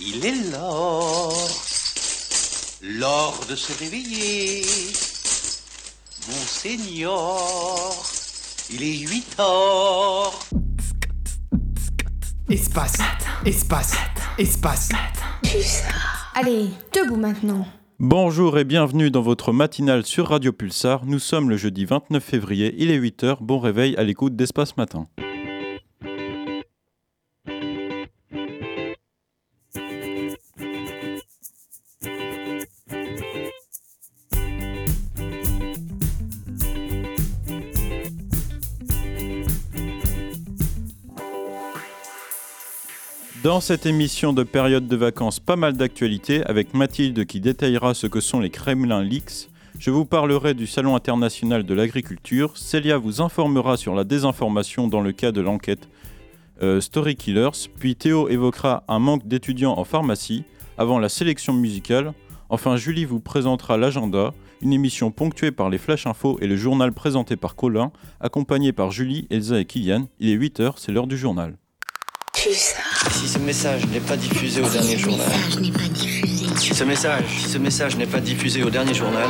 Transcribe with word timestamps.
Il 0.00 0.24
est 0.24 0.52
l'heure, 0.52 1.32
l'heure 2.82 3.40
de 3.50 3.56
se 3.56 3.76
réveiller. 3.82 4.62
Monseigneur, 6.28 7.16
il 8.70 8.84
est 8.84 8.98
8 8.98 9.40
heures. 9.40 10.38
Espace, 12.48 12.98
espace, 13.44 13.96
espace. 14.38 14.88
Allez, 16.36 16.68
debout 16.94 17.16
maintenant. 17.16 17.66
Bonjour 17.98 18.56
et 18.56 18.64
bienvenue 18.64 19.10
dans 19.10 19.22
votre 19.22 19.50
matinale 19.50 20.06
sur 20.06 20.28
Radio 20.28 20.52
Pulsar. 20.52 21.06
Nous 21.06 21.18
sommes 21.18 21.50
le 21.50 21.56
jeudi 21.56 21.86
29 21.86 22.22
février, 22.22 22.72
il 22.78 22.92
est 22.92 23.00
8h. 23.00 23.38
Bon 23.40 23.58
réveil 23.58 23.96
à 23.96 24.04
l'écoute 24.04 24.36
d'Espace 24.36 24.76
Matin. 24.76 25.08
Dans 43.58 43.62
cette 43.62 43.86
émission 43.86 44.32
de 44.32 44.44
période 44.44 44.86
de 44.86 44.94
vacances, 44.94 45.40
pas 45.40 45.56
mal 45.56 45.72
d'actualités 45.72 46.44
avec 46.44 46.74
Mathilde 46.74 47.26
qui 47.26 47.40
détaillera 47.40 47.92
ce 47.92 48.06
que 48.06 48.20
sont 48.20 48.38
les 48.38 48.50
Kremlin 48.50 49.02
Leaks. 49.02 49.48
Je 49.80 49.90
vous 49.90 50.04
parlerai 50.04 50.54
du 50.54 50.68
Salon 50.68 50.94
international 50.94 51.64
de 51.64 51.74
l'agriculture. 51.74 52.56
Célia 52.56 52.98
vous 52.98 53.20
informera 53.20 53.76
sur 53.76 53.96
la 53.96 54.04
désinformation 54.04 54.86
dans 54.86 55.00
le 55.00 55.10
cas 55.10 55.32
de 55.32 55.40
l'enquête 55.40 55.88
euh, 56.62 56.80
Story 56.80 57.16
Killers. 57.16 57.68
Puis 57.80 57.96
Théo 57.96 58.28
évoquera 58.28 58.84
un 58.86 59.00
manque 59.00 59.26
d'étudiants 59.26 59.76
en 59.76 59.82
pharmacie 59.82 60.44
avant 60.78 61.00
la 61.00 61.08
sélection 61.08 61.52
musicale. 61.52 62.12
Enfin, 62.50 62.76
Julie 62.76 63.06
vous 63.06 63.18
présentera 63.18 63.76
l'agenda, 63.76 64.34
une 64.62 64.72
émission 64.72 65.10
ponctuée 65.10 65.50
par 65.50 65.68
les 65.68 65.78
Flash 65.78 66.06
Info 66.06 66.38
et 66.40 66.46
le 66.46 66.56
journal 66.56 66.92
présenté 66.92 67.34
par 67.34 67.56
Colin, 67.56 67.90
accompagné 68.20 68.72
par 68.72 68.92
Julie, 68.92 69.26
Elsa 69.30 69.58
et 69.58 69.64
Kylian. 69.64 70.06
Il 70.20 70.30
est 70.30 70.36
8h, 70.36 70.74
c'est 70.76 70.92
l'heure 70.92 71.08
du 71.08 71.18
journal. 71.18 71.56
Si 73.10 73.28
ce 73.28 73.38
message 73.38 73.86
n'est 73.86 74.00
pas 74.00 74.16
diffusé 74.16 74.60
au 74.60 74.68
dernier 74.68 74.98
journal. 74.98 75.26
Si 76.56 76.74
ce 76.74 76.84
message, 76.84 77.24
si 77.38 77.48
ce 77.48 77.58
message 77.58 77.96
n'est 77.96 78.06
pas 78.06 78.20
diffusé 78.20 78.62
au 78.62 78.70
dernier 78.70 78.94
journal. 78.94 79.28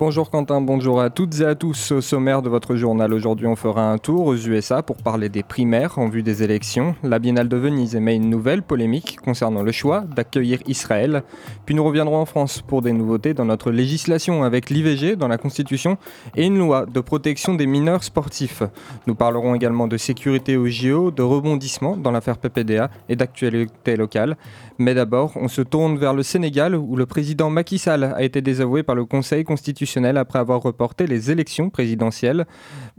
Bonjour 0.00 0.30
Quentin, 0.30 0.62
bonjour 0.62 0.98
à 0.98 1.10
toutes 1.10 1.40
et 1.40 1.44
à 1.44 1.54
tous. 1.54 1.92
Au 1.92 2.00
sommaire 2.00 2.40
de 2.40 2.48
votre 2.48 2.74
journal, 2.74 3.12
aujourd'hui 3.12 3.46
on 3.46 3.54
fera 3.54 3.92
un 3.92 3.98
tour 3.98 4.24
aux 4.24 4.34
USA 4.34 4.82
pour 4.82 4.96
parler 4.96 5.28
des 5.28 5.42
primaires 5.42 5.98
en 5.98 6.08
vue 6.08 6.22
des 6.22 6.42
élections. 6.42 6.94
La 7.02 7.18
Biennale 7.18 7.50
de 7.50 7.56
Venise 7.58 7.94
émet 7.94 8.16
une 8.16 8.30
nouvelle 8.30 8.62
polémique 8.62 9.18
concernant 9.22 9.62
le 9.62 9.72
choix 9.72 10.00
d'accueillir 10.00 10.60
Israël. 10.66 11.22
Puis 11.66 11.74
nous 11.74 11.84
reviendrons 11.84 12.16
en 12.16 12.24
France 12.24 12.62
pour 12.62 12.80
des 12.80 12.94
nouveautés 12.94 13.34
dans 13.34 13.44
notre 13.44 13.70
législation 13.70 14.42
avec 14.42 14.70
l'IVG 14.70 15.16
dans 15.16 15.28
la 15.28 15.36
Constitution 15.36 15.98
et 16.34 16.46
une 16.46 16.56
loi 16.56 16.86
de 16.86 17.00
protection 17.00 17.52
des 17.52 17.66
mineurs 17.66 18.02
sportifs. 18.02 18.62
Nous 19.06 19.14
parlerons 19.14 19.54
également 19.54 19.86
de 19.86 19.98
sécurité 19.98 20.56
au 20.56 20.66
JO, 20.66 21.10
de 21.10 21.22
rebondissement 21.22 21.98
dans 21.98 22.10
l'affaire 22.10 22.38
PPDA 22.38 22.88
et 23.10 23.16
d'actualité 23.16 23.96
locale. 23.96 24.38
Mais 24.80 24.94
d'abord, 24.94 25.32
on 25.36 25.48
se 25.48 25.60
tourne 25.60 25.98
vers 25.98 26.14
le 26.14 26.22
Sénégal 26.22 26.74
où 26.74 26.96
le 26.96 27.04
président 27.04 27.50
Macky 27.50 27.76
Sall 27.76 28.02
a 28.02 28.22
été 28.22 28.40
désavoué 28.40 28.82
par 28.82 28.94
le 28.94 29.04
Conseil 29.04 29.44
constitutionnel 29.44 30.16
après 30.16 30.38
avoir 30.38 30.62
reporté 30.62 31.06
les 31.06 31.30
élections 31.30 31.68
présidentielles. 31.68 32.46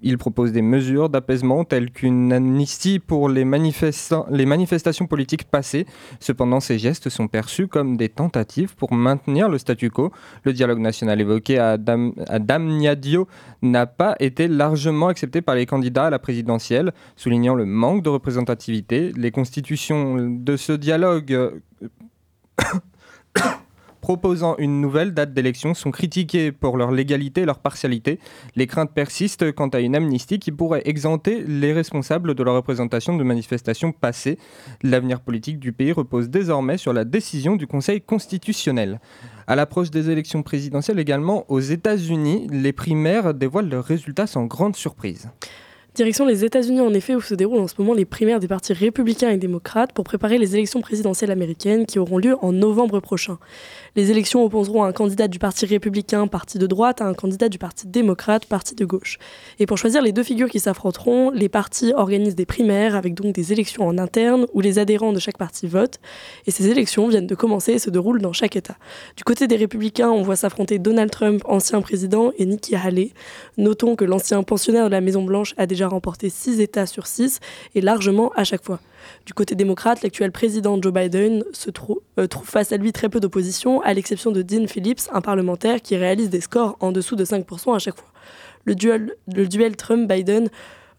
Il 0.04 0.20
propose 0.20 0.52
des 0.52 0.62
mesures 0.62 1.10
d'apaisement 1.10 1.64
telles 1.64 1.90
qu'une 1.90 2.34
amnistie 2.34 3.00
pour 3.00 3.30
les, 3.30 3.44
damnifications 3.44 5.08
politiques 5.08 5.46
passées. 5.46 5.88
Cependant, 6.20 6.60
ces 6.60 6.78
gestes 6.78 7.10
sont 7.10 7.28
perçus 7.28 7.68
comme 7.68 7.98
des 7.98 8.10
tentatives 8.10 8.76
pour 8.76 8.94
maintenir 8.94 9.50
le 9.50 9.58
statu 9.58 9.90
quo. 9.90 10.12
Le 10.44 10.54
dialogue 10.54 10.82
national 10.82 11.20
évoqué 11.20 11.58
à, 11.58 11.80
Dam 11.80 12.14
à 12.28 12.38
Damniadio 12.38 13.28
n'a 13.64 13.88
pas 13.88 14.16
été 14.20 14.48
largement 14.48 15.08
accepté 15.08 15.42
par 15.42 15.56
les 15.56 15.66
candidats 15.66 16.06
à 16.06 16.10
la 16.12 16.20
présidentielle, 16.20 16.94
soulignant 17.16 17.56
le 17.56 17.66
manque 17.66 18.04
de 18.04 18.10
représentativité. 18.10 19.12
Les 19.18 19.32
constitutions 19.32 20.30
de 20.30 20.58
ce 20.58 20.74
dialogue 20.74 21.62
proposant 24.02 24.58
une 24.58 24.82
nouvelle 24.82 25.14
date 25.14 25.34
d'élection 25.34 25.74
sont 25.74 25.92
critiquées 25.92 26.52
pour 26.52 26.76
leur 26.76 26.92
légalité 26.92 27.42
et 27.42 27.46
leur 27.46 27.60
partialité. 27.60 28.20
Les 28.56 28.68
craintes 28.68 28.92
persistent 28.94 29.52
quant 29.54 29.70
à 29.70 29.80
une 29.80 29.96
amnistie 29.96 30.40
qui 30.40 30.52
pourrait 30.52 30.82
exempter 30.86 31.44
les 31.48 31.72
responsables 31.72 32.36
de 32.36 32.44
la 32.44 32.52
représentation 32.52 33.16
de 33.16 33.24
manifestations 33.24 33.92
passées. 33.92 34.38
L'avenir 34.82 35.22
politique 35.22 35.60
du 35.60 35.72
pays 35.72 35.92
repose 35.92 36.30
désormais 36.30 36.78
sur 36.78 36.94
la 36.94 37.06
décision 37.06 37.56
du 37.56 37.68
Conseil 37.68 38.02
constitutionnel. 38.02 39.00
À 39.48 39.56
l'approche 39.56 39.92
des 39.92 40.10
élections 40.10 40.44
présidentielles 40.44 41.00
également, 41.00 41.46
aux 41.48 41.60
États-Unis, 41.60 42.48
les 42.52 42.74
primaires 42.74 43.34
dévoilent 43.34 43.70
leurs 43.70 43.86
résultats 43.86 44.28
sans 44.28 44.46
grande 44.46 44.76
surprise. 44.76 45.30
Direction 45.94 46.26
les 46.26 46.46
États-Unis, 46.46 46.80
en 46.80 46.94
effet, 46.94 47.16
où 47.16 47.20
se 47.20 47.36
déroulent 47.36 47.60
en 47.60 47.68
ce 47.68 47.74
moment 47.78 47.94
les 47.94 48.06
primaires 48.06 48.40
des 48.40 48.48
partis 48.48 48.72
républicains 48.72 49.30
et 49.30 49.36
démocrates 49.36 49.92
pour 49.92 50.06
préparer 50.06 50.38
les 50.38 50.56
élections 50.56 50.80
présidentielles 50.80 51.32
américaines 51.32 51.86
qui 51.86 52.00
auront 52.00 52.18
lieu 52.18 52.38
en 52.42 52.54
novembre 52.54 53.02
prochain. 53.02 53.40
Les 53.98 54.10
élections 54.10 54.42
opposeront 54.46 54.86
un 54.86 54.94
candidat 54.94 55.28
du 55.28 55.38
Parti 55.38 55.66
républicain, 55.66 56.28
parti 56.28 56.58
de 56.58 56.66
droite, 56.66 57.02
à 57.02 57.08
un 57.08 57.14
candidat 57.14 57.50
du 57.50 57.58
Parti 57.58 57.88
démocrate, 57.88 58.46
parti 58.46 58.74
de 58.74 58.86
gauche. 58.86 59.18
Et 59.60 59.66
pour 59.66 59.78
choisir 59.78 60.02
les 60.02 60.14
deux 60.14 60.24
figures 60.24 60.50
qui 60.50 60.62
s'affronteront, 60.62 61.30
les 61.30 61.50
partis 61.50 61.92
organisent 61.94 62.36
des 62.36 62.46
primaires 62.46 62.96
avec 62.96 63.14
donc 63.14 63.36
des 63.36 63.52
élections 63.52 63.86
en 63.86 63.98
interne 63.98 64.48
où 64.54 64.62
les 64.62 64.80
adhérents 64.80 65.12
de 65.12 65.20
chaque 65.20 65.38
parti 65.38 65.68
votent. 65.68 66.00
Et 66.48 66.52
ces 66.52 66.70
élections 66.70 67.10
viennent 67.10 67.28
de 67.28 67.36
commencer 67.36 67.74
et 67.74 67.80
se 67.80 67.90
déroulent 67.90 68.22
dans 68.22 68.32
chaque 68.32 68.56
État. 68.56 68.78
Du 69.18 69.26
côté 69.26 69.46
des 69.46 69.58
républicains, 69.58 70.10
on 70.10 70.22
voit 70.22 70.38
s'affronter 70.38 70.80
Donald 70.80 71.12
Trump, 71.12 71.42
ancien 71.44 71.82
président, 71.82 72.32
et 72.38 72.46
Nikki 72.46 72.78
Haley. 72.78 73.12
Notons 73.58 73.98
que 73.98 74.06
l'ancien 74.06 74.42
pensionnaire 74.44 74.86
de 74.86 74.92
la 74.92 75.02
Maison-Blanche 75.02 75.54
a 75.58 75.66
déjà 75.66 75.81
remporté 75.88 76.30
6 76.30 76.60
États 76.60 76.86
sur 76.86 77.08
6 77.08 77.40
et 77.76 77.82
largement 77.82 78.32
à 78.36 78.44
chaque 78.44 78.64
fois. 78.64 78.80
Du 79.26 79.34
côté 79.34 79.56
démocrate, 79.56 80.02
l'actuel 80.04 80.32
président 80.32 80.82
Joe 80.82 80.94
Biden 80.94 81.44
se 81.54 81.70
euh, 82.20 82.28
trouve 82.28 82.48
face 82.48 82.72
à 82.72 82.78
lui 82.78 82.92
très 82.92 83.10
peu 83.10 83.20
d'opposition, 83.20 83.82
à 83.82 83.94
l'exception 83.94 84.32
de 84.32 84.42
Dean 84.42 84.68
Phillips, 84.68 85.02
un 85.12 85.22
parlementaire 85.22 85.82
qui 85.82 85.96
réalise 85.96 86.30
des 86.30 86.42
scores 86.42 86.78
en 86.80 86.92
dessous 86.92 87.16
de 87.16 87.26
5% 87.26 87.76
à 87.76 87.80
chaque 87.80 87.96
fois. 87.96 88.12
Le 88.66 88.76
duel, 88.76 89.16
le 89.28 89.48
duel 89.48 89.76
Trump-Biden 89.76 90.50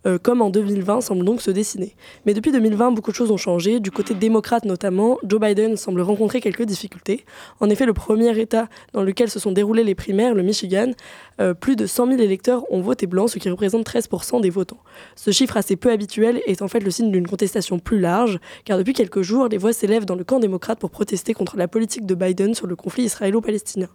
euh, 0.04 0.18
comme 0.18 0.42
en 0.42 0.50
2020, 0.50 1.00
semble 1.00 1.24
donc 1.24 1.40
se 1.40 1.50
dessiner. 1.50 1.94
Mais 2.26 2.34
depuis 2.34 2.50
2020, 2.50 2.90
beaucoup 2.90 3.12
de 3.12 3.16
choses 3.16 3.30
ont 3.30 3.36
changé. 3.36 3.78
Du 3.78 3.92
côté 3.92 4.14
démocrate 4.14 4.64
notamment, 4.64 5.18
Joe 5.22 5.40
Biden 5.40 5.76
semble 5.76 6.00
rencontrer 6.00 6.40
quelques 6.40 6.64
difficultés. 6.64 7.24
En 7.60 7.70
effet, 7.70 7.86
le 7.86 7.92
premier 7.92 8.36
État 8.40 8.68
dans 8.92 9.02
lequel 9.02 9.30
se 9.30 9.38
sont 9.38 9.52
déroulées 9.52 9.84
les 9.84 9.94
primaires, 9.94 10.34
le 10.34 10.42
Michigan, 10.42 10.90
euh, 11.40 11.54
plus 11.54 11.76
de 11.76 11.86
100 11.86 12.08
000 12.08 12.20
électeurs 12.20 12.64
ont 12.70 12.80
voté 12.80 13.06
blanc, 13.06 13.28
ce 13.28 13.38
qui 13.38 13.48
représente 13.48 13.86
13% 13.86 14.40
des 14.40 14.50
votants. 14.50 14.80
Ce 15.16 15.30
chiffre 15.30 15.56
assez 15.56 15.76
peu 15.76 15.90
habituel 15.90 16.40
est 16.46 16.62
en 16.62 16.68
fait 16.68 16.80
le 16.80 16.90
signe 16.90 17.10
d'une 17.10 17.26
contestation 17.26 17.78
plus 17.78 17.98
large, 17.98 18.38
car 18.64 18.78
depuis 18.78 18.92
quelques 18.92 19.22
jours, 19.22 19.48
les 19.48 19.58
voix 19.58 19.72
s'élèvent 19.72 20.04
dans 20.04 20.14
le 20.14 20.24
camp 20.24 20.38
démocrate 20.38 20.78
pour 20.78 20.90
protester 20.90 21.34
contre 21.34 21.56
la 21.56 21.68
politique 21.68 22.06
de 22.06 22.14
Biden 22.14 22.54
sur 22.54 22.66
le 22.66 22.76
conflit 22.76 23.04
israélo-palestinien. 23.04 23.88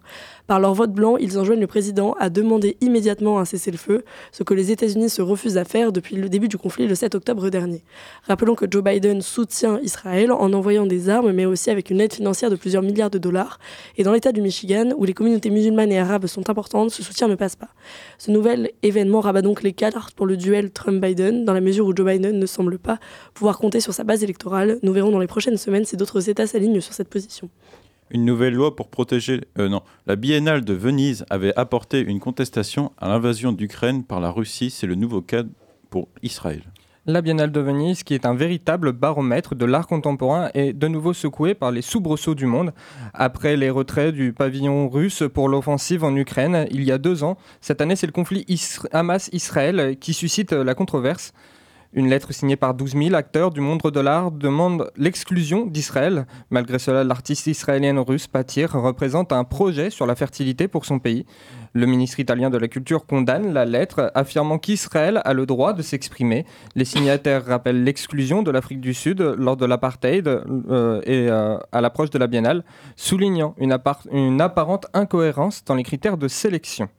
Par 0.46 0.60
leur 0.60 0.74
vote 0.74 0.92
blanc, 0.92 1.16
ils 1.16 1.38
enjoignent 1.38 1.60
le 1.60 1.66
président 1.66 2.14
à 2.18 2.30
demander 2.30 2.76
immédiatement 2.80 3.38
un 3.38 3.44
cessez-le-feu, 3.44 4.04
ce 4.32 4.42
que 4.42 4.54
les 4.54 4.70
États-Unis 4.70 5.10
se 5.10 5.22
refusent 5.22 5.58
à 5.58 5.64
faire 5.64 5.92
depuis 5.92 6.16
le 6.16 6.28
début 6.28 6.48
du 6.48 6.58
conflit 6.58 6.86
le 6.86 6.94
7 6.94 7.14
octobre 7.14 7.48
dernier. 7.50 7.82
Rappelons 8.24 8.54
que 8.54 8.66
Joe 8.70 8.82
Biden 8.82 9.22
soutient 9.22 9.78
Israël 9.80 10.32
en 10.32 10.52
envoyant 10.52 10.86
des 10.86 11.08
armes, 11.08 11.32
mais 11.32 11.44
aussi 11.44 11.70
avec 11.70 11.90
une 11.90 12.00
aide 12.00 12.12
financière 12.12 12.50
de 12.50 12.56
plusieurs 12.56 12.82
milliards 12.82 13.10
de 13.10 13.18
dollars. 13.18 13.58
Et 13.96 14.02
dans 14.02 14.12
l'État 14.12 14.32
du 14.32 14.40
Michigan, 14.40 14.90
où 14.96 15.04
les 15.04 15.14
communautés 15.14 15.50
musulmanes 15.50 15.92
et 15.92 15.98
arabes 15.98 16.26
sont 16.26 16.50
importantes, 16.50 16.90
ce 16.90 17.02
soutien 17.02 17.27
ne 17.28 17.34
passe 17.34 17.56
pas. 17.56 17.68
Ce 18.18 18.30
nouvel 18.30 18.70
événement 18.82 19.20
rabat 19.20 19.42
donc 19.42 19.62
les 19.62 19.72
cartes 19.72 20.12
pour 20.14 20.26
le 20.26 20.36
duel 20.36 20.70
Trump-Biden, 20.70 21.44
dans 21.44 21.52
la 21.52 21.60
mesure 21.60 21.86
où 21.86 21.94
Joe 21.94 22.06
Biden 22.06 22.38
ne 22.38 22.46
semble 22.46 22.78
pas 22.78 22.98
pouvoir 23.34 23.58
compter 23.58 23.80
sur 23.80 23.94
sa 23.94 24.04
base 24.04 24.22
électorale. 24.24 24.78
Nous 24.82 24.92
verrons 24.92 25.10
dans 25.10 25.18
les 25.18 25.26
prochaines 25.26 25.56
semaines 25.56 25.84
si 25.84 25.96
d'autres 25.96 26.28
États 26.28 26.46
s'alignent 26.46 26.80
sur 26.80 26.94
cette 26.94 27.08
position. 27.08 27.48
Une 28.10 28.24
nouvelle 28.24 28.54
loi 28.54 28.74
pour 28.74 28.88
protéger. 28.88 29.42
Euh, 29.58 29.68
non, 29.68 29.82
la 30.06 30.16
Biennale 30.16 30.64
de 30.64 30.72
Venise 30.72 31.26
avait 31.28 31.54
apporté 31.56 32.00
une 32.00 32.20
contestation 32.20 32.92
à 32.96 33.08
l'invasion 33.08 33.52
d'Ukraine 33.52 34.02
par 34.02 34.20
la 34.20 34.30
Russie. 34.30 34.70
C'est 34.70 34.86
le 34.86 34.94
nouveau 34.94 35.20
cas 35.20 35.42
pour 35.90 36.08
Israël. 36.22 36.62
La 37.10 37.22
Biennale 37.22 37.50
de 37.50 37.60
Venise, 37.60 38.02
qui 38.02 38.12
est 38.12 38.26
un 38.26 38.34
véritable 38.34 38.92
baromètre 38.92 39.54
de 39.54 39.64
l'art 39.64 39.86
contemporain, 39.86 40.50
est 40.52 40.74
de 40.74 40.88
nouveau 40.88 41.14
secouée 41.14 41.54
par 41.54 41.70
les 41.70 41.80
soubresauts 41.80 42.34
du 42.34 42.44
monde. 42.44 42.74
Après 43.14 43.56
les 43.56 43.70
retraits 43.70 44.12
du 44.12 44.34
pavillon 44.34 44.90
russe 44.90 45.22
pour 45.32 45.48
l'offensive 45.48 46.04
en 46.04 46.14
Ukraine 46.14 46.66
il 46.70 46.84
y 46.84 46.92
a 46.92 46.98
deux 46.98 47.24
ans, 47.24 47.38
cette 47.62 47.80
année 47.80 47.96
c'est 47.96 48.06
le 48.06 48.12
conflit 48.12 48.44
Hamas-Israël 48.92 49.96
qui 49.98 50.12
suscite 50.12 50.52
la 50.52 50.74
controverse. 50.74 51.32
Une 51.94 52.10
lettre 52.10 52.32
signée 52.32 52.56
par 52.56 52.74
12 52.74 52.92
000 52.92 53.14
acteurs 53.14 53.50
du 53.50 53.62
monde 53.62 53.80
de 53.82 54.00
l'art 54.00 54.30
demande 54.30 54.90
l'exclusion 54.96 55.64
d'Israël. 55.64 56.26
Malgré 56.50 56.78
cela, 56.78 57.02
l'artiste 57.02 57.46
israélienne 57.46 57.98
russe 57.98 58.26
Patir 58.26 58.72
représente 58.72 59.32
un 59.32 59.44
projet 59.44 59.88
sur 59.88 60.04
la 60.04 60.14
fertilité 60.14 60.68
pour 60.68 60.84
son 60.84 60.98
pays. 60.98 61.24
Le 61.72 61.86
ministre 61.86 62.20
italien 62.20 62.50
de 62.50 62.58
la 62.58 62.68
Culture 62.68 63.06
condamne 63.06 63.54
la 63.54 63.64
lettre, 63.64 64.12
affirmant 64.14 64.58
qu'Israël 64.58 65.22
a 65.24 65.32
le 65.32 65.46
droit 65.46 65.72
de 65.72 65.80
s'exprimer. 65.80 66.44
Les 66.74 66.84
signataires 66.84 67.46
rappellent 67.46 67.84
l'exclusion 67.84 68.42
de 68.42 68.50
l'Afrique 68.50 68.80
du 68.80 68.92
Sud 68.92 69.20
lors 69.20 69.56
de 69.56 69.64
l'apartheid 69.64 70.28
euh, 70.28 71.00
et 71.04 71.30
euh, 71.30 71.56
à 71.72 71.80
l'approche 71.80 72.10
de 72.10 72.18
la 72.18 72.26
biennale, 72.26 72.64
soulignant 72.96 73.54
une, 73.56 73.76
une 74.12 74.40
apparente 74.42 74.86
incohérence 74.92 75.64
dans 75.64 75.74
les 75.74 75.84
critères 75.84 76.18
de 76.18 76.28
sélection. 76.28 76.90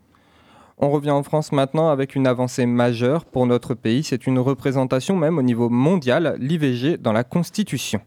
On 0.81 0.91
revient 0.91 1.11
en 1.11 1.23
France 1.23 1.51
maintenant 1.51 1.89
avec 1.89 2.15
une 2.15 2.25
avancée 2.25 2.65
majeure 2.65 3.25
pour 3.25 3.45
notre 3.45 3.73
pays. 3.73 4.01
C'est 4.01 4.27
une 4.27 4.39
représentation 4.39 5.17
même 5.17 5.37
au 5.37 5.41
niveau 5.41 5.69
mondial, 5.69 6.37
l'IVG 6.39 6.95
dans 6.97 7.11
la 7.11 7.25
Constitution. 7.25 7.99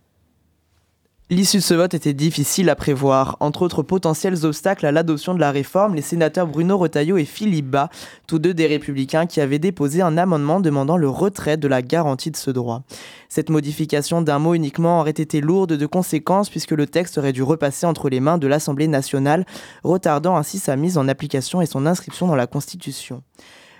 L'issue 1.32 1.56
de 1.56 1.62
ce 1.62 1.73
vote 1.73 1.94
était 1.94 2.12
difficile 2.12 2.69
à 2.69 2.76
prévoir. 2.76 3.38
Entre 3.40 3.62
autres 3.62 3.82
potentiels 3.82 4.44
obstacles 4.44 4.84
à 4.84 4.93
l'adoption 4.93 5.32
de 5.32 5.40
la 5.40 5.50
réforme, 5.50 5.94
les 5.94 6.02
sénateurs 6.02 6.46
Bruno 6.46 6.76
Retailleau 6.76 7.17
et 7.17 7.25
Philippe 7.25 7.70
Bas, 7.70 7.88
tous 8.26 8.38
deux 8.38 8.52
des 8.52 8.67
républicains 8.67 9.25
qui 9.25 9.40
avaient 9.40 9.58
déposé 9.58 10.02
un 10.02 10.19
amendement 10.19 10.61
demandant 10.61 10.99
le 10.99 11.08
retrait 11.08 11.56
de 11.56 11.67
la 11.69 11.81
garantie 11.81 12.31
de 12.31 12.37
ce 12.37 12.50
droit. 12.50 12.82
Cette 13.31 13.49
modification 13.49 14.20
d'un 14.20 14.38
mot 14.38 14.52
uniquement 14.52 15.00
aurait 15.00 15.12
été 15.12 15.40
lourde 15.40 15.73
de 15.73 15.87
conséquences 15.87 16.50
puisque 16.50 16.73
le 16.73 16.87
texte 16.87 17.17
aurait 17.17 17.32
dû 17.32 17.43
repasser 17.43 17.87
entre 17.87 18.11
les 18.11 18.20
mains 18.20 18.37
de 18.37 18.46
l'Assemblée 18.46 18.87
nationale, 18.87 19.46
retardant 19.84 20.37
ainsi 20.37 20.58
sa 20.58 20.76
mise 20.76 20.99
en 20.99 21.08
application 21.08 21.62
et 21.62 21.67
son 21.67 21.87
inscription 21.87 22.26
dans 22.26 22.37
la 22.37 22.46
Constitution. 22.46 23.23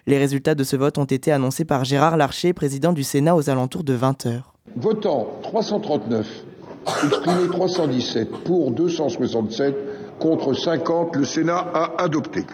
Les 0.07 0.17
résultats 0.17 0.55
de 0.55 0.65
ce 0.65 0.77
vote 0.77 0.97
ont 0.97 1.05
été 1.05 1.31
annoncés 1.31 1.67
par 1.67 1.85
Gérard 1.85 2.17
Larcher, 2.17 2.55
président 2.55 2.95
du 2.95 3.03
Sénat 3.03 3.37
aux 3.37 3.51
alentours 3.51 3.85
de 3.85 3.95
20h. 3.95 4.41
Votant 4.75 5.29
339 5.43 6.47
Exprimé 6.87 7.49
317 7.49 8.31
pour 8.45 8.73
267 8.73 10.19
contre 10.19 10.55
50, 10.55 11.17
le 11.17 11.25
Sénat 11.25 11.59
a 11.75 12.03
adopté. 12.03 12.45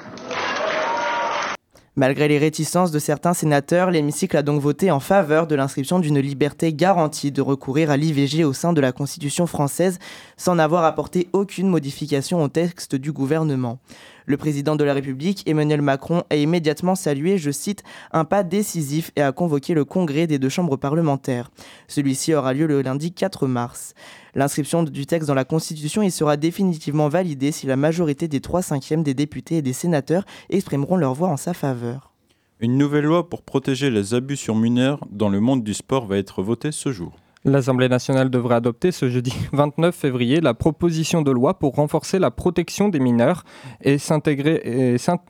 Malgré 1.96 2.28
les 2.28 2.38
réticences 2.38 2.92
de 2.92 2.98
certains 3.00 3.34
sénateurs, 3.34 3.90
l'hémicycle 3.90 4.36
a 4.36 4.42
donc 4.42 4.60
voté 4.60 4.92
en 4.92 5.00
faveur 5.00 5.48
de 5.48 5.56
l'inscription 5.56 5.98
d'une 5.98 6.20
liberté 6.20 6.72
garantie 6.72 7.32
de 7.32 7.42
recourir 7.42 7.90
à 7.90 7.96
l'IVG 7.96 8.44
au 8.44 8.52
sein 8.52 8.72
de 8.72 8.80
la 8.80 8.92
Constitution 8.92 9.48
française 9.48 9.98
sans 10.36 10.54
n'avoir 10.54 10.84
apporté 10.84 11.28
aucune 11.32 11.68
modification 11.68 12.40
au 12.42 12.48
texte 12.48 12.94
du 12.94 13.10
gouvernement. 13.10 13.80
Le 14.28 14.36
président 14.36 14.76
de 14.76 14.84
la 14.84 14.92
République, 14.92 15.42
Emmanuel 15.48 15.80
Macron, 15.80 16.22
a 16.28 16.36
immédiatement 16.36 16.94
salué, 16.94 17.38
je 17.38 17.50
cite, 17.50 17.82
un 18.12 18.26
pas 18.26 18.42
décisif 18.42 19.10
et 19.16 19.22
a 19.22 19.32
convoqué 19.32 19.72
le 19.72 19.86
congrès 19.86 20.26
des 20.26 20.38
deux 20.38 20.50
chambres 20.50 20.76
parlementaires. 20.76 21.50
Celui-ci 21.86 22.34
aura 22.34 22.52
lieu 22.52 22.66
le 22.66 22.82
lundi 22.82 23.12
4 23.12 23.46
mars. 23.46 23.94
L'inscription 24.34 24.82
du 24.82 25.06
texte 25.06 25.28
dans 25.28 25.34
la 25.34 25.46
Constitution 25.46 26.02
y 26.02 26.10
sera 26.10 26.36
définitivement 26.36 27.08
validée 27.08 27.52
si 27.52 27.66
la 27.66 27.76
majorité 27.76 28.28
des 28.28 28.42
3 28.42 28.60
cinquièmes 28.60 29.02
des 29.02 29.14
députés 29.14 29.56
et 29.56 29.62
des 29.62 29.72
sénateurs 29.72 30.26
exprimeront 30.50 30.98
leur 30.98 31.14
voix 31.14 31.28
en 31.28 31.38
sa 31.38 31.54
faveur. 31.54 32.12
Une 32.60 32.76
nouvelle 32.76 33.06
loi 33.06 33.30
pour 33.30 33.40
protéger 33.40 33.88
les 33.88 34.12
abus 34.12 34.36
sur 34.36 34.54
mineurs 34.54 35.00
dans 35.10 35.30
le 35.30 35.40
monde 35.40 35.64
du 35.64 35.72
sport 35.72 36.04
va 36.04 36.18
être 36.18 36.42
votée 36.42 36.70
ce 36.70 36.92
jour. 36.92 37.16
L'Assemblée 37.48 37.88
nationale 37.88 38.28
devrait 38.28 38.56
adopter 38.56 38.92
ce 38.92 39.08
jeudi 39.08 39.32
29 39.52 39.94
février 39.94 40.40
la 40.42 40.52
proposition 40.52 41.22
de 41.22 41.30
loi 41.30 41.58
pour 41.58 41.76
renforcer 41.76 42.18
la 42.18 42.30
protection 42.30 42.90
des 42.90 43.00
mineurs 43.00 43.44
et, 43.82 43.96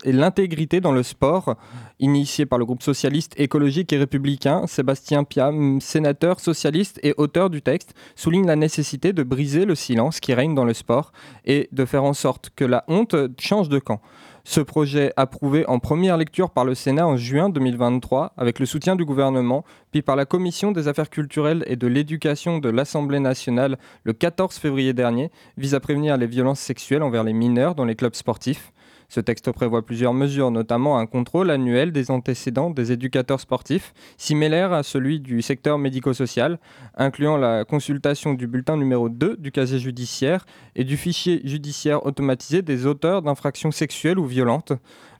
l'intégrité 0.05 0.81
dans 0.81 0.91
le 0.91 1.03
sport, 1.03 1.55
initiée 1.99 2.45
par 2.45 2.59
le 2.59 2.65
groupe 2.65 2.83
socialiste 2.83 3.39
écologique 3.39 3.93
et 3.93 3.97
républicain. 3.97 4.67
Sébastien 4.67 5.23
Piam, 5.23 5.79
sénateur 5.79 6.41
socialiste 6.41 6.99
et 7.03 7.13
auteur 7.15 7.49
du 7.49 7.61
texte, 7.61 7.93
souligne 8.15 8.45
la 8.45 8.57
nécessité 8.57 9.13
de 9.13 9.23
briser 9.23 9.63
le 9.63 9.75
silence 9.75 10.19
qui 10.19 10.33
règne 10.33 10.55
dans 10.55 10.65
le 10.65 10.73
sport 10.73 11.13
et 11.45 11.69
de 11.71 11.85
faire 11.85 12.03
en 12.03 12.13
sorte 12.13 12.49
que 12.53 12.65
la 12.65 12.83
honte 12.89 13.15
change 13.39 13.69
de 13.69 13.79
camp. 13.79 14.01
Ce 14.51 14.61
projet 14.61 15.13
approuvé 15.15 15.63
en 15.67 15.77
première 15.77 16.17
lecture 16.17 16.49
par 16.49 16.65
le 16.65 16.73
Sénat 16.73 17.05
en 17.05 17.17
juin 17.17 17.49
2023 17.49 18.33
avec 18.35 18.57
le 18.57 18.65
soutien 18.65 18.95
du 18.95 19.05
gouvernement, 19.05 19.63
puis 19.91 20.01
par 20.01 20.15
la 20.15 20.25
Commission 20.25 20.71
des 20.71 20.87
affaires 20.87 21.11
culturelles 21.11 21.63
et 21.67 21.75
de 21.75 21.85
l'éducation 21.85 22.57
de 22.57 22.67
l'Assemblée 22.67 23.19
nationale 23.19 23.77
le 24.05 24.13
14 24.13 24.55
février 24.55 24.93
dernier, 24.93 25.29
vise 25.57 25.75
à 25.75 25.79
prévenir 25.79 26.17
les 26.17 26.25
violences 26.25 26.61
sexuelles 26.61 27.03
envers 27.03 27.23
les 27.23 27.33
mineurs 27.33 27.75
dans 27.75 27.85
les 27.85 27.93
clubs 27.93 28.15
sportifs. 28.15 28.73
Ce 29.09 29.19
texte 29.19 29.51
prévoit 29.51 29.83
plusieurs 29.83 30.13
mesures, 30.13 30.51
notamment 30.51 30.99
un 30.99 31.07
contrôle 31.07 31.49
annuel 31.49 31.91
des 31.91 32.11
antécédents 32.11 32.69
des 32.69 32.91
éducateurs 32.91 33.39
sportifs, 33.39 33.93
similaire 34.17 34.71
à 34.71 34.83
celui 34.83 35.19
du 35.19 35.41
secteur 35.41 35.79
médico-social, 35.79 36.59
incluant 36.95 37.35
la 37.35 37.65
consultation 37.65 38.35
du 38.35 38.45
bulletin 38.45 38.77
numéro 38.77 39.09
2 39.09 39.37
du 39.37 39.51
casier 39.51 39.79
judiciaire 39.79 40.45
et 40.75 40.83
du 40.83 40.95
fichier 40.95 41.41
judiciaire 41.43 42.05
automatisé 42.05 42.61
des 42.61 42.85
auteurs 42.85 43.23
d'infractions 43.23 43.71
sexuelles 43.71 44.19
ou 44.19 44.25
violentes. 44.25 44.73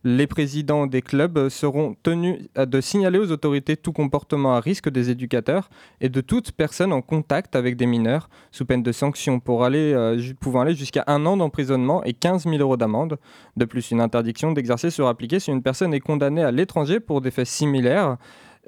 Les 0.05 0.27
présidents 0.27 0.87
des 0.87 1.01
clubs 1.01 1.49
seront 1.49 1.93
tenus 2.03 2.47
de 2.55 2.79
signaler 2.79 3.19
aux 3.19 3.31
autorités 3.31 3.75
tout 3.75 3.91
comportement 3.91 4.53
à 4.53 4.61
risque 4.61 4.89
des 4.89 5.09
éducateurs 5.09 5.69
et 5.99 6.07
de 6.07 6.21
toute 6.21 6.53
personne 6.53 6.93
en 6.93 7.01
contact 7.01 7.53
avec 7.57 7.75
des 7.75 7.85
mineurs, 7.85 8.29
sous 8.51 8.65
peine 8.65 8.81
de 8.81 8.93
sanctions 8.93 9.41
pour 9.41 9.65
aller, 9.65 9.91
euh, 9.93 10.21
pouvant 10.39 10.61
aller 10.61 10.73
jusqu'à 10.73 11.03
un 11.07 11.25
an 11.25 11.35
d'emprisonnement 11.35 12.01
et 12.05 12.13
15 12.13 12.43
000 12.43 12.57
euros 12.59 12.77
d'amende. 12.77 13.17
De 13.57 13.65
plus, 13.65 13.91
une 13.91 13.99
interdiction 13.99 14.53
d'exercer 14.53 14.89
sera 14.89 15.09
appliquée 15.09 15.41
si 15.41 15.51
une 15.51 15.61
personne 15.61 15.93
est 15.93 15.99
condamnée 15.99 16.43
à 16.43 16.51
l'étranger 16.51 17.01
pour 17.01 17.19
des 17.19 17.31
faits 17.31 17.47
similaires 17.47 18.15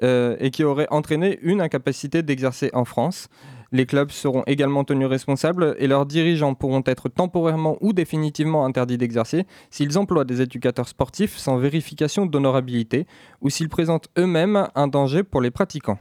euh, 0.02 0.36
et 0.38 0.50
qui 0.50 0.64
aurait 0.64 0.88
entraîné 0.90 1.38
une 1.42 1.62
incapacité 1.62 2.22
d'exercer 2.22 2.68
en 2.74 2.84
France. 2.84 3.28
Les 3.72 3.86
clubs 3.86 4.10
seront 4.10 4.42
également 4.46 4.84
tenus 4.84 5.08
responsables 5.08 5.74
et 5.78 5.86
leurs 5.86 6.04
dirigeants 6.04 6.54
pourront 6.54 6.82
être 6.84 7.08
temporairement 7.08 7.78
ou 7.80 7.94
définitivement 7.94 8.66
interdits 8.66 8.98
d'exercer 8.98 9.46
s'ils 9.70 9.96
emploient 9.98 10.26
des 10.26 10.42
éducateurs 10.42 10.88
sportifs 10.88 11.38
sans 11.38 11.56
vérification 11.56 12.26
d'honorabilité 12.26 13.06
ou 13.40 13.48
s'ils 13.48 13.70
présentent 13.70 14.08
eux-mêmes 14.18 14.68
un 14.74 14.88
danger 14.88 15.22
pour 15.22 15.40
les 15.40 15.50
pratiquants. 15.50 15.98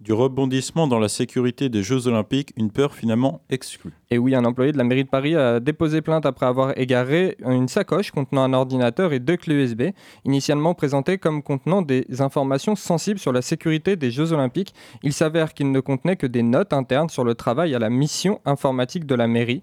Du 0.00 0.12
rebondissement 0.12 0.86
dans 0.86 1.00
la 1.00 1.08
sécurité 1.08 1.68
des 1.68 1.82
Jeux 1.82 2.06
Olympiques, 2.06 2.52
une 2.56 2.70
peur 2.70 2.94
finalement 2.94 3.40
exclue. 3.50 3.90
Et 4.10 4.18
oui, 4.18 4.36
un 4.36 4.44
employé 4.44 4.70
de 4.70 4.78
la 4.78 4.84
mairie 4.84 5.02
de 5.02 5.08
Paris 5.08 5.34
a 5.34 5.58
déposé 5.58 6.02
plainte 6.02 6.24
après 6.24 6.46
avoir 6.46 6.78
égaré 6.78 7.36
une 7.44 7.66
sacoche 7.66 8.12
contenant 8.12 8.44
un 8.44 8.52
ordinateur 8.52 9.12
et 9.12 9.18
deux 9.18 9.36
clés 9.36 9.56
USB, 9.56 9.82
initialement 10.24 10.72
présentées 10.74 11.18
comme 11.18 11.42
contenant 11.42 11.82
des 11.82 12.06
informations 12.20 12.76
sensibles 12.76 13.18
sur 13.18 13.32
la 13.32 13.42
sécurité 13.42 13.96
des 13.96 14.12
Jeux 14.12 14.32
Olympiques. 14.32 14.72
Il 15.02 15.12
s'avère 15.12 15.52
qu'il 15.52 15.72
ne 15.72 15.80
contenait 15.80 16.14
que 16.14 16.28
des 16.28 16.44
notes 16.44 16.72
internes 16.72 17.08
sur 17.08 17.24
le 17.24 17.34
travail 17.34 17.74
à 17.74 17.80
la 17.80 17.90
mission 17.90 18.40
informatique 18.44 19.04
de 19.04 19.16
la 19.16 19.26
mairie. 19.26 19.62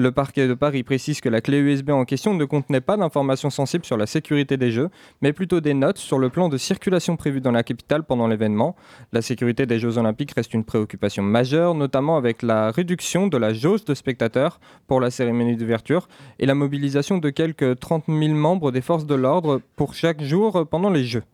Le 0.00 0.12
parquet 0.12 0.46
de 0.46 0.54
Paris 0.54 0.84
précise 0.84 1.20
que 1.20 1.28
la 1.28 1.40
clé 1.40 1.58
USB 1.58 1.90
en 1.90 2.04
question 2.04 2.32
ne 2.32 2.44
contenait 2.44 2.80
pas 2.80 2.96
d'informations 2.96 3.50
sensibles 3.50 3.84
sur 3.84 3.96
la 3.96 4.06
sécurité 4.06 4.56
des 4.56 4.70
Jeux, 4.70 4.90
mais 5.22 5.32
plutôt 5.32 5.60
des 5.60 5.74
notes 5.74 5.98
sur 5.98 6.20
le 6.20 6.30
plan 6.30 6.48
de 6.48 6.56
circulation 6.56 7.16
prévu 7.16 7.40
dans 7.40 7.50
la 7.50 7.64
capitale 7.64 8.04
pendant 8.04 8.28
l'événement. 8.28 8.76
La 9.12 9.22
sécurité 9.22 9.66
des 9.66 9.80
Jeux 9.80 9.98
olympiques 9.98 10.34
reste 10.36 10.54
une 10.54 10.62
préoccupation 10.62 11.24
majeure, 11.24 11.74
notamment 11.74 12.16
avec 12.16 12.44
la 12.44 12.70
réduction 12.70 13.26
de 13.26 13.38
la 13.38 13.52
jauge 13.52 13.84
de 13.86 13.94
spectateurs 13.94 14.60
pour 14.86 15.00
la 15.00 15.10
cérémonie 15.10 15.56
d'ouverture 15.56 16.06
et 16.38 16.46
la 16.46 16.54
mobilisation 16.54 17.18
de 17.18 17.30
quelques 17.30 17.80
30 17.80 18.04
000 18.06 18.34
membres 18.34 18.70
des 18.70 18.82
forces 18.82 19.04
de 19.04 19.16
l'ordre 19.16 19.60
pour 19.74 19.94
chaque 19.94 20.22
jour 20.22 20.64
pendant 20.70 20.90
les 20.90 21.02
Jeux. 21.02 21.24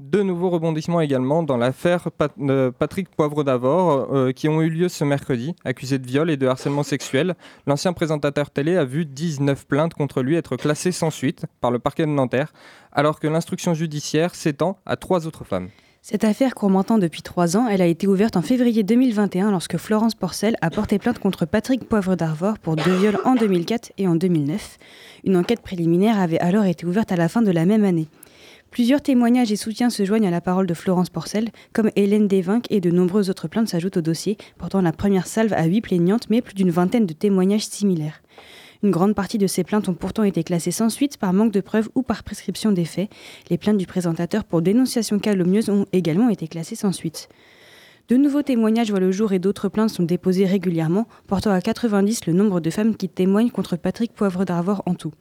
De 0.00 0.22
nouveaux 0.22 0.48
rebondissements 0.48 1.02
également 1.02 1.42
dans 1.42 1.58
l'affaire 1.58 2.08
euh, 2.40 2.70
Patrick 2.70 3.10
Poivre 3.10 3.44
d'Avor 3.44 4.08
euh, 4.14 4.32
qui 4.32 4.48
ont 4.48 4.62
eu 4.62 4.70
lieu 4.70 4.88
ce 4.88 5.04
mercredi. 5.04 5.54
Accusé 5.62 5.98
de 5.98 6.06
viol 6.06 6.30
et 6.30 6.38
de 6.38 6.46
harcèlement 6.46 6.82
sexuel, 6.82 7.34
l'ancien 7.66 7.92
présentateur 7.92 8.50
télé 8.50 8.76
a 8.76 8.86
vu 8.86 9.04
19 9.04 9.66
plaintes 9.66 9.92
contre 9.92 10.22
lui 10.22 10.36
être 10.36 10.56
classées 10.56 10.90
sans 10.90 11.10
suite 11.10 11.44
par 11.60 11.70
le 11.70 11.78
parquet 11.78 12.06
de 12.06 12.10
Nanterre, 12.10 12.54
alors 12.92 13.20
que 13.20 13.28
l'instruction 13.28 13.74
judiciaire 13.74 14.34
s'étend 14.34 14.78
à 14.86 14.96
trois 14.96 15.26
autres 15.26 15.44
femmes. 15.44 15.68
Cette 16.00 16.24
affaire 16.24 16.54
maintenant 16.62 16.96
depuis 16.96 17.20
trois 17.20 17.58
ans. 17.58 17.68
Elle 17.68 17.82
a 17.82 17.86
été 17.86 18.06
ouverte 18.06 18.38
en 18.38 18.42
février 18.42 18.82
2021 18.82 19.50
lorsque 19.50 19.76
Florence 19.76 20.14
Porcel 20.14 20.56
a 20.62 20.70
porté 20.70 20.98
plainte 20.98 21.18
contre 21.18 21.44
Patrick 21.44 21.84
Poivre 21.84 22.16
d'Arvor 22.16 22.58
pour 22.58 22.74
deux 22.74 22.96
viols 22.96 23.18
en 23.26 23.34
2004 23.34 23.92
et 23.98 24.08
en 24.08 24.14
2009. 24.16 24.78
Une 25.24 25.36
enquête 25.36 25.60
préliminaire 25.60 26.18
avait 26.18 26.40
alors 26.40 26.64
été 26.64 26.86
ouverte 26.86 27.12
à 27.12 27.16
la 27.16 27.28
fin 27.28 27.42
de 27.42 27.50
la 27.50 27.66
même 27.66 27.84
année. 27.84 28.08
Plusieurs 28.70 29.02
témoignages 29.02 29.50
et 29.50 29.56
soutiens 29.56 29.90
se 29.90 30.04
joignent 30.04 30.28
à 30.28 30.30
la 30.30 30.40
parole 30.40 30.68
de 30.68 30.74
Florence 30.74 31.10
Porcel, 31.10 31.48
comme 31.72 31.90
Hélène 31.96 32.28
Desvinck 32.28 32.66
et 32.70 32.80
de 32.80 32.92
nombreuses 32.92 33.28
autres 33.28 33.48
plaintes 33.48 33.68
s'ajoutent 33.68 33.96
au 33.96 34.00
dossier, 34.00 34.38
portant 34.58 34.80
la 34.80 34.92
première 34.92 35.26
salve 35.26 35.52
à 35.54 35.64
huit 35.64 35.80
plaignantes, 35.80 36.30
mais 36.30 36.40
plus 36.40 36.54
d'une 36.54 36.70
vingtaine 36.70 37.04
de 37.04 37.12
témoignages 37.12 37.66
similaires. 37.66 38.22
Une 38.84 38.92
grande 38.92 39.16
partie 39.16 39.38
de 39.38 39.48
ces 39.48 39.64
plaintes 39.64 39.88
ont 39.88 39.94
pourtant 39.94 40.22
été 40.22 40.44
classées 40.44 40.70
sans 40.70 40.88
suite 40.88 41.18
par 41.18 41.32
manque 41.32 41.52
de 41.52 41.60
preuves 41.60 41.88
ou 41.96 42.02
par 42.02 42.22
prescription 42.22 42.70
des 42.70 42.84
faits. 42.84 43.10
Les 43.50 43.58
plaintes 43.58 43.76
du 43.76 43.86
présentateur 43.86 44.44
pour 44.44 44.62
dénonciation 44.62 45.18
calomnieuse 45.18 45.68
ont 45.68 45.86
également 45.92 46.28
été 46.28 46.46
classées 46.46 46.76
sans 46.76 46.92
suite. 46.92 47.28
De 48.08 48.16
nouveaux 48.16 48.42
témoignages 48.42 48.90
voient 48.90 49.00
le 49.00 49.12
jour 49.12 49.32
et 49.32 49.40
d'autres 49.40 49.68
plaintes 49.68 49.90
sont 49.90 50.04
déposées 50.04 50.46
régulièrement, 50.46 51.08
portant 51.26 51.50
à 51.50 51.60
90 51.60 52.26
le 52.26 52.32
nombre 52.32 52.60
de 52.60 52.70
femmes 52.70 52.96
qui 52.96 53.08
témoignent 53.08 53.50
contre 53.50 53.76
Patrick 53.76 54.12
Poivre 54.12 54.44
d'Arvor 54.44 54.82
en 54.86 54.94
tout. 54.94 55.12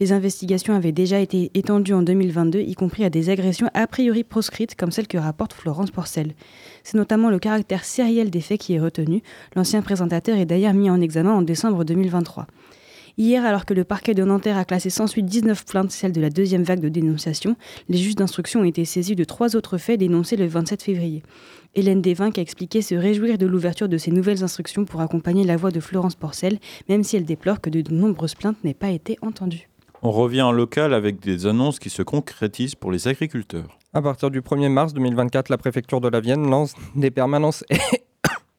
Les 0.00 0.12
investigations 0.12 0.74
avaient 0.74 0.92
déjà 0.92 1.20
été 1.20 1.50
étendues 1.54 1.94
en 1.94 2.02
2022, 2.02 2.60
y 2.60 2.74
compris 2.74 3.04
à 3.04 3.10
des 3.10 3.30
agressions 3.30 3.70
a 3.74 3.86
priori 3.86 4.24
proscrites 4.24 4.74
comme 4.74 4.90
celle 4.90 5.06
que 5.06 5.18
rapporte 5.18 5.52
Florence 5.52 5.90
Porcel. 5.90 6.34
C'est 6.82 6.96
notamment 6.96 7.30
le 7.30 7.38
caractère 7.38 7.84
sériel 7.84 8.30
des 8.30 8.40
faits 8.40 8.60
qui 8.60 8.74
est 8.74 8.80
retenu. 8.80 9.22
L'ancien 9.54 9.82
présentateur 9.82 10.36
est 10.36 10.46
d'ailleurs 10.46 10.74
mis 10.74 10.90
en 10.90 11.00
examen 11.00 11.32
en 11.32 11.42
décembre 11.42 11.84
2023. 11.84 12.46
Hier, 13.16 13.44
alors 13.44 13.64
que 13.64 13.74
le 13.74 13.84
parquet 13.84 14.12
de 14.12 14.24
Nanterre 14.24 14.58
a 14.58 14.64
classé 14.64 14.90
sans 14.90 15.06
suite 15.06 15.26
19 15.26 15.64
plaintes, 15.66 15.92
celles 15.92 16.10
de 16.10 16.20
la 16.20 16.30
deuxième 16.30 16.64
vague 16.64 16.80
de 16.80 16.88
dénonciation, 16.88 17.54
les 17.88 17.98
juges 17.98 18.16
d'instruction 18.16 18.60
ont 18.60 18.64
été 18.64 18.84
saisis 18.84 19.14
de 19.14 19.22
trois 19.22 19.54
autres 19.54 19.78
faits 19.78 20.00
dénoncés 20.00 20.36
le 20.36 20.46
27 20.46 20.82
février. 20.82 21.22
Hélène 21.76 22.02
Desvinck 22.02 22.36
a 22.38 22.42
expliqué 22.42 22.82
se 22.82 22.96
réjouir 22.96 23.38
de 23.38 23.46
l'ouverture 23.46 23.88
de 23.88 23.98
ces 23.98 24.10
nouvelles 24.10 24.42
instructions 24.42 24.84
pour 24.84 25.00
accompagner 25.00 25.44
la 25.44 25.56
voix 25.56 25.70
de 25.70 25.78
Florence 25.78 26.16
Porcel, 26.16 26.58
même 26.88 27.04
si 27.04 27.16
elle 27.16 27.24
déplore 27.24 27.60
que 27.60 27.70
de 27.70 27.88
nombreuses 27.94 28.34
plaintes 28.34 28.62
n'aient 28.64 28.74
pas 28.74 28.90
été 28.90 29.16
entendues. 29.22 29.68
On 30.06 30.10
revient 30.10 30.42
en 30.42 30.52
local 30.52 30.92
avec 30.92 31.18
des 31.18 31.46
annonces 31.46 31.78
qui 31.78 31.88
se 31.88 32.02
concrétisent 32.02 32.74
pour 32.74 32.92
les 32.92 33.08
agriculteurs. 33.08 33.78
À 33.94 34.02
partir 34.02 34.30
du 34.30 34.42
1er 34.42 34.68
mars 34.68 34.92
2024, 34.92 35.48
la 35.48 35.56
préfecture 35.56 36.02
de 36.02 36.08
la 36.08 36.20
Vienne 36.20 36.50
lance 36.50 36.74
des 36.94 37.10
permanences 37.10 37.64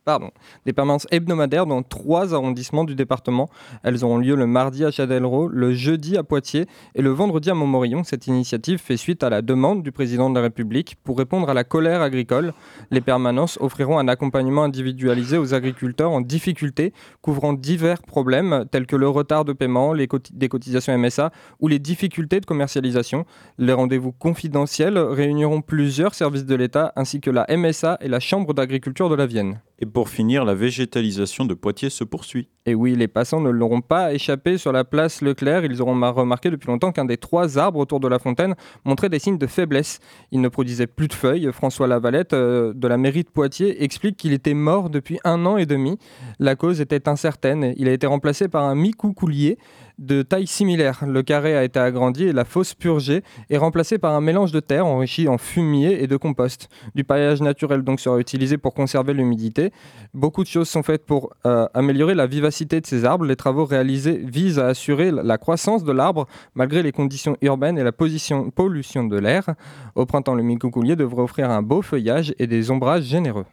pardon, 0.05 0.29
des 0.67 0.71
permanences 0.71 1.07
hebdomadaires 1.09 1.65
dans 1.65 1.81
trois 1.81 2.35
arrondissements 2.35 2.83
du 2.83 2.93
département. 2.93 3.50
Elles 3.81 4.05
auront 4.05 4.19
lieu 4.19 4.35
le 4.35 4.45
mardi 4.45 4.85
à 4.85 4.91
Châtellerault, 4.91 5.47
le 5.47 5.74
jeudi 5.74 6.15
à 6.15 6.24
Poitiers 6.24 6.67
et 6.93 7.01
le 7.01 7.09
vendredi 7.09 7.50
à 7.50 7.55
Montmorillon. 7.55 8.03
Cette 8.03 8.27
initiative 8.27 8.77
fait 8.77 8.97
suite 8.97 9.24
à 9.24 9.31
la 9.31 9.41
demande 9.41 9.81
du 9.81 9.91
président 9.91 10.29
de 10.29 10.35
la 10.35 10.41
République 10.41 10.95
pour 11.03 11.17
répondre 11.17 11.50
à 11.50 11.55
la 11.55 11.63
colère 11.63 12.03
agricole. 12.03 12.53
Les 12.91 13.01
permanences 13.01 13.57
offriront 13.59 13.97
un 13.97 14.07
accompagnement 14.07 14.63
individualisé 14.63 15.39
aux 15.39 15.55
agriculteurs 15.55 16.12
en 16.12 16.21
difficulté, 16.21 16.93
couvrant 17.24 17.53
divers 17.53 18.03
problèmes 18.03 18.65
tels 18.69 18.85
que 18.85 18.95
le 18.95 19.09
retard 19.09 19.43
de 19.43 19.53
paiement, 19.53 19.91
les 19.91 20.07
des 20.33 20.50
cotisations 20.50 20.95
MSA 20.95 21.31
ou 21.59 21.67
les 21.67 21.79
difficultés 21.79 22.39
de 22.39 22.45
commercialisation. 22.45 23.25
Les 23.57 23.74
rendez-vous 23.74 24.12
confidentiels 24.12 25.00
réuniront 25.00 25.62
plusieurs 25.62 26.13
services 26.13 26.45
de 26.45 26.55
l'État 26.55 26.93
ainsi 26.95 27.21
que 27.21 27.31
la 27.31 27.47
MSA 27.50 27.97
et 28.01 28.07
la 28.07 28.19
Chambre 28.19 28.53
d'agriculture 28.53 29.09
de 29.09 29.15
la 29.15 29.25
Vienne. 29.25 29.59
Pour 29.96 30.10
finir, 30.10 30.44
la 30.44 30.56
végétalisation 30.56 31.46
de 31.46 31.54
Poitiers 31.54 31.90
se 31.90 32.04
poursuit. 32.04 32.50
Et 32.66 32.75
oui, 32.75 32.98
les 32.98 33.08
passants 33.08 33.40
ne 33.40 33.50
l'auront 33.50 33.80
pas 33.80 34.14
échappé 34.14 34.58
sur 34.58 34.74
la 34.74 34.84
place 34.84 35.22
Leclerc. 35.22 35.64
Ils 35.64 35.82
auront 35.82 35.94
remarqué 36.12 36.50
depuis 36.50 36.68
longtemps 36.68 36.92
qu'un 36.92 37.06
des 37.06 37.16
trois 37.16 37.58
arbres 37.58 37.80
autour 37.80 38.02
de 38.02 38.10
la 38.10 38.20
fontaine 38.20 38.56
montrait 38.84 39.08
des 39.08 39.20
signes 39.20 39.38
de 39.38 39.48
faiblesse. 39.48 40.00
Il 40.34 40.42
ne 40.42 40.50
produisait 40.50 40.88
plus 40.88 41.08
de 41.08 41.14
feuilles. 41.14 41.50
François 41.54 41.88
Lavalette 41.88 42.34
euh, 42.34 42.74
de 42.74 42.88
la 42.90 42.98
mairie 42.98 43.24
de 43.24 43.30
Poitiers 43.30 43.86
explique 43.86 44.18
qu'il 44.18 44.34
était 44.34 44.54
mort 44.54 44.90
depuis 44.90 45.18
un 45.24 45.46
an 45.46 45.56
et 45.56 45.66
demi. 45.66 45.98
La 46.40 46.58
cause 46.58 46.82
était 46.82 47.08
incertaine. 47.08 47.74
Il 47.78 47.88
a 47.88 47.94
été 47.94 48.06
remplacé 48.06 48.50
par 48.50 48.66
un 48.66 48.75
mi-coucoulier 48.75 49.58
de 49.98 50.22
taille 50.22 50.48
similaire. 50.48 51.04
Le 51.08 51.24
carré 51.24 51.56
a 51.56 51.64
été 51.64 51.80
agrandi 51.80 52.25
et 52.25 52.34
la 52.34 52.46
fosse 52.46 52.74
purgée 52.74 53.24
est 53.50 53.58
remplacée 53.58 53.98
par 53.98 54.14
un 54.14 54.22
mélange 54.22 54.52
de 54.52 54.60
terre 54.60 54.86
enrichi 54.86 55.28
en 55.28 55.38
fumier 55.38 56.04
et 56.04 56.08
de 56.08 56.18
compost. 56.18 56.70
Du 56.96 57.04
paillage 57.04 57.42
naturel 57.42 57.82
donc 57.84 58.00
sera 58.00 58.20
utilisé 58.20 58.58
pour 58.58 58.74
conserver 58.74 59.14
l'humidité. 59.14 59.72
Beaucoup 60.14 60.44
de 60.44 60.48
choses 60.48 60.70
sont 60.70 60.84
faites 60.84 61.06
pour 61.06 61.34
euh, 61.46 61.68
améliorer 61.74 62.16
la 62.16 62.28
vivacité 62.28 62.82
de 62.82 62.86
ces 62.86 63.06
arbres. 63.06 63.25
Les 63.25 63.36
travaux 63.36 63.66
réalisés 63.66 64.22
visent 64.24 64.60
à 64.60 64.68
assurer 64.68 65.12
la 65.12 65.38
croissance 65.38 65.84
de 65.84 65.92
l'arbre 65.92 66.28
malgré 66.54 66.84
les 66.84 66.92
conditions 66.92 67.38
urbaines 67.42 67.78
et 67.78 67.84
la 67.84 67.92
pollution 67.92 69.04
de 69.04 69.18
l'air. 69.18 69.56
Au 69.96 70.06
printemps, 70.06 70.36
le 70.36 70.44
micocoulier 70.44 70.96
devrait 70.96 71.24
offrir 71.24 71.50
un 71.50 71.62
beau 71.62 71.82
feuillage 71.82 72.34
et 72.40 72.48
des 72.48 72.72
ombrages 72.72 73.04
généreux. 73.04 73.46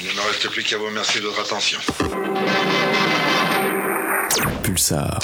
Il 0.00 0.08
ne 0.08 0.12
me 0.14 0.28
reste 0.28 0.48
plus 0.50 0.62
qu'à 0.62 0.76
vous 0.78 0.86
remercier 0.86 1.20
de 1.20 1.26
votre 1.26 1.40
attention. 1.40 1.78
Pulsar. 4.76 5.20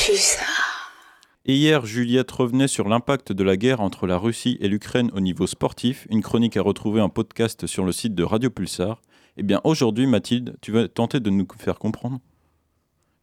Et 1.44 1.54
hier, 1.54 1.84
Juliette 1.84 2.30
revenait 2.30 2.68
sur 2.68 2.88
l'impact 2.88 3.32
de 3.32 3.44
la 3.44 3.58
guerre 3.58 3.82
entre 3.82 4.06
la 4.06 4.16
Russie 4.16 4.56
et 4.62 4.68
l'Ukraine 4.68 5.10
au 5.12 5.20
niveau 5.20 5.46
sportif, 5.46 6.06
une 6.08 6.22
chronique 6.22 6.56
à 6.56 6.62
retrouver 6.62 7.02
en 7.02 7.10
podcast 7.10 7.66
sur 7.66 7.84
le 7.84 7.92
site 7.92 8.14
de 8.14 8.24
Radio 8.24 8.48
Pulsar. 8.48 9.02
Eh 9.36 9.42
bien 9.42 9.60
aujourd'hui, 9.64 10.06
Mathilde, 10.06 10.56
tu 10.62 10.72
vas 10.72 10.88
tenter 10.88 11.20
de 11.20 11.28
nous 11.28 11.46
faire 11.58 11.78
comprendre 11.78 12.18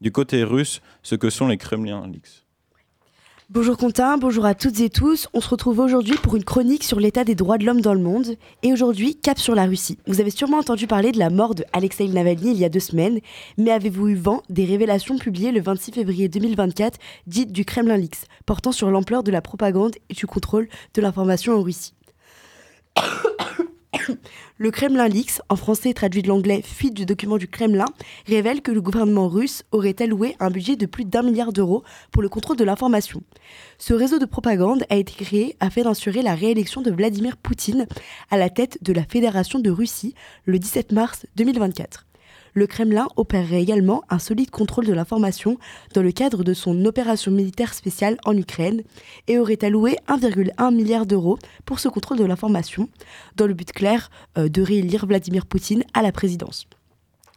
du 0.01 0.11
côté 0.11 0.43
russe 0.43 0.81
ce 1.01 1.15
que 1.15 1.31
sont 1.31 1.47
les 1.47 1.57
Kremlin 1.57 2.05
Leaks. 2.05 2.45
Bonjour 3.51 3.77
Quentin, 3.77 4.19
bonjour 4.19 4.45
à 4.45 4.53
toutes 4.53 4.79
et 4.79 4.91
tous. 4.91 5.27
On 5.33 5.41
se 5.41 5.49
retrouve 5.49 5.79
aujourd'hui 5.79 6.13
pour 6.21 6.35
une 6.35 6.43
chronique 6.43 6.83
sur 6.83 6.99
l'état 6.99 7.23
des 7.23 7.33
droits 7.33 7.57
de 7.57 7.65
l'homme 7.65 7.81
dans 7.81 7.95
le 7.95 7.99
monde. 7.99 8.35
Et 8.61 8.71
aujourd'hui, 8.71 9.15
cap 9.15 9.39
sur 9.39 9.55
la 9.55 9.65
Russie. 9.65 9.97
Vous 10.05 10.21
avez 10.21 10.29
sûrement 10.29 10.59
entendu 10.59 10.85
parler 10.85 11.11
de 11.11 11.17
la 11.17 11.31
mort 11.31 11.55
de 11.55 11.65
Alexei 11.73 12.07
Navalny 12.09 12.51
il 12.51 12.59
y 12.59 12.63
a 12.63 12.69
deux 12.69 12.79
semaines, 12.79 13.19
mais 13.57 13.71
avez-vous 13.71 14.09
eu 14.09 14.13
vent 14.13 14.43
des 14.49 14.65
révélations 14.65 15.17
publiées 15.17 15.51
le 15.51 15.61
26 15.61 15.93
février 15.93 16.29
2024, 16.29 16.99
dites 17.25 17.51
du 17.51 17.65
Kremlin 17.65 17.97
Leaks, 17.97 18.27
portant 18.45 18.71
sur 18.71 18.91
l'ampleur 18.91 19.23
de 19.23 19.31
la 19.31 19.41
propagande 19.41 19.95
et 20.11 20.13
du 20.13 20.27
contrôle 20.27 20.69
de 20.93 21.01
l'information 21.01 21.53
en 21.53 21.63
Russie? 21.63 21.95
le 24.57 24.71
Kremlin 24.71 25.07
Leaks, 25.07 25.41
en 25.49 25.55
français 25.55 25.93
traduit 25.93 26.21
de 26.21 26.27
l'anglais 26.27 26.61
fuite 26.63 26.93
du 26.93 27.05
document 27.05 27.37
du 27.37 27.47
Kremlin, 27.47 27.85
révèle 28.27 28.61
que 28.61 28.71
le 28.71 28.81
gouvernement 28.81 29.27
russe 29.27 29.63
aurait 29.71 29.95
alloué 29.99 30.35
un 30.39 30.49
budget 30.49 30.75
de 30.75 30.85
plus 30.85 31.05
d'un 31.05 31.23
milliard 31.23 31.53
d'euros 31.53 31.83
pour 32.11 32.21
le 32.21 32.29
contrôle 32.29 32.57
de 32.57 32.63
l'information. 32.63 33.21
Ce 33.77 33.93
réseau 33.93 34.19
de 34.19 34.25
propagande 34.25 34.83
a 34.89 34.95
été 34.95 35.13
créé 35.13 35.55
afin 35.59 35.83
d'assurer 35.83 36.21
la 36.21 36.35
réélection 36.35 36.81
de 36.81 36.91
Vladimir 36.91 37.37
Poutine 37.37 37.87
à 38.29 38.37
la 38.37 38.49
tête 38.49 38.77
de 38.81 38.93
la 38.93 39.03
Fédération 39.03 39.59
de 39.59 39.71
Russie 39.71 40.13
le 40.45 40.59
17 40.59 40.91
mars 40.91 41.25
2024 41.35 42.08
le 42.59 42.67
Kremlin 42.67 43.07
opérerait 43.15 43.61
également 43.61 44.03
un 44.09 44.19
solide 44.19 44.51
contrôle 44.51 44.85
de 44.85 44.93
l'information 44.93 45.57
dans 45.93 46.03
le 46.03 46.11
cadre 46.11 46.43
de 46.43 46.53
son 46.53 46.85
opération 46.85 47.31
militaire 47.31 47.73
spéciale 47.73 48.17
en 48.25 48.35
Ukraine 48.35 48.83
et 49.27 49.39
aurait 49.39 49.63
alloué 49.63 49.95
1,1 50.07 50.75
milliard 50.75 51.05
d'euros 51.05 51.39
pour 51.65 51.79
ce 51.79 51.87
contrôle 51.87 52.17
de 52.17 52.25
l'information, 52.25 52.89
dans 53.37 53.47
le 53.47 53.53
but 53.53 53.71
clair 53.71 54.11
euh, 54.37 54.49
de 54.49 54.61
réélire 54.61 55.05
Vladimir 55.05 55.45
Poutine 55.45 55.83
à 55.93 56.01
la 56.01 56.11
présidence. 56.11 56.67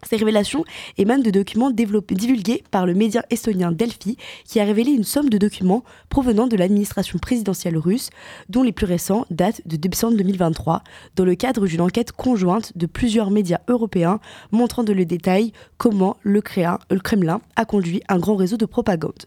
Ces 0.09 0.16
révélations 0.16 0.64
émanent 0.99 1.23
de 1.23 1.30
documents 1.30 1.71
divulgués 1.71 2.64
par 2.71 2.87
le 2.87 2.94
média 2.94 3.25
estonien 3.30 3.71
Delphi, 3.71 4.16
qui 4.44 4.59
a 4.59 4.64
révélé 4.64 4.90
une 4.90 5.04
somme 5.04 5.30
de 5.30 5.38
documents 5.38 5.85
provenant 6.09 6.49
de 6.49 6.56
l'administration 6.56 7.18
présidentielle 7.18 7.78
russe, 7.78 8.11
dont 8.49 8.62
les 8.62 8.73
plus 8.73 8.87
récents 8.87 9.26
datent 9.30 9.62
de 9.66 9.76
décembre 9.76 10.16
2023, 10.16 10.82
dans 11.14 11.25
le 11.25 11.35
cadre 11.37 11.66
d'une 11.66 11.80
enquête 11.80 12.12
conjointe 12.12 12.76
de 12.76 12.87
plusieurs 12.87 13.30
médias 13.30 13.61
européens 13.68 14.18
montrant 14.50 14.82
de 14.82 14.92
le 14.92 15.04
détail 15.04 15.52
comment 15.78 16.16
le 16.23 16.40
Kremlin 16.40 17.40
a 17.56 17.64
conduit 17.64 18.02
un 18.09 18.18
grand 18.18 18.37
réseau 18.37 18.56
de 18.56 18.66
propagande. 18.66 19.26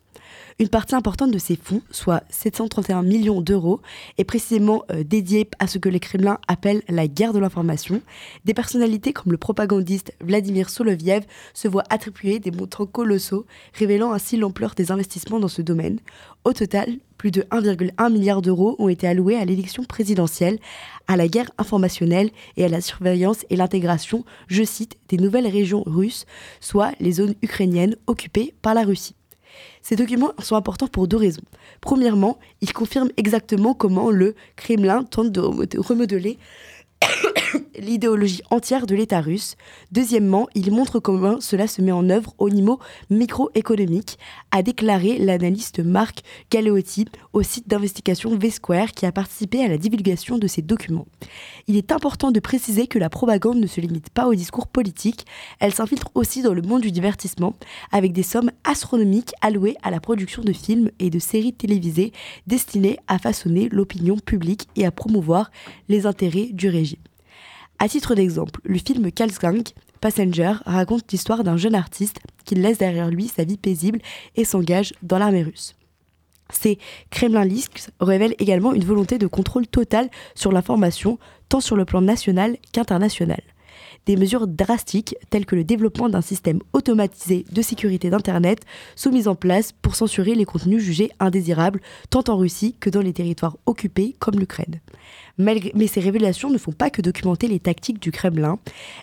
Une 0.57 0.69
partie 0.69 0.95
importante 0.95 1.31
de 1.31 1.38
ces 1.38 1.57
fonds, 1.57 1.81
soit 1.91 2.24
731 2.29 3.03
millions 3.03 3.41
d'euros, 3.41 3.81
est 4.17 4.24
précisément 4.24 4.85
euh, 4.89 5.03
dédiée 5.03 5.50
à 5.59 5.67
ce 5.67 5.77
que 5.79 5.89
les 5.89 6.00
Kremlins 6.00 6.39
appellent 6.47 6.81
la 6.88 7.09
guerre 7.09 7.33
de 7.33 7.39
l'information. 7.39 8.01
Des 8.45 8.53
personnalités 8.53 9.12
comme 9.12 9.33
le 9.33 9.38
propagandiste 9.38 10.13
Vladimir 10.21 10.69
Soloviev 10.69 11.25
se 11.53 11.67
voient 11.67 11.83
attribuer 11.89 12.39
des 12.39 12.51
montants 12.51 12.85
colossaux, 12.85 13.45
révélant 13.74 14.13
ainsi 14.13 14.38
l'ampleur 14.38 14.75
des 14.75 14.93
investissements 14.93 15.41
dans 15.41 15.50
ce 15.50 15.62
domaine. 15.62 16.00
Au 16.45 16.53
total, 16.53 17.00
plus 17.17 17.31
de 17.31 17.41
1,1 17.51 18.13
milliard 18.13 18.41
d'euros 18.41 18.77
ont 18.79 18.88
été 18.88 19.09
alloués 19.09 19.35
à 19.35 19.43
l'élection 19.43 19.83
présidentielle, 19.83 20.59
à 21.09 21.17
la 21.17 21.27
guerre 21.27 21.51
informationnelle 21.57 22.29
et 22.55 22.63
à 22.63 22.69
la 22.69 22.79
surveillance 22.79 23.45
et 23.50 23.57
l'intégration, 23.57 24.24
je 24.47 24.63
cite, 24.63 24.95
des 25.09 25.17
nouvelles 25.17 25.47
régions 25.47 25.83
russes, 25.85 26.25
soit 26.62 26.93
les 27.01 27.12
zones 27.12 27.35
ukrainiennes 27.41 27.97
occupées 28.07 28.53
par 28.62 28.74
la 28.74 28.83
Russie. 28.83 29.15
Ces 29.88 29.96
documents 29.96 30.32
sont 30.39 30.56
importants 30.56 30.88
pour 30.88 31.08
deux 31.08 31.15
raisons. 31.15 31.44
Premièrement, 31.80 32.39
ils 32.62 32.74
confirment 32.74 33.12
exactement 33.18 33.75
comment 33.75 34.10
le 34.10 34.34
Kremlin 34.56 35.04
tente 35.04 35.32
de 35.32 35.42
remodeler 35.77 36.39
l'idéologie 37.79 38.41
entière 38.50 38.85
de 38.85 38.95
l'État 38.95 39.21
russe. 39.21 39.55
Deuxièmement, 39.91 40.47
il 40.55 40.71
montre 40.71 41.00
comment 41.00 41.39
cela 41.41 41.67
se 41.67 41.81
met 41.81 41.91
en 41.91 42.09
œuvre 42.09 42.33
au 42.38 42.50
niveau 42.50 42.79
microéconomique, 43.09 44.17
a 44.51 44.63
déclaré 44.63 45.17
l'analyste 45.17 45.79
Marc 45.79 46.21
Galeotti 46.51 47.05
au 47.33 47.43
site 47.43 47.67
d'investigation 47.67 48.35
V-Square 48.38 48.91
qui 48.91 49.05
a 49.05 49.12
participé 49.12 49.63
à 49.63 49.67
la 49.67 49.77
divulgation 49.77 50.38
de 50.38 50.47
ces 50.47 50.62
documents. 50.62 51.07
Il 51.67 51.75
est 51.75 51.91
important 51.91 52.31
de 52.31 52.39
préciser 52.39 52.88
que 52.88 53.00
la 53.00 53.09
propagande 53.09 53.57
ne 53.57 53.67
se 53.67 53.81
limite 53.81 54.09
pas 54.09 54.27
au 54.27 54.35
discours 54.35 54.67
politique, 54.67 55.25
elle 55.59 55.74
s'infiltre 55.74 56.09
aussi 56.15 56.41
dans 56.41 56.53
le 56.53 56.62
monde 56.62 56.81
du 56.81 56.91
divertissement, 56.91 57.55
avec 57.91 58.13
des 58.13 58.24
sommes 58.24 58.51
astronomiques 58.63 59.33
allouées 59.41 59.77
à 59.83 59.91
la 59.91 60.00
production 60.00 60.41
de 60.41 60.53
films 60.53 60.91
et 61.00 61.09
de 61.09 61.19
séries 61.19 61.53
télévisées 61.53 62.12
destinées 62.47 62.97
à 63.07 63.19
façonner 63.19 63.69
l'opinion 63.69 64.17
publique 64.17 64.67
et 64.75 64.85
à 64.85 64.91
promouvoir 64.91 65.51
les 65.89 66.05
intérêts 66.05 66.50
du 66.51 66.69
régime. 66.69 66.95
À 67.79 67.89
titre 67.89 68.15
d'exemple, 68.15 68.60
le 68.63 68.77
film 68.79 69.12
Kalsgang, 69.12 69.63
Passenger, 70.00 70.53
raconte 70.65 71.12
l'histoire 71.12 71.44
d'un 71.44 71.58
jeune 71.58 71.75
artiste 71.75 72.20
qui 72.46 72.55
laisse 72.55 72.77
derrière 72.77 73.10
lui 73.10 73.27
sa 73.27 73.44
vie 73.44 73.58
paisible 73.58 74.00
et 74.36 74.46
s'engage 74.46 74.94
dans 75.03 75.17
l'armée 75.17 75.44
russe. 75.44 75.75
Ces 76.51 76.77
Kremlin 77.10 77.48
révèlent 78.00 78.36
également 78.39 78.74
une 78.74 78.86
volonté 78.86 79.17
de 79.17 79.27
contrôle 79.27 79.67
total 79.67 80.10
sur 80.36 80.51
l'information, 80.51 81.17
tant 81.50 81.60
sur 81.60 81.75
le 81.75 81.86
plan 81.86 82.01
national 82.01 82.58
qu'international. 82.72 83.41
Des 84.05 84.15
mesures 84.17 84.47
drastiques 84.47 85.15
telles 85.29 85.45
que 85.45 85.55
le 85.55 85.63
développement 85.63 86.09
d'un 86.09 86.21
système 86.21 86.59
automatisé 86.74 87.45
de 87.51 87.62
sécurité 87.62 88.09
d'Internet 88.09 88.59
sont 88.95 89.12
mises 89.12 89.27
en 89.27 89.35
place 89.35 89.71
pour 89.71 89.95
censurer 89.95 90.35
les 90.35 90.45
contenus 90.45 90.83
jugés 90.83 91.12
indésirables 91.19 91.81
tant 92.09 92.24
en 92.27 92.38
Russie 92.38 92.75
que 92.79 92.89
dans 92.89 93.01
les 93.01 93.13
territoires 93.13 93.57
occupés 93.65 94.15
comme 94.19 94.39
l'Ukraine. 94.39 94.79
Mais 95.38 95.88
ces 95.88 96.00
révélations 96.00 96.50
ne 96.50 96.57
font 96.57 96.71
pas 96.71 96.89
que 96.89 97.01
documenter 97.01 97.47
les 97.47 97.59
tactiques 97.59 98.01
du 98.01 98.12
Kremlin, 98.12 98.57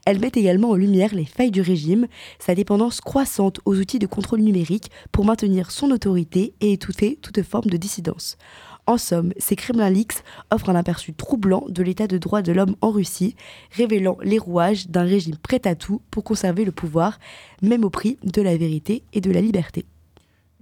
elles 0.07 0.19
mettent 0.19 0.39
également 0.39 0.71
en 0.71 0.77
lumière 0.77 1.15
les 1.15 1.27
failles 1.27 1.51
du 1.51 1.61
régime, 1.61 2.07
sa 2.39 2.55
dépendance 2.55 3.01
croissante 3.01 3.61
aux 3.67 3.77
outils 3.77 3.99
de 3.99 4.07
contrôle 4.07 4.41
numérique 4.41 4.91
pour 5.11 5.27
maintenir 5.27 5.71
son 5.71 5.91
autorité 5.91 6.55
et 6.61 6.73
étouffer 6.73 7.19
toute 7.21 7.43
forme 7.43 7.69
de 7.69 7.77
dissidence. 7.77 8.39
En 8.87 8.99
somme, 8.99 9.33
ces 9.39 9.55
Kremlin 9.55 9.91
Leaks 9.91 10.25
offrent 10.51 10.71
un 10.71 10.75
aperçu 10.75 11.15
troublant 11.15 11.65
de 11.69 11.83
l'état 11.83 12.09
de 12.09 12.19
droit 12.19 12.43
de 12.43 12.53
l'homme 12.53 12.75
en 12.81 12.91
Russie, 12.91 13.37
révélant 13.71 14.19
les 14.23 14.39
rouages 14.39 14.89
d'un 14.89 15.05
régime 15.05 15.37
prêt 15.37 15.61
à 15.67 15.77
tout 15.77 16.03
pour 16.11 16.25
conserver 16.25 16.65
le 16.65 16.73
pouvoir, 16.73 17.21
même 17.63 17.85
au 17.85 17.91
prix 17.91 18.19
de 18.25 18.43
la 18.43 18.57
vérité 18.57 19.05
et 19.13 19.21
de 19.21 19.31
la 19.31 19.41
liberté. 19.41 19.87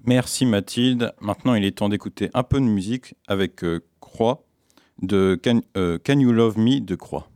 Merci 0.04 0.44
Mathilde. 0.44 1.12
Maintenant, 1.20 1.54
il 1.54 1.64
est 1.64 1.78
temps 1.78 1.88
d'écouter 1.88 2.30
un 2.34 2.42
peu 2.42 2.60
de 2.60 2.64
musique 2.64 3.14
avec 3.26 3.64
euh, 3.64 3.80
Croix 4.00 4.44
de 5.02 5.40
euh, 5.76 5.98
Can 6.04 6.18
You 6.18 6.32
Love 6.32 6.58
Me 6.58 6.80
de 6.80 6.94
Croix. 6.94 7.29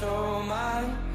Show 0.00 0.42
mine. 0.48 1.09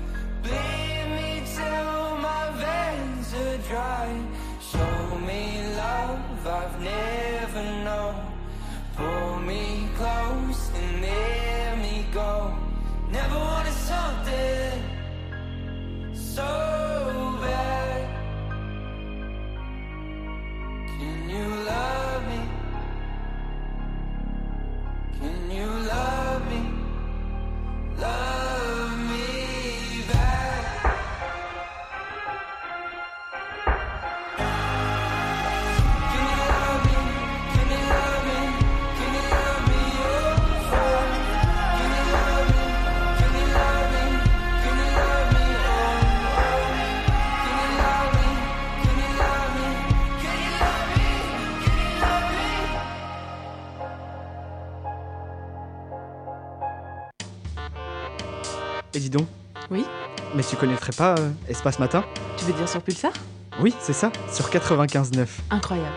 Mais 60.36 60.44
tu 60.44 60.56
connaîtrais 60.56 60.92
pas 60.92 61.16
euh, 61.18 61.32
Espace 61.48 61.80
Matin 61.80 62.04
Tu 62.38 62.46
veux 62.46 62.54
dire 62.54 62.68
sur 62.68 62.82
Pulsar 62.82 63.14
Oui, 63.62 63.74
c'est 63.80 63.94
ça, 63.94 64.12
sur 64.32 64.50
95.9. 64.50 65.26
Incroyable. 65.50 65.96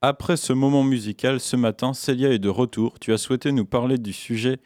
Après 0.00 0.36
ce 0.36 0.52
moment 0.52 0.82
musical, 0.82 1.40
ce 1.40 1.56
matin, 1.56 1.92
Célia 1.92 2.30
est 2.30 2.38
de 2.38 2.48
retour. 2.48 2.98
Tu 3.00 3.12
as 3.12 3.18
souhaité 3.18 3.52
nous 3.52 3.64
parler 3.66 3.98
du 3.98 4.12
sujet 4.12 4.58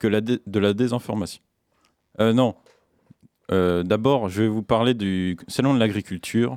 que 0.00 0.08
la 0.08 0.20
de 0.20 0.58
la 0.58 0.72
désinformation. 0.74 1.42
Euh, 2.20 2.32
non. 2.32 2.54
Euh, 3.52 3.82
D'abord, 3.82 4.28
je 4.28 4.42
vais 4.42 4.48
vous 4.48 4.62
parler 4.62 4.94
du 4.94 5.36
Salon 5.46 5.74
de 5.74 5.78
l'agriculture 5.78 6.56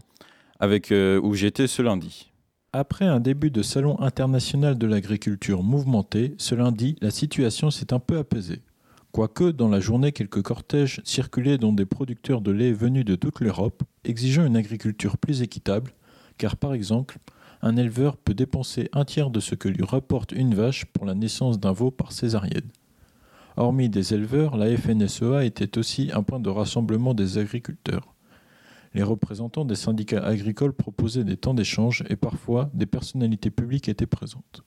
avec, 0.60 0.92
euh, 0.92 1.20
où 1.22 1.34
j'étais 1.36 1.68
ce 1.68 1.82
lundi. 1.82 2.32
Après 2.74 3.06
un 3.06 3.20
début 3.20 3.52
de 3.52 3.62
salon 3.62 4.00
international 4.00 4.78
de 4.78 4.88
l'agriculture 4.88 5.62
mouvementé, 5.62 6.36
ce 6.38 6.56
lundi, 6.56 6.96
la 7.02 7.12
situation 7.12 7.70
s'est 7.70 7.92
un 7.92 8.00
peu 8.00 8.18
apaisée. 8.18 8.62
Quoique, 9.12 9.52
dans 9.52 9.68
la 9.68 9.82
journée, 9.82 10.14
quelques 10.14 10.42
cortèges 10.42 11.02
circulaient 11.04 11.58
dont 11.58 11.74
des 11.74 11.86
producteurs 11.86 12.40
de 12.40 12.52
lait 12.52 12.72
venus 12.72 13.04
de 13.04 13.16
toute 13.16 13.42
l'Europe, 13.42 13.84
exigeant 14.06 14.46
une 14.46 14.56
agriculture 14.56 15.18
plus 15.18 15.42
équitable, 15.42 15.92
car 16.38 16.56
par 16.56 16.74
exemple, 16.74 17.18
un 17.62 17.76
éleveur 17.76 18.16
peut 18.16 18.34
dépenser 18.34 18.90
un 18.94 19.04
tiers 19.04 19.30
de 19.30 19.42
ce 19.42 19.54
que 19.54 19.68
lui 19.68 19.84
rapporte 19.84 20.32
une 20.32 20.56
vache 20.56 20.86
pour 20.86 21.06
la 21.06 21.14
naissance 21.14 21.60
d'un 21.60 21.74
veau 21.74 21.92
par 21.92 22.14
césarienne. 22.14 22.72
Hormis 23.58 23.90
des 23.90 24.14
éleveurs, 24.14 24.56
la 24.56 24.76
FNSEA 24.78 25.44
était 25.44 25.78
aussi 25.78 26.10
un 26.14 26.24
point 26.24 26.40
de 26.40 26.50
rassemblement 26.50 27.14
des 27.14 27.38
agriculteurs. 27.38 28.16
Les 28.94 29.04
représentants 29.04 29.66
des 29.66 29.76
syndicats 29.76 30.24
agricoles 30.26 30.74
proposaient 30.74 31.26
des 31.26 31.38
temps 31.38 31.54
d'échange 31.54 32.06
et 32.10 32.16
parfois 32.16 32.70
des 32.74 32.86
personnalités 32.86 33.52
publiques 33.52 33.90
étaient 33.90 34.06
présentes. 34.06 34.64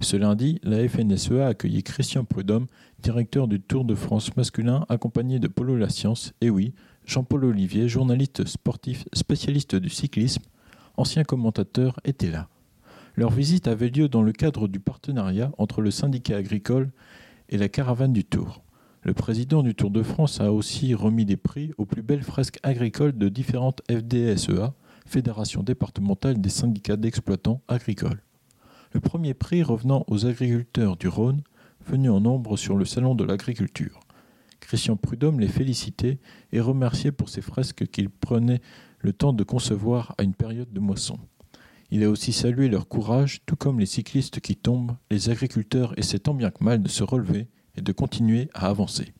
Ce 0.00 0.16
lundi, 0.16 0.60
la 0.62 0.88
FNSEA 0.88 1.46
a 1.46 1.48
accueilli 1.48 1.82
Christian 1.82 2.24
Prudhomme, 2.24 2.68
directeur 3.02 3.48
du 3.48 3.60
Tour 3.60 3.84
de 3.84 3.96
France 3.96 4.36
masculin, 4.36 4.86
accompagné 4.88 5.40
de 5.40 5.48
Polo 5.48 5.76
La 5.76 5.88
Science, 5.88 6.32
et 6.40 6.50
oui, 6.50 6.72
Jean-Paul 7.04 7.44
Olivier, 7.44 7.88
journaliste 7.88 8.46
sportif 8.46 9.06
spécialiste 9.12 9.74
du 9.74 9.88
cyclisme, 9.88 10.42
ancien 10.96 11.24
commentateur, 11.24 11.98
était 12.04 12.30
là. 12.30 12.48
Leur 13.16 13.30
visite 13.30 13.66
avait 13.66 13.88
lieu 13.88 14.08
dans 14.08 14.22
le 14.22 14.30
cadre 14.30 14.68
du 14.68 14.78
partenariat 14.78 15.50
entre 15.58 15.82
le 15.82 15.90
syndicat 15.90 16.36
agricole 16.36 16.90
et 17.48 17.58
la 17.58 17.68
caravane 17.68 18.12
du 18.12 18.24
Tour. 18.24 18.62
Le 19.02 19.14
président 19.14 19.64
du 19.64 19.74
Tour 19.74 19.90
de 19.90 20.04
France 20.04 20.40
a 20.40 20.52
aussi 20.52 20.94
remis 20.94 21.24
des 21.24 21.36
prix 21.36 21.72
aux 21.76 21.86
plus 21.86 22.02
belles 22.02 22.22
fresques 22.22 22.60
agricoles 22.62 23.18
de 23.18 23.28
différentes 23.28 23.82
FDSEA, 23.90 24.74
Fédération 25.06 25.64
départementale 25.64 26.40
des 26.40 26.50
syndicats 26.50 26.96
d'exploitants 26.96 27.62
agricoles. 27.66 28.22
Le 28.92 29.00
premier 29.00 29.34
prix 29.34 29.62
revenant 29.62 30.04
aux 30.06 30.24
agriculteurs 30.24 30.96
du 30.96 31.08
Rhône, 31.08 31.42
venus 31.86 32.10
en 32.10 32.20
nombre 32.20 32.56
sur 32.56 32.76
le 32.76 32.84
salon 32.84 33.14
de 33.14 33.24
l'agriculture. 33.24 34.00
Christian 34.60 34.96
Prudhomme 34.96 35.40
les 35.40 35.48
félicitait 35.48 36.18
et 36.52 36.60
remerciait 36.60 37.12
pour 37.12 37.28
ces 37.28 37.42
fresques 37.42 37.86
qu'ils 37.86 38.10
prenaient 38.10 38.60
le 39.00 39.12
temps 39.12 39.32
de 39.32 39.44
concevoir 39.44 40.14
à 40.18 40.22
une 40.22 40.34
période 40.34 40.72
de 40.72 40.80
moisson. 40.80 41.18
Il 41.90 42.02
a 42.02 42.10
aussi 42.10 42.32
salué 42.32 42.68
leur 42.68 42.88
courage, 42.88 43.40
tout 43.46 43.56
comme 43.56 43.80
les 43.80 43.86
cyclistes 43.86 44.40
qui 44.40 44.56
tombent, 44.56 44.96
les 45.10 45.30
agriculteurs 45.30 45.98
essaient 45.98 46.18
tant 46.18 46.34
bien 46.34 46.50
que 46.50 46.64
mal 46.64 46.82
de 46.82 46.88
se 46.88 47.02
relever 47.02 47.46
et 47.76 47.80
de 47.80 47.92
continuer 47.92 48.50
à 48.54 48.68
avancer. 48.68 49.12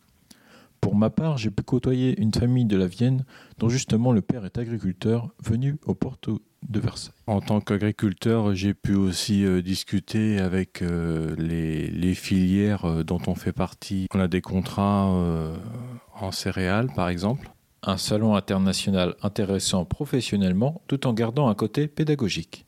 Pour 0.81 0.95
ma 0.95 1.11
part, 1.11 1.39
j'ai 1.39 1.51
pu 1.51 1.63
côtoyer 1.63 2.19
une 2.21 2.33
famille 2.33 2.65
de 2.65 2.77
la 2.77 2.87
Vienne 2.87 3.25
dont 3.59 3.69
justement 3.69 4.13
le 4.13 4.23
père 4.23 4.45
est 4.45 4.59
agriculteur 4.59 5.31
venu 5.45 5.77
au 5.87 5.95
Porto 5.95 6.41
de 6.69 6.81
Versailles. 6.81 7.15
En 7.27 7.41
tant 7.41 7.61
qu'agriculteur, 7.61 8.55
j'ai 8.55 8.75
pu 8.75 8.95
aussi 8.95 9.45
euh, 9.45 9.63
discuter 9.63 10.39
avec 10.39 10.83
euh, 10.83 11.35
les, 11.37 11.89
les 11.89 12.15
filières 12.15 12.85
euh, 12.85 13.03
dont 13.05 13.21
on 13.27 13.35
fait 13.35 13.53
partie. 13.53 14.07
On 14.15 14.21
a 14.21 14.29
des 14.29 14.41
contrats 14.41 15.09
en 16.21 16.33
céréales, 16.33 16.91
par 16.95 17.09
exemple. 17.09 17.51
Un 17.83 17.97
salon 17.97 18.35
international 18.35 19.15
intéressant 19.23 19.85
professionnellement 19.85 20.83
tout 20.89 21.07
en 21.07 21.13
gardant 21.13 21.49
un 21.49 21.55
côté 21.55 21.87
pédagogique. 21.87 22.67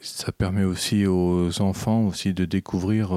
Ça 0.00 0.32
permet 0.32 0.64
aussi 0.64 1.06
aux 1.06 1.60
enfants 1.60 2.02
aussi 2.02 2.34
de 2.34 2.44
découvrir 2.44 3.10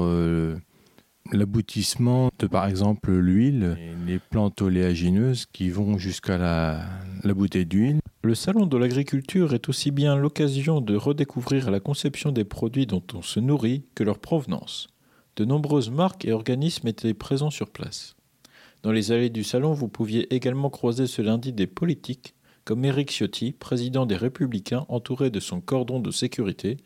l'aboutissement 1.30 2.30
de, 2.38 2.46
par 2.46 2.66
exemple, 2.66 3.12
l'huile, 3.12 3.76
et 3.78 4.10
les 4.10 4.18
plantes 4.18 4.60
oléagineuses 4.62 5.46
qui 5.52 5.70
vont 5.70 5.98
jusqu'à 5.98 6.38
la, 6.38 6.84
la 7.22 7.34
bouteille 7.34 7.66
d'huile. 7.66 8.00
Le 8.22 8.34
salon 8.34 8.66
de 8.66 8.76
l'agriculture 8.76 9.54
est 9.54 9.68
aussi 9.68 9.90
bien 9.90 10.16
l'occasion 10.16 10.80
de 10.80 10.96
redécouvrir 10.96 11.70
la 11.70 11.80
conception 11.80 12.32
des 12.32 12.44
produits 12.44 12.86
dont 12.86 13.02
on 13.14 13.22
se 13.22 13.40
nourrit 13.40 13.84
que 13.94 14.04
leur 14.04 14.18
provenance. 14.18 14.88
De 15.36 15.44
nombreuses 15.44 15.90
marques 15.90 16.24
et 16.24 16.32
organismes 16.32 16.88
étaient 16.88 17.14
présents 17.14 17.50
sur 17.50 17.70
place. 17.70 18.14
Dans 18.82 18.92
les 18.92 19.12
allées 19.12 19.30
du 19.30 19.44
salon, 19.44 19.72
vous 19.72 19.88
pouviez 19.88 20.34
également 20.34 20.68
croiser 20.68 21.06
ce 21.06 21.22
lundi 21.22 21.52
des 21.52 21.66
politiques, 21.66 22.34
comme 22.64 22.84
Éric 22.84 23.10
Ciotti, 23.10 23.52
président 23.52 24.06
des 24.06 24.16
Républicains, 24.16 24.86
entouré 24.88 25.30
de 25.30 25.40
son 25.40 25.60
cordon 25.60 26.00
de 26.00 26.10
sécurité. 26.10 26.76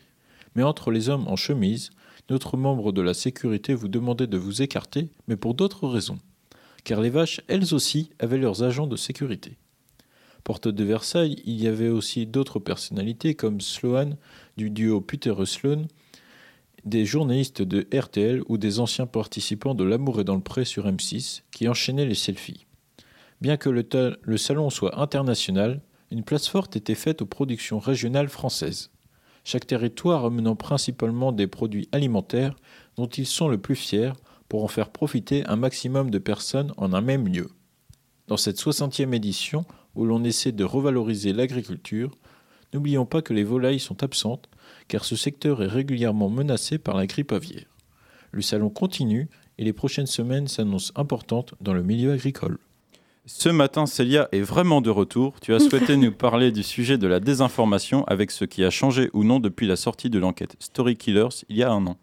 Mais 0.54 0.62
entre 0.62 0.90
les 0.90 1.08
hommes 1.08 1.26
en 1.26 1.36
chemise, 1.36 1.90
d'autres 2.28 2.56
membres 2.56 2.92
de 2.92 3.02
la 3.02 3.14
sécurité 3.14 3.74
vous 3.74 3.88
demandaient 3.88 4.26
de 4.26 4.38
vous 4.38 4.62
écarter, 4.62 5.08
mais 5.28 5.36
pour 5.36 5.54
d'autres 5.54 5.88
raisons. 5.88 6.18
Car 6.84 7.00
les 7.00 7.10
vaches, 7.10 7.40
elles 7.48 7.74
aussi, 7.74 8.10
avaient 8.18 8.38
leurs 8.38 8.62
agents 8.62 8.86
de 8.86 8.96
sécurité. 8.96 9.56
Porte 10.44 10.68
de 10.68 10.84
Versailles, 10.84 11.42
il 11.44 11.60
y 11.60 11.66
avait 11.66 11.88
aussi 11.88 12.26
d'autres 12.26 12.60
personnalités 12.60 13.34
comme 13.34 13.60
Sloan 13.60 14.10
du 14.56 14.70
duo 14.70 15.00
Peter 15.00 15.34
Sloan, 15.44 15.86
des 16.84 17.04
journalistes 17.04 17.62
de 17.62 17.88
RTL 17.92 18.42
ou 18.46 18.56
des 18.56 18.78
anciens 18.78 19.06
participants 19.06 19.74
de 19.74 19.82
L'amour 19.82 20.20
est 20.20 20.24
dans 20.24 20.36
le 20.36 20.40
pré 20.40 20.64
sur 20.64 20.86
M6 20.86 21.42
qui 21.50 21.66
enchaînaient 21.66 22.06
les 22.06 22.14
selfies. 22.14 22.66
Bien 23.40 23.56
que 23.56 23.68
le, 23.68 24.36
salon 24.36 24.70
soit 24.70 24.98
international, 25.00 25.82
une 26.12 26.22
place 26.22 26.46
forte 26.46 26.76
était 26.76 26.94
faite 26.94 27.22
aux 27.22 27.26
productions 27.26 27.80
régionales 27.80 28.28
françaises. 28.28 28.90
Chaque 29.48 29.68
territoire 29.68 30.24
amenant 30.24 30.56
principalement 30.56 31.30
des 31.30 31.46
produits 31.46 31.88
alimentaires 31.92 32.56
dont 32.96 33.06
ils 33.06 33.26
sont 33.26 33.46
le 33.46 33.58
plus 33.58 33.76
fiers 33.76 34.10
pour 34.48 34.64
en 34.64 34.66
faire 34.66 34.90
profiter 34.90 35.46
un 35.46 35.54
maximum 35.54 36.10
de 36.10 36.18
personnes 36.18 36.72
en 36.76 36.92
un 36.92 37.00
même 37.00 37.28
lieu. 37.28 37.48
Dans 38.26 38.36
cette 38.36 38.58
60e 38.58 39.14
édition, 39.14 39.64
où 39.94 40.04
l'on 40.04 40.24
essaie 40.24 40.50
de 40.50 40.64
revaloriser 40.64 41.32
l'agriculture, 41.32 42.10
n'oublions 42.74 43.06
pas 43.06 43.22
que 43.22 43.34
les 43.34 43.44
volailles 43.44 43.78
sont 43.78 44.02
absentes, 44.02 44.48
car 44.88 45.04
ce 45.04 45.14
secteur 45.14 45.62
est 45.62 45.68
régulièrement 45.68 46.28
menacé 46.28 46.78
par 46.78 46.96
la 46.96 47.06
grippe 47.06 47.30
aviaire. 47.30 47.72
Le 48.32 48.42
salon 48.42 48.68
continue 48.68 49.28
et 49.58 49.64
les 49.64 49.72
prochaines 49.72 50.06
semaines 50.06 50.48
s'annoncent 50.48 50.92
importantes 50.96 51.54
dans 51.60 51.72
le 51.72 51.84
milieu 51.84 52.10
agricole. 52.10 52.58
Ce 53.28 53.48
matin, 53.48 53.86
Célia 53.86 54.28
est 54.30 54.40
vraiment 54.40 54.80
de 54.80 54.88
retour. 54.88 55.34
Tu 55.42 55.52
as 55.52 55.58
souhaité 55.58 55.96
nous 55.96 56.12
parler 56.12 56.52
du 56.52 56.62
sujet 56.62 56.96
de 56.96 57.08
la 57.08 57.18
désinformation 57.18 58.04
avec 58.04 58.30
ce 58.30 58.44
qui 58.44 58.62
a 58.62 58.70
changé 58.70 59.10
ou 59.14 59.24
non 59.24 59.40
depuis 59.40 59.66
la 59.66 59.74
sortie 59.74 60.10
de 60.10 60.20
l'enquête 60.20 60.54
Story 60.60 60.96
Killers 60.96 61.42
il 61.48 61.56
y 61.56 61.64
a 61.64 61.72
un 61.72 61.84
an. 61.88 61.96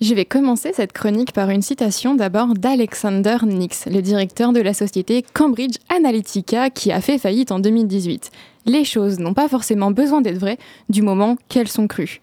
Je 0.00 0.14
vais 0.14 0.24
commencer 0.24 0.72
cette 0.72 0.94
chronique 0.94 1.32
par 1.32 1.50
une 1.50 1.60
citation 1.60 2.14
d'abord 2.14 2.54
d'Alexander 2.54 3.36
Nix, 3.42 3.88
le 3.92 4.00
directeur 4.00 4.54
de 4.54 4.60
la 4.60 4.72
société 4.72 5.22
Cambridge 5.34 5.76
Analytica 5.94 6.70
qui 6.70 6.92
a 6.92 7.02
fait 7.02 7.18
faillite 7.18 7.52
en 7.52 7.58
2018. 7.58 8.30
Les 8.64 8.86
choses 8.86 9.18
n'ont 9.18 9.34
pas 9.34 9.48
forcément 9.48 9.90
besoin 9.90 10.22
d'être 10.22 10.38
vraies 10.38 10.58
du 10.88 11.02
moment 11.02 11.36
qu'elles 11.50 11.68
sont 11.68 11.88
crues. 11.88 12.22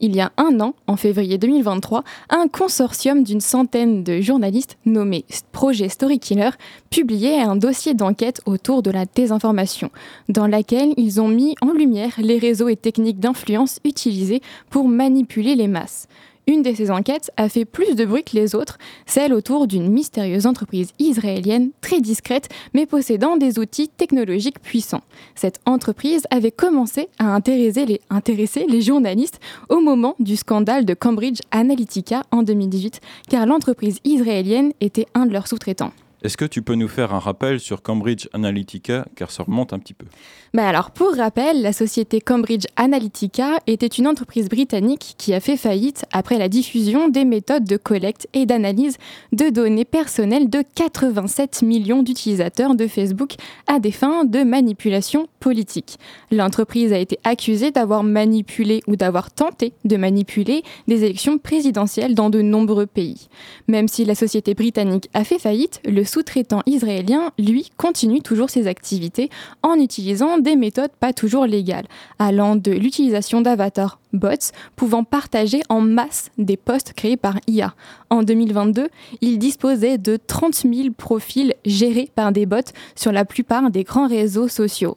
Il 0.00 0.14
y 0.14 0.20
a 0.20 0.30
un 0.36 0.60
an, 0.60 0.74
en 0.86 0.96
février 0.96 1.38
2023, 1.38 2.04
un 2.30 2.46
consortium 2.46 3.24
d'une 3.24 3.40
centaine 3.40 4.04
de 4.04 4.20
journalistes 4.20 4.78
nommé 4.86 5.24
Projet 5.50 5.88
Story 5.88 6.20
Killer 6.20 6.50
publiait 6.88 7.40
un 7.40 7.56
dossier 7.56 7.94
d'enquête 7.94 8.40
autour 8.46 8.82
de 8.82 8.92
la 8.92 9.06
désinformation, 9.06 9.90
dans 10.28 10.46
laquelle 10.46 10.94
ils 10.96 11.20
ont 11.20 11.26
mis 11.26 11.56
en 11.62 11.72
lumière 11.72 12.12
les 12.18 12.38
réseaux 12.38 12.68
et 12.68 12.76
techniques 12.76 13.18
d'influence 13.18 13.80
utilisés 13.84 14.40
pour 14.70 14.86
manipuler 14.86 15.56
les 15.56 15.66
masses. 15.66 16.06
Une 16.48 16.62
de 16.62 16.72
ces 16.72 16.90
enquêtes 16.90 17.30
a 17.36 17.50
fait 17.50 17.66
plus 17.66 17.94
de 17.94 18.06
bruit 18.06 18.24
que 18.24 18.34
les 18.34 18.54
autres, 18.54 18.78
celle 19.04 19.34
autour 19.34 19.66
d'une 19.66 19.90
mystérieuse 19.90 20.46
entreprise 20.46 20.92
israélienne 20.98 21.72
très 21.82 22.00
discrète 22.00 22.48
mais 22.72 22.86
possédant 22.86 23.36
des 23.36 23.58
outils 23.58 23.90
technologiques 23.90 24.58
puissants. 24.58 25.02
Cette 25.34 25.60
entreprise 25.66 26.26
avait 26.30 26.50
commencé 26.50 27.10
à 27.18 27.34
intéresser 27.34 28.64
les, 28.66 28.80
journalistes 28.80 29.40
au 29.68 29.80
moment 29.80 30.16
du 30.20 30.36
scandale 30.36 30.86
de 30.86 30.94
Cambridge 30.94 31.40
Analytica 31.50 32.22
en 32.30 32.42
2018, 32.42 33.02
car 33.28 33.44
l'entreprise 33.44 33.98
israélienne 34.04 34.72
était 34.80 35.06
un 35.12 35.26
de 35.26 35.34
leurs 35.34 35.48
sous-traitants. 35.48 35.92
Est-ce 36.24 36.36
que 36.36 36.44
tu 36.44 36.62
peux 36.62 36.74
nous 36.74 36.88
faire 36.88 37.14
un 37.14 37.20
rappel 37.20 37.60
sur 37.60 37.80
Cambridge 37.80 38.26
Analytica, 38.32 39.06
car 39.14 39.30
ça 39.30 39.44
remonte 39.44 39.72
un 39.72 39.78
petit 39.78 39.94
peu 39.94 40.06
Bah 40.52 40.66
alors, 40.66 40.90
pour 40.90 41.14
rappel, 41.14 41.62
la 41.62 41.72
société 41.72 42.20
Cambridge 42.20 42.64
Analytica 42.74 43.60
était 43.68 43.86
une 43.86 44.08
entreprise 44.08 44.48
britannique 44.48 45.14
qui 45.16 45.32
a 45.32 45.38
fait 45.38 45.56
faillite 45.56 46.06
après 46.10 46.36
la 46.36 46.48
diffusion 46.48 47.08
des 47.08 47.24
méthodes 47.24 47.62
de 47.62 47.76
collecte 47.76 48.26
et 48.34 48.46
d'analyse 48.46 48.96
de 49.32 49.48
données 49.48 49.84
personnelles 49.84 50.50
de 50.50 50.64
87 50.74 51.62
millions 51.62 52.02
d'utilisateurs 52.02 52.74
de 52.74 52.88
Facebook 52.88 53.34
à 53.68 53.78
des 53.78 53.92
fins 53.92 54.24
de 54.24 54.42
manipulation 54.42 55.28
politique. 55.38 55.98
L'entreprise 56.32 56.92
a 56.92 56.98
été 56.98 57.20
accusée 57.22 57.70
d'avoir 57.70 58.02
manipulé 58.02 58.82
ou 58.88 58.96
d'avoir 58.96 59.30
tenté 59.30 59.72
de 59.84 59.96
manipuler 59.96 60.64
des 60.88 61.04
élections 61.04 61.38
présidentielles 61.38 62.16
dans 62.16 62.28
de 62.28 62.42
nombreux 62.42 62.86
pays. 62.86 63.28
Même 63.68 63.86
si 63.86 64.04
la 64.04 64.16
société 64.16 64.54
britannique 64.54 65.08
a 65.14 65.22
fait 65.22 65.38
faillite, 65.38 65.80
le 65.84 66.07
sous-traitant 66.08 66.62
israélien, 66.66 67.30
lui, 67.38 67.70
continue 67.76 68.20
toujours 68.20 68.50
ses 68.50 68.66
activités 68.66 69.30
en 69.62 69.74
utilisant 69.74 70.38
des 70.38 70.56
méthodes 70.56 70.90
pas 70.98 71.12
toujours 71.12 71.46
légales, 71.46 71.86
allant 72.18 72.56
de 72.56 72.72
l'utilisation 72.72 73.40
d'avatars 73.40 74.00
bots 74.12 74.28
pouvant 74.74 75.04
partager 75.04 75.60
en 75.68 75.80
masse 75.80 76.30
des 76.38 76.56
posts 76.56 76.94
créés 76.94 77.16
par 77.16 77.38
IA. 77.46 77.74
En 78.10 78.22
2022, 78.22 78.88
il 79.20 79.38
disposait 79.38 79.98
de 79.98 80.16
30 80.16 80.54
000 80.54 80.90
profils 80.96 81.54
gérés 81.64 82.10
par 82.14 82.32
des 82.32 82.46
bots 82.46 82.72
sur 82.96 83.12
la 83.12 83.24
plupart 83.24 83.70
des 83.70 83.84
grands 83.84 84.08
réseaux 84.08 84.48
sociaux, 84.48 84.96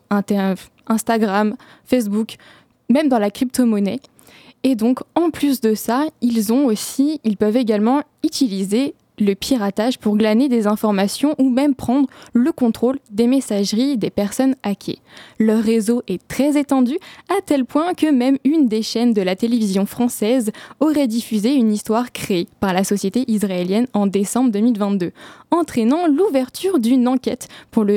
Instagram, 0.87 1.55
Facebook, 1.85 2.35
même 2.89 3.09
dans 3.09 3.19
la 3.19 3.31
crypto-monnaie. 3.31 3.99
Et 4.63 4.75
donc, 4.75 4.99
en 5.15 5.31
plus 5.31 5.59
de 5.59 5.73
ça, 5.73 6.05
ils 6.21 6.53
ont 6.53 6.65
aussi, 6.65 7.19
ils 7.23 7.37
peuvent 7.37 7.57
également 7.57 8.03
utiliser 8.23 8.93
le 9.21 9.35
piratage 9.35 9.99
pour 9.99 10.17
glaner 10.17 10.49
des 10.49 10.67
informations 10.67 11.35
ou 11.37 11.49
même 11.49 11.75
prendre 11.75 12.09
le 12.33 12.51
contrôle 12.51 12.99
des 13.11 13.27
messageries 13.27 13.97
des 13.97 14.09
personnes 14.09 14.55
hackées. 14.63 14.99
Leur 15.39 15.63
réseau 15.63 16.01
est 16.07 16.27
très 16.27 16.59
étendu 16.59 16.97
à 17.29 17.41
tel 17.45 17.65
point 17.65 17.93
que 17.93 18.11
même 18.11 18.37
une 18.43 18.67
des 18.67 18.81
chaînes 18.81 19.13
de 19.13 19.21
la 19.21 19.35
télévision 19.35 19.85
française 19.85 20.51
aurait 20.79 21.07
diffusé 21.07 21.53
une 21.53 21.71
histoire 21.71 22.11
créée 22.11 22.47
par 22.59 22.73
la 22.73 22.83
société 22.83 23.23
israélienne 23.27 23.87
en 23.93 24.07
décembre 24.07 24.51
2022, 24.51 25.11
entraînant 25.51 26.07
l'ouverture 26.07 26.79
d'une 26.79 27.07
enquête 27.07 27.47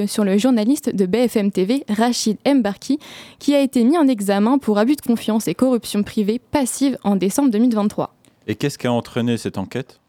sur 0.07 0.25
le 0.25 0.39
journaliste 0.39 0.95
de 0.95 1.07
BFM 1.07 1.51
TV 1.51 1.85
Rachid 1.89 2.37
Mbarki 2.47 2.99
qui 3.39 3.55
a 3.55 3.61
été 3.61 3.83
mis 3.83 3.97
en 3.97 4.07
examen 4.07 4.59
pour 4.59 4.79
abus 4.79 4.97
de 4.97 5.01
confiance 5.01 5.49
et 5.49 5.55
corruption 5.55 6.03
privée 6.03 6.39
passive 6.39 6.99
en 7.03 7.17
décembre 7.17 7.51
2023. 7.51 8.15
Et 8.47 8.57
qu'est-ce 8.57 8.77
qui 8.77 8.87
a 8.87 8.93
entraîné 8.93 9.39
cette 9.39 9.57
enquête? 9.57 10.01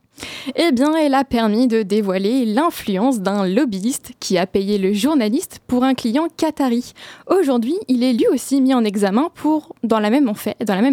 Eh 0.55 0.71
bien, 0.71 0.95
elle 0.95 1.13
a 1.13 1.23
permis 1.23 1.67
de 1.67 1.81
dévoiler 1.81 2.45
l'influence 2.45 3.19
d'un 3.19 3.47
lobbyiste 3.47 4.13
qui 4.19 4.37
a 4.37 4.47
payé 4.47 4.77
le 4.77 4.93
journaliste 4.93 5.59
pour 5.67 5.83
un 5.83 5.93
client 5.93 6.27
qatari. 6.37 6.93
Aujourd'hui, 7.27 7.75
il 7.87 8.03
est 8.03 8.13
lui 8.13 8.27
aussi 8.27 8.61
mis 8.61 8.73
en 8.73 8.83
examen 8.83 9.29
pour 9.33 9.73
dans 9.83 9.99
la 9.99 10.09
même, 10.09 10.27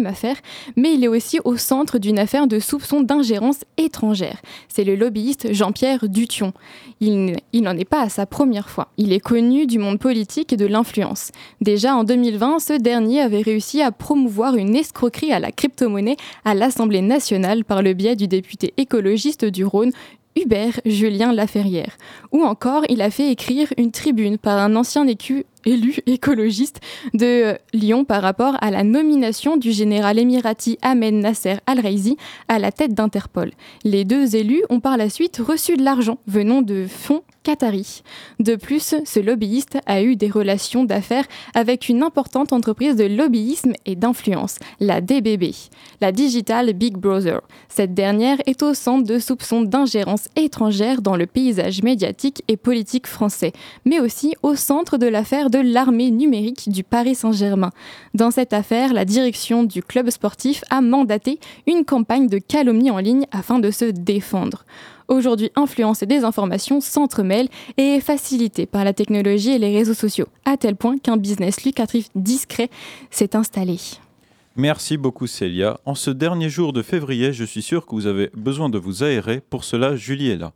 affaire, 0.05 0.35
mais 0.75 0.93
il 0.93 1.03
est 1.03 1.07
aussi 1.07 1.39
au 1.43 1.57
centre 1.57 1.97
d'une 1.99 2.19
affaire 2.19 2.47
de 2.47 2.59
soupçon 2.59 3.01
d'ingérence 3.01 3.61
étrangère. 3.77 4.41
C'est 4.67 4.83
le 4.83 4.95
lobbyiste 4.95 5.53
Jean-Pierre 5.53 6.07
Dution. 6.09 6.53
Il, 7.05 7.63
n'en 7.63 7.77
est 7.77 7.83
pas 7.83 8.01
à 8.01 8.07
sa 8.07 8.25
première 8.25 8.69
fois. 8.69 8.87
Il 8.95 9.11
est 9.11 9.19
connu 9.19 9.67
du 9.67 9.77
monde 9.77 9.99
politique 9.99 10.53
et 10.53 10.57
de 10.57 10.65
l'influence. 10.65 11.31
Déjà 11.59 11.97
en 11.97 12.05
2020, 12.05 12.59
ce 12.59 12.73
dernier 12.73 13.19
avait 13.19 13.41
réussi 13.41 13.81
à 13.81 13.91
promouvoir 13.91 14.55
une 14.55 14.73
escroquerie 14.73 15.33
à 15.33 15.41
la 15.41 15.51
crypto-monnaie 15.51 16.15
à 16.45 16.53
l'Assemblée 16.53 17.01
nationale 17.01 17.65
par 17.65 17.81
le 17.81 17.93
biais 17.93 18.15
du 18.15 18.29
député 18.29 18.73
écologiste 18.77 19.43
du 19.43 19.65
Rhône, 19.65 19.91
Hubert 20.37 20.79
Julien 20.85 21.33
Laferrière. 21.33 21.97
Ou 22.31 22.43
encore, 22.43 22.83
il 22.87 23.01
a 23.01 23.09
fait 23.09 23.29
écrire 23.29 23.67
une 23.77 23.91
tribune 23.91 24.37
par 24.37 24.57
un 24.57 24.73
ancien 24.77 25.05
écu 25.05 25.45
élu 25.65 25.97
écologiste 26.05 26.79
de 27.13 27.57
Lyon 27.73 28.05
par 28.05 28.21
rapport 28.21 28.57
à 28.61 28.71
la 28.71 28.83
nomination 28.83 29.57
du 29.57 29.71
général 29.71 30.19
émirati 30.19 30.77
Ahmed 30.81 31.13
Nasser 31.15 31.55
Al-Raisi 31.65 32.17
à 32.47 32.59
la 32.59 32.71
tête 32.71 32.93
d'Interpol. 32.93 33.51
Les 33.83 34.05
deux 34.05 34.35
élus 34.35 34.63
ont 34.69 34.79
par 34.79 34.97
la 34.97 35.09
suite 35.09 35.37
reçu 35.37 35.75
de 35.75 35.83
l'argent 35.83 36.17
venant 36.27 36.61
de 36.61 36.85
fonds 36.87 37.23
qatari. 37.43 38.03
De 38.39 38.55
plus, 38.55 38.95
ce 39.05 39.19
lobbyiste 39.19 39.77
a 39.85 40.01
eu 40.01 40.15
des 40.15 40.29
relations 40.29 40.83
d'affaires 40.83 41.25
avec 41.53 41.89
une 41.89 42.01
importante 42.01 42.53
entreprise 42.53 42.95
de 42.95 43.03
lobbyisme 43.03 43.73
et 43.85 43.95
d'influence, 43.95 44.57
la 44.79 45.01
DBB, 45.01 45.51
la 46.01 46.11
Digital 46.11 46.73
Big 46.73 46.97
Brother. 46.97 47.41
Cette 47.67 47.93
dernière 47.93 48.37
est 48.45 48.63
au 48.63 48.73
centre 48.73 49.05
de 49.05 49.19
soupçons 49.19 49.61
d'ingérence 49.61 50.29
étrangère 50.35 51.01
dans 51.01 51.15
le 51.15 51.25
paysage 51.25 51.83
médiatique 51.83 52.43
et 52.47 52.57
politique 52.57 53.07
français, 53.07 53.51
mais 53.85 53.99
aussi 53.99 54.35
au 54.41 54.55
centre 54.55 54.97
de 54.97 55.07
l'affaire 55.07 55.49
de 55.53 55.59
l'armée 55.59 56.09
numérique 56.09 56.67
du 56.67 56.83
Paris 56.83 57.13
Saint-Germain. 57.13 57.69
Dans 58.15 58.31
cette 58.31 58.53
affaire, 58.53 58.91
la 58.91 59.05
direction 59.05 59.63
du 59.63 59.83
club 59.83 60.09
sportif 60.09 60.63
a 60.71 60.81
mandaté 60.81 61.39
une 61.67 61.85
campagne 61.85 62.27
de 62.27 62.39
calomnie 62.39 62.89
en 62.89 62.97
ligne 62.97 63.27
afin 63.31 63.59
de 63.59 63.69
se 63.69 63.85
défendre. 63.85 64.65
Aujourd'hui, 65.07 65.51
influence 65.55 66.01
et 66.01 66.07
désinformation 66.07 66.81
s'entremêlent 66.81 67.49
et 67.77 67.95
est 67.95 67.99
facilitée 67.99 68.65
par 68.65 68.83
la 68.83 68.93
technologie 68.93 69.51
et 69.51 69.59
les 69.59 69.75
réseaux 69.77 69.93
sociaux, 69.93 70.27
à 70.43 70.57
tel 70.57 70.75
point 70.75 70.97
qu'un 70.97 71.17
business 71.17 71.63
lucratif 71.63 72.09
discret 72.15 72.71
s'est 73.11 73.35
installé. 73.35 73.77
Merci 74.55 74.97
beaucoup 74.97 75.27
Célia. 75.27 75.79
En 75.85 75.93
ce 75.93 76.09
dernier 76.09 76.49
jour 76.49 76.73
de 76.73 76.81
février, 76.81 77.31
je 77.31 77.43
suis 77.43 77.61
sûr 77.61 77.85
que 77.85 77.93
vous 77.93 78.07
avez 78.07 78.31
besoin 78.35 78.69
de 78.69 78.79
vous 78.79 79.03
aérer. 79.03 79.39
Pour 79.39 79.63
cela, 79.63 79.95
Julie 79.95 80.29
est 80.29 80.37
là. 80.37 80.53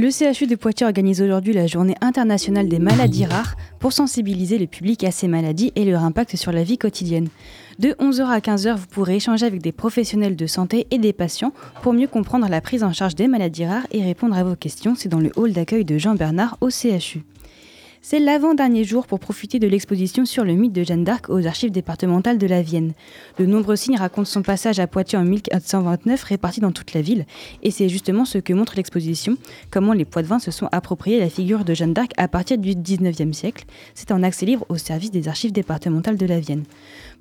Le 0.00 0.10
CHU 0.12 0.46
de 0.46 0.54
Poitiers 0.54 0.86
organise 0.86 1.20
aujourd'hui 1.20 1.52
la 1.52 1.66
journée 1.66 1.96
internationale 2.00 2.68
des 2.68 2.78
maladies 2.78 3.26
rares 3.26 3.56
pour 3.80 3.92
sensibiliser 3.92 4.56
le 4.56 4.68
public 4.68 5.02
à 5.02 5.10
ces 5.10 5.26
maladies 5.26 5.72
et 5.74 5.84
leur 5.84 6.04
impact 6.04 6.36
sur 6.36 6.52
la 6.52 6.62
vie 6.62 6.78
quotidienne. 6.78 7.26
De 7.80 7.88
11h 7.98 8.26
à 8.26 8.38
15h, 8.38 8.76
vous 8.76 8.86
pourrez 8.86 9.16
échanger 9.16 9.44
avec 9.44 9.60
des 9.60 9.72
professionnels 9.72 10.36
de 10.36 10.46
santé 10.46 10.86
et 10.92 10.98
des 10.98 11.12
patients 11.12 11.52
pour 11.82 11.94
mieux 11.94 12.06
comprendre 12.06 12.48
la 12.48 12.60
prise 12.60 12.84
en 12.84 12.92
charge 12.92 13.16
des 13.16 13.26
maladies 13.26 13.66
rares 13.66 13.88
et 13.90 14.04
répondre 14.04 14.36
à 14.38 14.44
vos 14.44 14.54
questions. 14.54 14.94
C'est 14.94 15.08
dans 15.08 15.18
le 15.18 15.32
hall 15.34 15.52
d'accueil 15.52 15.84
de 15.84 15.98
Jean 15.98 16.14
Bernard 16.14 16.58
au 16.60 16.70
CHU. 16.70 17.24
C'est 18.10 18.20
l'avant-dernier 18.20 18.84
jour 18.84 19.06
pour 19.06 19.20
profiter 19.20 19.58
de 19.58 19.68
l'exposition 19.68 20.24
sur 20.24 20.42
le 20.42 20.54
mythe 20.54 20.72
de 20.72 20.82
Jeanne 20.82 21.04
d'Arc 21.04 21.28
aux 21.28 21.46
archives 21.46 21.70
départementales 21.70 22.38
de 22.38 22.46
la 22.46 22.62
Vienne. 22.62 22.94
De 23.38 23.44
nombreux 23.44 23.76
signes 23.76 23.98
racontent 23.98 24.24
son 24.24 24.40
passage 24.40 24.80
à 24.80 24.86
Poitiers 24.86 25.18
en 25.18 25.24
1429 25.24 26.22
répartis 26.22 26.60
dans 26.60 26.72
toute 26.72 26.94
la 26.94 27.02
ville. 27.02 27.26
Et 27.62 27.70
c'est 27.70 27.90
justement 27.90 28.24
ce 28.24 28.38
que 28.38 28.54
montre 28.54 28.76
l'exposition, 28.76 29.36
comment 29.70 29.92
les 29.92 30.06
Poitevins 30.06 30.38
se 30.38 30.50
sont 30.50 30.70
appropriés 30.72 31.20
la 31.20 31.28
figure 31.28 31.66
de 31.66 31.74
Jeanne 31.74 31.92
d'Arc 31.92 32.12
à 32.16 32.28
partir 32.28 32.56
du 32.56 32.70
19e 32.70 33.34
siècle. 33.34 33.66
C'est 33.94 34.10
en 34.10 34.22
accès 34.22 34.46
libre 34.46 34.64
au 34.70 34.78
service 34.78 35.10
des 35.10 35.28
archives 35.28 35.52
départementales 35.52 36.16
de 36.16 36.24
la 36.24 36.40
Vienne. 36.40 36.64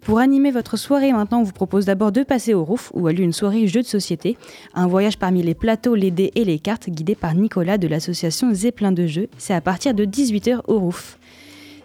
Pour 0.07 0.19
animer 0.19 0.51
votre 0.51 0.77
soirée 0.77 1.11
maintenant, 1.11 1.41
on 1.41 1.43
vous 1.43 1.51
propose 1.51 1.83
d'abord 1.83 2.13
de 2.13 2.23
passer 2.23 2.53
au 2.53 2.63
ROUF 2.63 2.93
où 2.93 3.07
a 3.07 3.11
lieu 3.11 3.25
une 3.25 3.33
soirée 3.33 3.67
jeu 3.67 3.81
de 3.81 3.85
société, 3.85 4.37
un 4.73 4.87
voyage 4.87 5.19
parmi 5.19 5.43
les 5.43 5.53
plateaux, 5.53 5.95
les 5.95 6.11
dés 6.11 6.31
et 6.35 6.45
les 6.45 6.59
cartes 6.59 6.89
guidé 6.89 7.13
par 7.13 7.35
Nicolas 7.35 7.77
de 7.77 7.89
l'association 7.89 8.53
Zeppelin 8.53 8.93
de 8.93 9.05
jeux. 9.05 9.27
C'est 9.37 9.53
à 9.53 9.59
partir 9.59 9.93
de 9.93 10.05
18h 10.05 10.61
au 10.67 10.79
ROUF. 10.79 11.19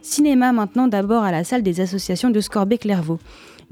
Cinéma 0.03 0.53
maintenant 0.53 0.87
d'abord 0.87 1.25
à 1.25 1.33
la 1.33 1.43
salle 1.43 1.65
des 1.65 1.81
associations 1.81 2.31
de 2.31 2.41
Scorbet-Clairvaux. 2.41 3.19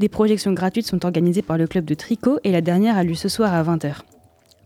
Des 0.01 0.09
projections 0.09 0.53
gratuites 0.53 0.89
sont 0.89 1.05
organisées 1.05 1.43
par 1.43 1.57
le 1.57 1.69
club 1.69 1.85
de 1.85 1.95
tricot 1.95 2.41
et 2.43 2.51
la 2.51 2.61
dernière 2.61 2.97
a 2.97 3.05
lieu 3.05 3.15
ce 3.15 3.29
soir 3.29 3.55
à 3.55 3.63
20h. 3.63 3.99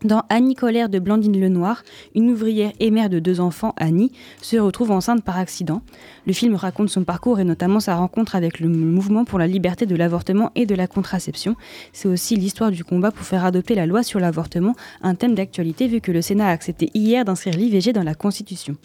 Dans 0.05 0.21
Annie 0.29 0.53
Colère 0.53 0.87
de 0.87 0.99
Blandine 0.99 1.41
Lenoir, 1.41 1.81
une 2.13 2.29
ouvrière 2.29 2.71
et 2.79 2.91
mère 2.91 3.09
de 3.09 3.17
deux 3.17 3.39
enfants, 3.39 3.73
Annie, 3.75 4.11
se 4.39 4.55
retrouve 4.55 4.91
enceinte 4.91 5.23
par 5.23 5.39
accident. 5.39 5.81
Le 6.27 6.33
film 6.33 6.53
raconte 6.53 6.89
son 6.89 7.03
parcours 7.03 7.39
et 7.39 7.43
notamment 7.43 7.79
sa 7.79 7.95
rencontre 7.95 8.35
avec 8.35 8.59
le 8.59 8.69
mouvement 8.69 9.25
pour 9.25 9.39
la 9.39 9.47
liberté 9.47 9.87
de 9.87 9.95
l'avortement 9.95 10.51
et 10.53 10.67
de 10.67 10.75
la 10.75 10.85
contraception. 10.85 11.55
C'est 11.91 12.07
aussi 12.07 12.35
l'histoire 12.35 12.69
du 12.69 12.83
combat 12.83 13.09
pour 13.09 13.25
faire 13.25 13.45
adopter 13.45 13.73
la 13.73 13.87
loi 13.87 14.03
sur 14.03 14.19
l'avortement, 14.19 14.75
un 15.01 15.15
thème 15.15 15.33
d'actualité 15.33 15.87
vu 15.87 16.01
que 16.01 16.11
le 16.11 16.21
Sénat 16.21 16.49
a 16.49 16.51
accepté 16.51 16.91
hier 16.93 17.25
d'inscrire 17.25 17.57
l'IVG 17.57 17.91
dans 17.91 18.03
la 18.03 18.13
Constitution. 18.13 18.75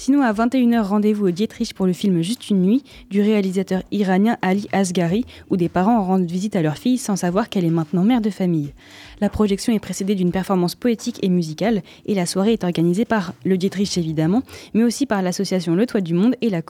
Sinon, 0.00 0.22
à 0.22 0.32
21h, 0.32 0.80
rendez-vous 0.82 1.26
au 1.26 1.30
Dietrich 1.32 1.74
pour 1.74 1.84
le 1.84 1.92
film 1.92 2.22
Juste 2.22 2.50
une 2.50 2.62
nuit 2.62 2.84
du 3.10 3.20
réalisateur 3.20 3.82
iranien 3.90 4.36
Ali 4.42 4.68
Asghari, 4.70 5.24
où 5.50 5.56
des 5.56 5.68
parents 5.68 6.04
rendent 6.04 6.30
visite 6.30 6.54
à 6.54 6.62
leur 6.62 6.78
fille 6.78 6.98
sans 6.98 7.16
savoir 7.16 7.48
qu'elle 7.48 7.64
est 7.64 7.70
maintenant 7.70 8.04
mère 8.04 8.20
de 8.20 8.30
famille. 8.30 8.72
La 9.20 9.28
projection 9.28 9.72
est 9.72 9.78
précédée 9.78 10.14
d'une 10.14 10.30
performance 10.30 10.74
poétique 10.74 11.18
et 11.22 11.28
musicale, 11.28 11.82
et 12.06 12.14
la 12.14 12.26
soirée 12.26 12.52
est 12.52 12.64
organisée 12.64 13.04
par 13.04 13.34
le 13.44 13.56
Dietrich 13.56 13.98
évidemment, 13.98 14.42
mais 14.74 14.84
aussi 14.84 15.06
par 15.06 15.22
l'association 15.22 15.74
Le 15.74 15.86
Toit 15.86 16.00
du 16.00 16.14
Monde 16.14 16.36
et 16.40 16.50
la, 16.50 16.62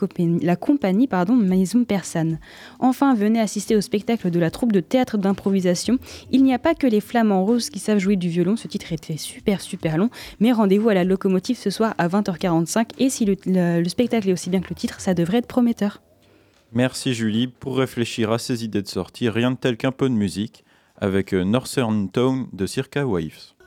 compagnie 0.57 1.07
pardon, 1.07 1.35
Maison 1.35 1.85
Persane. 1.85 2.39
Enfin, 2.79 3.15
venez 3.15 3.41
assister 3.41 3.77
au 3.77 3.81
spectacle 3.81 4.31
de 4.31 4.39
la 4.39 4.51
troupe 4.51 4.73
de 4.73 4.81
théâtre 4.81 5.19
d'improvisation. 5.19 5.99
Il 6.33 6.45
n'y 6.45 6.55
a 6.55 6.59
pas 6.59 6.75
que 6.75 6.87
les 6.87 7.01
flamants 7.01 7.45
roses 7.45 7.71
qui 7.71 7.79
savent 7.79 7.99
jouer 7.99 8.17
du 8.17 8.29
violon, 8.29 8.57
ce 8.57 8.69
titre 8.69 8.93
était 8.93 9.17
super 9.17 9.61
super 9.61 9.99
long, 9.99 10.11
mais 10.41 10.53
rendez-vous 10.53 10.89
à 10.89 10.95
la 10.95 11.05
locomotive 11.05 11.59
ce 11.59 11.71
soir 11.71 11.95
à 11.99 12.09
20h45, 12.09 12.91
et 12.99 13.11
si 13.11 13.27
le 13.27 13.89
spectacle 13.89 14.29
est 14.29 14.33
aussi 14.33 14.51
bien 14.51 14.61
que 14.61 14.71
le 14.71 14.77
titre, 14.77 15.01
ça 15.01 15.15
devrait 15.15 15.39
être 15.39 15.47
prometteur. 15.47 16.01
Merci 16.73 17.15
Julie. 17.15 17.47
Pour 17.47 17.79
réfléchir 17.79 18.31
à 18.31 18.39
ces 18.39 18.65
idées 18.65 18.83
de 18.83 18.89
sortie, 18.89 19.29
rien 19.29 19.51
de 19.51 19.57
tel 19.57 19.77
qu'un 19.77 19.93
peu 19.93 20.09
de 20.09 20.15
musique 20.15 20.65
avec 21.01 21.33
euh, 21.33 21.45
Northern 21.45 22.11
Town 22.11 22.49
de 22.53 22.67
Circa 22.67 23.07
Waves. 23.07 23.58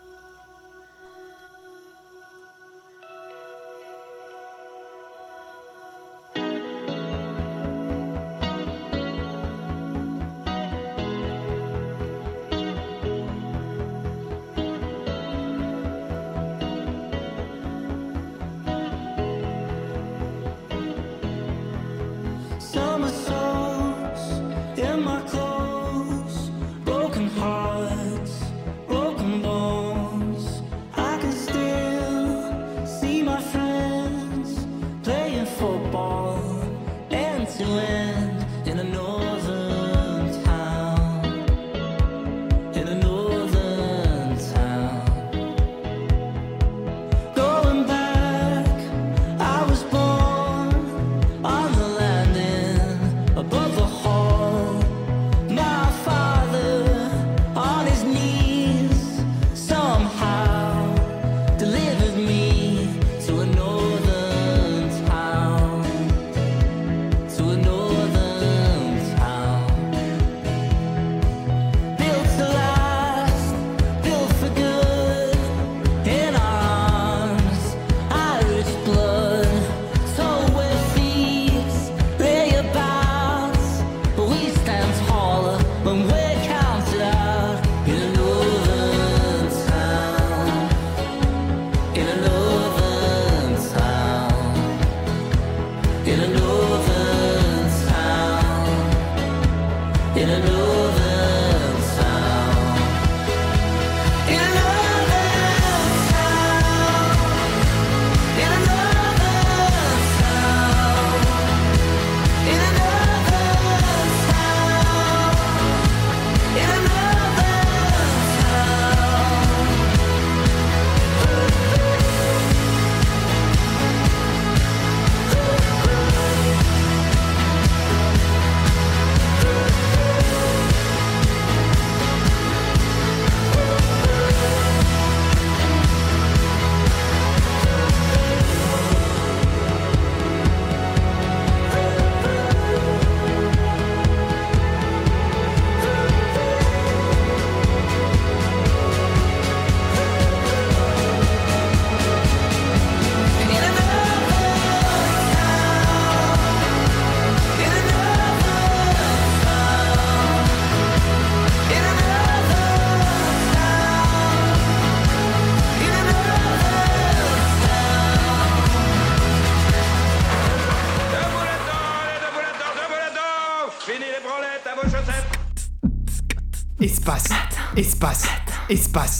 Espace, 178.01 178.25
espace. 178.67 179.19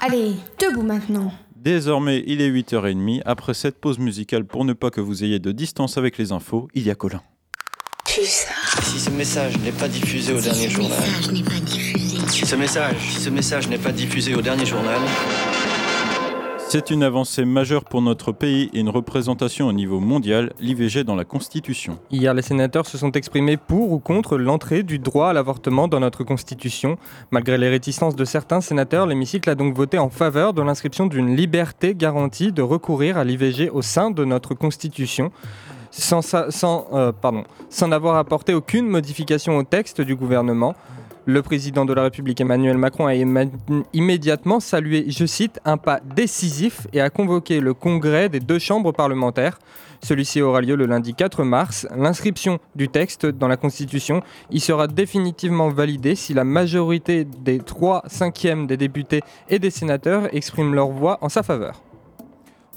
Allez, 0.00 0.36
debout 0.58 0.82
maintenant. 0.82 1.30
Désormais, 1.54 2.24
il 2.26 2.40
est 2.40 2.50
8h30. 2.50 3.20
Après 3.26 3.52
cette 3.52 3.78
pause 3.78 3.98
musicale, 3.98 4.46
pour 4.46 4.64
ne 4.64 4.72
pas 4.72 4.90
que 4.90 5.02
vous 5.02 5.22
ayez 5.22 5.38
de 5.38 5.52
distance 5.52 5.98
avec 5.98 6.16
les 6.16 6.32
infos, 6.32 6.68
il 6.72 6.84
y 6.84 6.90
a 6.90 6.94
Colin. 6.94 7.20
Si 8.06 8.24
ce 8.98 9.10
message 9.10 9.58
n'est 9.58 9.72
pas 9.72 9.88
diffusé 9.88 10.32
au 10.32 10.40
dernier 10.40 10.70
journal. 10.70 11.02
Si 12.28 12.46
ce 12.46 12.56
message, 12.56 12.96
si 13.00 13.20
ce 13.20 13.28
message 13.28 13.68
n'est 13.68 13.76
pas 13.76 13.92
diffusé 13.92 14.34
au 14.34 14.40
dernier 14.40 14.64
journal. 14.64 15.00
C'est 16.68 16.90
une 16.90 17.04
avancée 17.04 17.44
majeure 17.44 17.84
pour 17.84 18.02
notre 18.02 18.32
pays 18.32 18.70
et 18.74 18.80
une 18.80 18.88
représentation 18.88 19.68
au 19.68 19.72
niveau 19.72 20.00
mondial, 20.00 20.52
l'IVG 20.60 21.04
dans 21.04 21.14
la 21.14 21.24
Constitution. 21.24 21.98
Hier, 22.10 22.34
les 22.34 22.42
sénateurs 22.42 22.86
se 22.86 22.98
sont 22.98 23.12
exprimés 23.12 23.56
pour 23.56 23.92
ou 23.92 23.98
contre 24.00 24.36
l'entrée 24.36 24.82
du 24.82 24.98
droit 24.98 25.28
à 25.28 25.32
l'avortement 25.32 25.86
dans 25.86 26.00
notre 26.00 26.24
Constitution. 26.24 26.98
Malgré 27.30 27.56
les 27.56 27.68
réticences 27.68 28.16
de 28.16 28.24
certains 28.24 28.60
sénateurs, 28.60 29.06
l'hémicycle 29.06 29.48
a 29.48 29.54
donc 29.54 29.74
voté 29.74 29.98
en 29.98 30.10
faveur 30.10 30.52
de 30.52 30.62
l'inscription 30.62 31.06
d'une 31.06 31.36
liberté 31.36 31.94
garantie 31.94 32.50
de 32.52 32.62
recourir 32.62 33.16
à 33.16 33.24
l'IVG 33.24 33.70
au 33.70 33.80
sein 33.80 34.10
de 34.10 34.24
notre 34.24 34.54
Constitution. 34.54 35.30
Sans, 35.92 36.20
sa- 36.20 36.50
sans, 36.50 36.88
euh, 36.92 37.12
sans 37.70 37.90
avoir 37.92 38.16
apporté 38.16 38.52
aucune 38.54 38.86
modification 38.88 39.56
au 39.56 39.62
texte 39.62 40.00
du 40.00 40.14
gouvernement. 40.16 40.74
Le 41.28 41.42
président 41.42 41.84
de 41.84 41.92
la 41.92 42.04
République 42.04 42.40
Emmanuel 42.40 42.78
Macron 42.78 43.06
a 43.06 43.14
immédiatement 43.92 44.60
salué, 44.60 45.06
je 45.08 45.26
cite, 45.26 45.58
un 45.64 45.76
pas 45.76 45.98
décisif 46.14 46.86
et 46.92 47.00
a 47.00 47.10
convoqué 47.10 47.58
le 47.58 47.74
congrès 47.74 48.28
des 48.28 48.38
deux 48.38 48.60
chambres 48.60 48.92
parlementaires. 48.92 49.58
Celui-ci 50.04 50.40
aura 50.40 50.60
lieu 50.60 50.76
le 50.76 50.86
lundi 50.86 51.14
4 51.14 51.42
mars. 51.42 51.88
L'inscription 51.96 52.60
du 52.76 52.88
texte 52.88 53.26
dans 53.26 53.48
la 53.48 53.56
Constitution 53.56 54.22
y 54.52 54.60
sera 54.60 54.86
définitivement 54.86 55.68
validée 55.68 56.14
si 56.14 56.32
la 56.32 56.44
majorité 56.44 57.24
des 57.24 57.58
3 57.58 58.04
cinquièmes 58.06 58.68
des 58.68 58.76
députés 58.76 59.22
et 59.48 59.58
des 59.58 59.70
sénateurs 59.70 60.32
expriment 60.32 60.76
leur 60.76 60.90
voix 60.90 61.18
en 61.22 61.28
sa 61.28 61.42
faveur. 61.42 61.82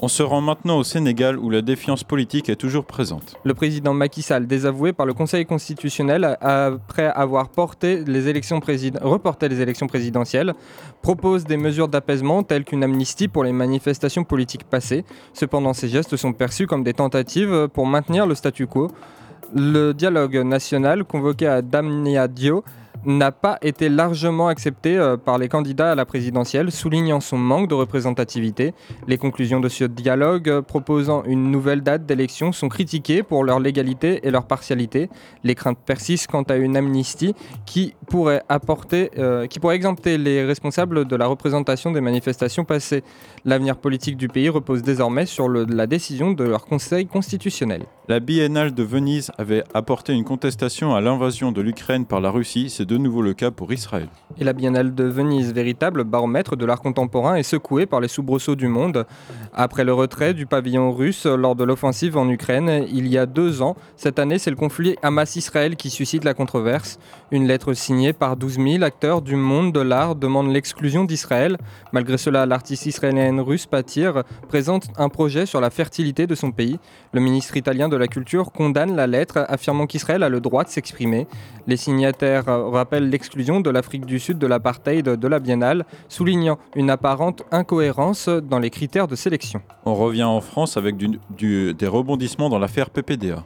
On 0.02 0.08
se 0.08 0.22
rend 0.22 0.40
maintenant 0.40 0.78
au 0.78 0.82
Sénégal 0.84 1.38
où 1.38 1.50
la 1.50 1.60
défiance 1.60 2.04
politique 2.04 2.48
est 2.48 2.56
toujours 2.56 2.86
présente. 2.86 3.36
Le 3.44 3.52
président 3.52 3.92
Macky 3.92 4.22
Sall, 4.22 4.46
désavoué 4.46 4.94
par 4.94 5.04
le 5.04 5.12
Conseil 5.12 5.44
constitutionnel 5.44 6.38
après 6.40 7.04
avoir 7.04 7.44
reporté 7.44 8.02
les 8.06 8.28
élections 8.28 8.60
présidentielles, 8.60 10.54
propose 11.02 11.44
des 11.44 11.58
mesures 11.58 11.88
d'apaisement 11.88 12.42
telles 12.42 12.64
qu'une 12.64 12.82
amnistie 12.82 13.28
pour 13.28 13.44
les 13.44 13.52
manifestations 13.52 14.24
politiques 14.24 14.64
passées. 14.64 15.04
Cependant, 15.34 15.74
ces 15.74 15.88
gestes 15.88 16.16
sont 16.16 16.32
perçus 16.32 16.66
comme 16.66 16.82
des 16.82 16.94
tentatives 16.94 17.68
pour 17.68 17.86
maintenir 17.86 18.26
le 18.26 18.34
statu 18.34 18.66
quo. 18.66 18.90
Le 19.54 19.92
dialogue 19.92 20.36
national 20.38 21.04
convoqué 21.04 21.46
à 21.46 21.60
Damniadio 21.60 22.64
n'a 23.04 23.32
pas 23.32 23.58
été 23.62 23.88
largement 23.88 24.48
accepté 24.48 24.96
euh, 24.96 25.16
par 25.16 25.38
les 25.38 25.48
candidats 25.48 25.92
à 25.92 25.94
la 25.94 26.04
présidentielle, 26.04 26.70
soulignant 26.70 27.20
son 27.20 27.38
manque 27.38 27.68
de 27.68 27.74
représentativité. 27.74 28.74
Les 29.06 29.18
conclusions 29.18 29.60
de 29.60 29.68
ce 29.68 29.84
dialogue, 29.84 30.48
euh, 30.48 30.62
proposant 30.62 31.24
une 31.24 31.50
nouvelle 31.50 31.82
date 31.82 32.06
d'élection, 32.06 32.52
sont 32.52 32.68
critiquées 32.68 33.22
pour 33.22 33.44
leur 33.44 33.60
légalité 33.60 34.20
et 34.26 34.30
leur 34.30 34.46
partialité. 34.46 35.08
Les 35.44 35.54
craintes 35.54 35.78
persistent 35.84 36.28
quant 36.28 36.42
à 36.42 36.56
une 36.56 36.76
amnistie 36.76 37.34
qui 37.66 37.94
pourrait, 38.08 38.42
apporter, 38.48 39.10
euh, 39.18 39.46
qui 39.46 39.60
pourrait 39.60 39.76
exempter 39.76 40.18
les 40.18 40.44
responsables 40.44 41.06
de 41.06 41.16
la 41.16 41.26
représentation 41.26 41.90
des 41.92 42.00
manifestations 42.00 42.64
passées. 42.64 43.02
L'avenir 43.44 43.76
politique 43.76 44.16
du 44.16 44.28
pays 44.28 44.48
repose 44.48 44.82
désormais 44.82 45.26
sur 45.26 45.48
la 45.48 45.86
décision 45.86 46.32
de 46.32 46.44
leur 46.44 46.66
Conseil 46.66 47.06
constitutionnel. 47.06 47.84
La 48.08 48.20
biennale 48.20 48.74
de 48.74 48.82
Venise 48.82 49.30
avait 49.38 49.62
apporté 49.72 50.12
une 50.12 50.24
contestation 50.24 50.94
à 50.94 51.00
l'invasion 51.00 51.52
de 51.52 51.60
l'Ukraine 51.60 52.06
par 52.06 52.20
la 52.20 52.30
Russie, 52.30 52.68
de 52.90 52.96
nouveau 52.96 53.22
le 53.22 53.34
cas 53.34 53.52
pour 53.52 53.72
Israël. 53.72 54.08
Et 54.36 54.42
la 54.42 54.52
Biennale 54.52 54.96
de 54.96 55.04
Venise, 55.04 55.52
véritable 55.54 56.02
baromètre 56.02 56.56
de 56.56 56.66
l'art 56.66 56.80
contemporain, 56.80 57.36
est 57.36 57.44
secouée 57.44 57.86
par 57.86 58.00
les 58.00 58.08
soubresauts 58.08 58.56
du 58.56 58.66
monde. 58.66 59.06
Après 59.54 59.84
le 59.84 59.92
retrait 59.92 60.34
du 60.34 60.44
pavillon 60.44 60.90
russe 60.90 61.24
lors 61.24 61.54
de 61.54 61.62
l'offensive 61.62 62.16
en 62.16 62.28
Ukraine, 62.28 62.84
il 62.92 63.06
y 63.06 63.16
a 63.16 63.26
deux 63.26 63.62
ans, 63.62 63.76
cette 63.96 64.18
année, 64.18 64.38
c'est 64.38 64.50
le 64.50 64.56
conflit 64.56 64.96
Hamas-Israël 65.02 65.76
qui 65.76 65.88
suscite 65.88 66.24
la 66.24 66.34
controverse. 66.34 66.98
Une 67.30 67.46
lettre 67.46 67.74
signée 67.74 68.12
par 68.12 68.36
12 68.36 68.54
000 68.54 68.82
acteurs 68.82 69.22
du 69.22 69.36
monde 69.36 69.72
de 69.72 69.80
l'art 69.80 70.16
demande 70.16 70.50
l'exclusion 70.50 71.04
d'Israël. 71.04 71.58
Malgré 71.92 72.18
cela, 72.18 72.44
l'artiste 72.44 72.86
israélienne 72.86 73.40
russe 73.40 73.66
Patir 73.66 74.24
présente 74.48 74.88
un 74.96 75.08
projet 75.08 75.46
sur 75.46 75.60
la 75.60 75.70
fertilité 75.70 76.26
de 76.26 76.34
son 76.34 76.50
pays. 76.50 76.80
Le 77.12 77.20
ministre 77.20 77.56
italien 77.56 77.88
de 77.88 77.96
la 77.96 78.08
Culture 78.08 78.50
condamne 78.50 78.96
la 78.96 79.06
lettre, 79.06 79.44
affirmant 79.48 79.86
qu'Israël 79.86 80.24
a 80.24 80.28
le 80.28 80.40
droit 80.40 80.64
de 80.64 80.70
s'exprimer. 80.70 81.28
Les 81.68 81.76
signataires 81.76 82.48
rappellent 82.80 83.10
l'exclusion 83.10 83.60
de 83.60 83.70
l'Afrique 83.70 84.06
du 84.06 84.18
Sud 84.18 84.38
de 84.38 84.46
l'apartheid 84.46 85.04
de 85.24 85.28
la 85.28 85.38
Biennale, 85.38 85.84
soulignant 86.08 86.58
une 86.74 86.90
apparente 86.90 87.42
incohérence 87.52 88.28
dans 88.28 88.58
les 88.58 88.70
critères 88.70 89.06
de 89.06 89.16
sélection. 89.16 89.60
On 89.84 89.94
revient 89.94 90.24
en 90.24 90.40
France 90.40 90.76
avec 90.76 90.96
du- 90.96 91.18
du- 91.36 91.74
des 91.74 91.86
rebondissements 91.86 92.48
dans 92.48 92.58
l'affaire 92.58 92.88
PPDA. 92.90 93.44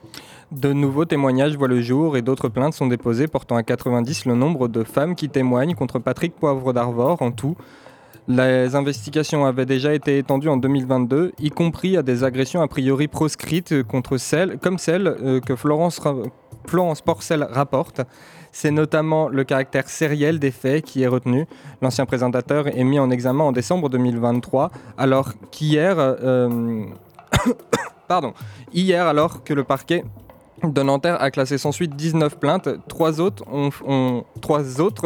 De 0.53 0.73
nouveaux 0.73 1.05
témoignages 1.05 1.57
voient 1.57 1.69
le 1.69 1.81
jour 1.81 2.17
et 2.17 2.23
d'autres 2.23 2.49
plaintes 2.49 2.75
sont 2.75 2.87
déposées 2.87 3.27
portant 3.27 3.57
à 3.57 3.63
90 3.65 4.27
le 4.27 4.35
nombre 4.37 4.69
de 4.69 4.85
femmes 4.85 5.15
qui 5.17 5.29
témoignent 5.29 5.75
contre 5.75 5.99
Patrick 5.99 6.35
Poivre 6.37 6.73
d'Arvor 6.73 7.21
en 7.23 7.33
tout. 7.33 7.57
Les 8.27 8.75
investigations 8.75 9.45
avaient 9.45 9.67
déjà 9.67 9.93
été 9.93 10.17
étendues 10.17 10.49
en 10.49 10.57
2022, 10.57 11.33
y 11.39 11.51
compris 11.51 11.99
à 11.99 12.03
des 12.03 12.25
agressions 12.25 12.63
a 12.63 12.69
priori 12.69 13.07
proscrites 13.07 13.83
contre 13.83 14.17
celles, 14.17 14.59
comme 14.59 14.79
celle 14.79 15.09
euh, 15.09 15.41
que 15.41 15.55
Florence, 15.55 16.01
Florence 16.67 17.03
Porcel 17.03 17.47
rapporte. 17.51 18.01
C'est 18.51 18.71
notamment 18.71 19.29
le 19.29 19.45
caractère 19.45 19.91
sériel 19.91 20.39
des 20.39 20.53
faits 20.53 20.85
qui 20.85 21.03
est 21.03 21.07
retenu. 21.07 21.47
L'ancien 21.83 22.07
présentateur 22.07 22.69
est 22.69 22.85
mis 22.85 22.99
en 22.99 23.11
examen 23.11 23.45
en 23.45 23.53
décembre 23.53 23.91
2023, 23.91 24.71
alors 24.97 25.33
qu'hier, 25.51 25.97
euh, 25.99 26.87
pardon, 28.09 28.33
hier 28.73 29.07
alors 29.07 29.45
que 29.45 29.53
le 29.53 29.65
parquet 29.65 30.03
de 30.73 30.83
Nanterre 30.83 31.21
a 31.21 31.31
classé 31.31 31.59
sans 31.59 31.73
suite 31.73 31.95
19 31.97 32.39
plaintes. 32.39 32.69
Trois 32.89 33.21
autres, 33.21 33.45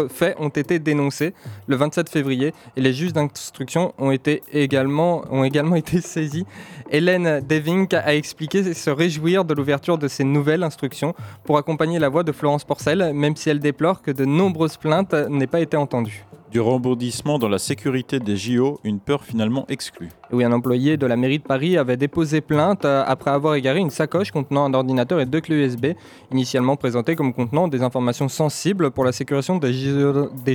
faits 0.08 0.36
ont 0.38 0.48
été 0.48 0.78
dénoncés 0.78 1.34
le 1.66 1.76
27 1.76 2.08
février 2.08 2.52
et 2.76 2.80
les 2.80 2.92
juges 2.92 3.12
d'instruction 3.12 3.92
ont, 3.98 4.12
également, 4.52 5.24
ont 5.30 5.44
également 5.44 5.76
été 5.76 6.00
saisis. 6.00 6.46
Hélène 6.90 7.40
Devink 7.46 7.94
a 7.94 8.14
expliqué 8.14 8.74
se 8.74 8.90
réjouir 8.90 9.44
de 9.44 9.54
l'ouverture 9.54 9.98
de 9.98 10.08
ces 10.08 10.24
nouvelles 10.24 10.62
instructions 10.62 11.14
pour 11.44 11.58
accompagner 11.58 11.98
la 11.98 12.08
voix 12.08 12.22
de 12.22 12.32
Florence 12.32 12.64
Porcel, 12.64 13.12
même 13.14 13.36
si 13.36 13.50
elle 13.50 13.60
déplore 13.60 14.02
que 14.02 14.10
de 14.10 14.24
nombreuses 14.24 14.76
plaintes 14.76 15.14
n'aient 15.14 15.46
pas 15.46 15.60
été 15.60 15.76
entendues. 15.76 16.24
Du 16.50 16.60
rebondissement 16.60 17.38
dans 17.38 17.50
la 17.50 17.58
sécurité 17.58 18.20
des 18.20 18.38
JO, 18.38 18.80
une 18.82 19.00
peur 19.00 19.22
finalement 19.22 19.66
exclue. 19.68 20.08
Oui, 20.32 20.44
un 20.44 20.52
employé 20.52 20.96
de 20.96 21.04
la 21.04 21.16
mairie 21.16 21.38
de 21.38 21.42
Paris 21.42 21.76
avait 21.76 21.98
déposé 21.98 22.40
plainte 22.40 22.86
euh, 22.86 23.04
après 23.06 23.30
avoir 23.30 23.54
égaré 23.54 23.80
une 23.80 23.90
sacoche 23.90 24.30
contenant 24.30 24.64
un 24.64 24.72
ordinateur 24.72 25.20
et 25.20 25.26
deux 25.26 25.42
clés 25.42 25.56
USB, 25.56 25.88
initialement 26.32 26.76
présentées 26.76 27.16
comme 27.16 27.34
contenant 27.34 27.68
des 27.68 27.82
informations 27.82 28.28
sensibles 28.28 28.90
pour 28.90 29.04
la 29.04 29.12
sécurisation 29.12 29.58
des 29.58 29.72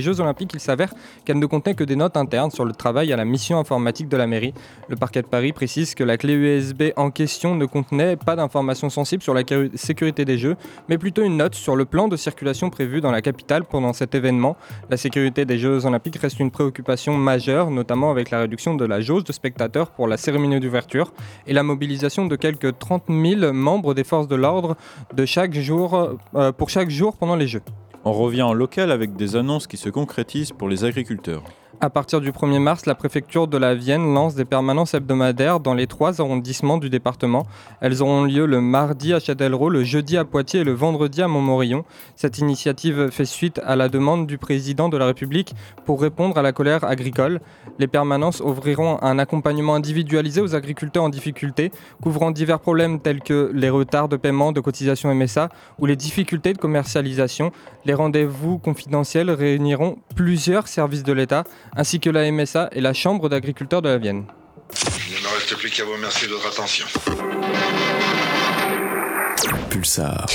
Jeux, 0.00 0.20
Olympiques. 0.20 0.50
Il 0.54 0.60
s'avère 0.60 0.92
qu'elle 1.24 1.38
ne 1.38 1.46
contenait 1.46 1.74
que 1.74 1.84
des 1.84 1.94
notes 1.94 2.16
internes 2.16 2.50
sur 2.50 2.64
le 2.64 2.72
travail 2.72 3.12
à 3.12 3.16
la 3.16 3.24
mission 3.24 3.58
informatique 3.60 4.08
de 4.08 4.16
la 4.16 4.26
mairie. 4.26 4.52
Le 4.88 4.96
parquet 4.96 5.22
de 5.22 5.28
Paris 5.28 5.52
précise 5.52 5.94
que 5.94 6.02
la 6.02 6.16
clé 6.16 6.34
USB 6.34 6.90
en 6.96 7.10
question 7.10 7.54
ne 7.54 7.66
contenait 7.66 8.16
pas 8.16 8.34
d'informations 8.34 8.90
sensibles 8.90 9.22
sur 9.22 9.34
la 9.34 9.42
sécurité 9.74 10.24
des 10.24 10.38
Jeux, 10.38 10.56
mais 10.88 10.98
plutôt 10.98 11.22
une 11.22 11.36
note 11.36 11.54
sur 11.54 11.76
le 11.76 11.84
plan 11.84 12.08
de 12.08 12.16
circulation 12.16 12.68
prévu 12.68 13.00
dans 13.00 13.12
la 13.12 13.22
capitale 13.22 13.64
pendant 13.64 13.92
cet 13.92 14.16
événement. 14.16 14.56
La 14.90 14.96
sécurité 14.96 15.44
des 15.44 15.58
Jeux 15.58 15.83
Olympiques 15.86 16.16
reste 16.16 16.40
une 16.40 16.50
préoccupation 16.50 17.16
majeure, 17.16 17.70
notamment 17.70 18.10
avec 18.10 18.30
la 18.30 18.40
réduction 18.40 18.74
de 18.74 18.84
la 18.84 19.00
jauge 19.00 19.24
de 19.24 19.32
spectateurs 19.32 19.90
pour 19.90 20.08
la 20.08 20.16
cérémonie 20.16 20.60
d'ouverture 20.60 21.12
et 21.46 21.52
la 21.52 21.62
mobilisation 21.62 22.26
de 22.26 22.36
quelques 22.36 22.78
30 22.78 23.04
000 23.08 23.52
membres 23.52 23.94
des 23.94 24.04
forces 24.04 24.28
de 24.28 24.36
l'ordre 24.36 24.76
euh, 25.16 26.52
pour 26.52 26.70
chaque 26.70 26.90
jour 26.90 27.16
pendant 27.16 27.36
les 27.36 27.46
Jeux. 27.46 27.62
On 28.04 28.12
revient 28.12 28.42
en 28.42 28.52
local 28.52 28.90
avec 28.90 29.16
des 29.16 29.36
annonces 29.36 29.66
qui 29.66 29.76
se 29.76 29.88
concrétisent 29.88 30.52
pour 30.52 30.68
les 30.68 30.84
agriculteurs. 30.84 31.42
À 31.84 31.90
partir 31.90 32.22
du 32.22 32.32
1er 32.32 32.60
mars, 32.60 32.86
la 32.86 32.94
préfecture 32.94 33.46
de 33.46 33.58
la 33.58 33.74
Vienne 33.74 34.14
lance 34.14 34.34
des 34.34 34.46
permanences 34.46 34.94
hebdomadaires 34.94 35.60
dans 35.60 35.74
les 35.74 35.86
trois 35.86 36.22
arrondissements 36.22 36.78
du 36.78 36.88
département. 36.88 37.46
Elles 37.82 38.00
auront 38.00 38.24
lieu 38.24 38.46
le 38.46 38.62
mardi 38.62 39.12
à 39.12 39.20
Châtellerault, 39.20 39.68
le 39.68 39.84
jeudi 39.84 40.16
à 40.16 40.24
Poitiers 40.24 40.60
et 40.60 40.64
le 40.64 40.72
vendredi 40.72 41.20
à 41.20 41.28
Montmorillon. 41.28 41.84
Cette 42.16 42.38
initiative 42.38 43.10
fait 43.10 43.26
suite 43.26 43.60
à 43.66 43.76
la 43.76 43.90
demande 43.90 44.26
du 44.26 44.38
président 44.38 44.88
de 44.88 44.96
la 44.96 45.04
République 45.04 45.54
pour 45.84 46.00
répondre 46.00 46.38
à 46.38 46.42
la 46.42 46.52
colère 46.52 46.84
agricole. 46.84 47.42
Les 47.78 47.86
permanences 47.86 48.40
offriront 48.40 48.96
un 49.02 49.18
accompagnement 49.18 49.74
individualisé 49.74 50.40
aux 50.40 50.54
agriculteurs 50.54 51.04
en 51.04 51.10
difficulté, 51.10 51.70
couvrant 52.02 52.30
divers 52.30 52.60
problèmes 52.60 52.98
tels 52.98 53.20
que 53.20 53.50
les 53.52 53.68
retards 53.68 54.08
de 54.08 54.16
paiement 54.16 54.52
de 54.52 54.60
cotisations 54.60 55.14
MSA 55.14 55.50
ou 55.78 55.84
les 55.84 55.96
difficultés 55.96 56.54
de 56.54 56.58
commercialisation. 56.58 57.52
Les 57.84 57.92
rendez-vous 57.92 58.56
confidentiels 58.56 59.30
réuniront 59.30 59.98
plusieurs 60.16 60.66
services 60.66 61.02
de 61.02 61.12
l'État, 61.12 61.44
ainsi 61.76 62.00
que 62.00 62.10
la 62.10 62.30
MSA 62.30 62.68
et 62.72 62.80
la 62.80 62.92
Chambre 62.92 63.28
d'agriculteurs 63.28 63.82
de 63.82 63.88
la 63.88 63.98
Vienne. 63.98 64.24
Il 65.08 65.14
ne 65.14 65.20
me 65.20 65.34
reste 65.34 65.56
plus 65.56 65.70
qu'à 65.70 65.84
vous 65.84 65.92
remercier 65.92 66.28
de 66.28 66.32
votre 66.32 66.48
attention. 66.48 66.86
Pulsar. 69.70 70.26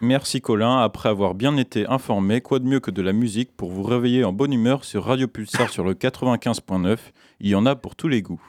Merci 0.00 0.40
Colin, 0.42 0.80
après 0.80 1.08
avoir 1.08 1.34
bien 1.34 1.56
été 1.56 1.86
informé, 1.86 2.40
quoi 2.42 2.58
de 2.58 2.66
mieux 2.66 2.80
que 2.80 2.90
de 2.90 3.00
la 3.00 3.12
musique 3.12 3.56
pour 3.56 3.70
vous 3.70 3.82
réveiller 3.82 4.24
en 4.24 4.32
bonne 4.32 4.52
humeur 4.52 4.84
sur 4.84 5.04
Radio 5.04 5.26
Pulsar 5.26 5.70
sur 5.70 5.84
le 5.84 5.94
95.9, 5.94 6.98
il 7.40 7.48
y 7.48 7.54
en 7.54 7.64
a 7.64 7.74
pour 7.76 7.96
tous 7.96 8.08
les 8.08 8.20
goûts. 8.20 8.42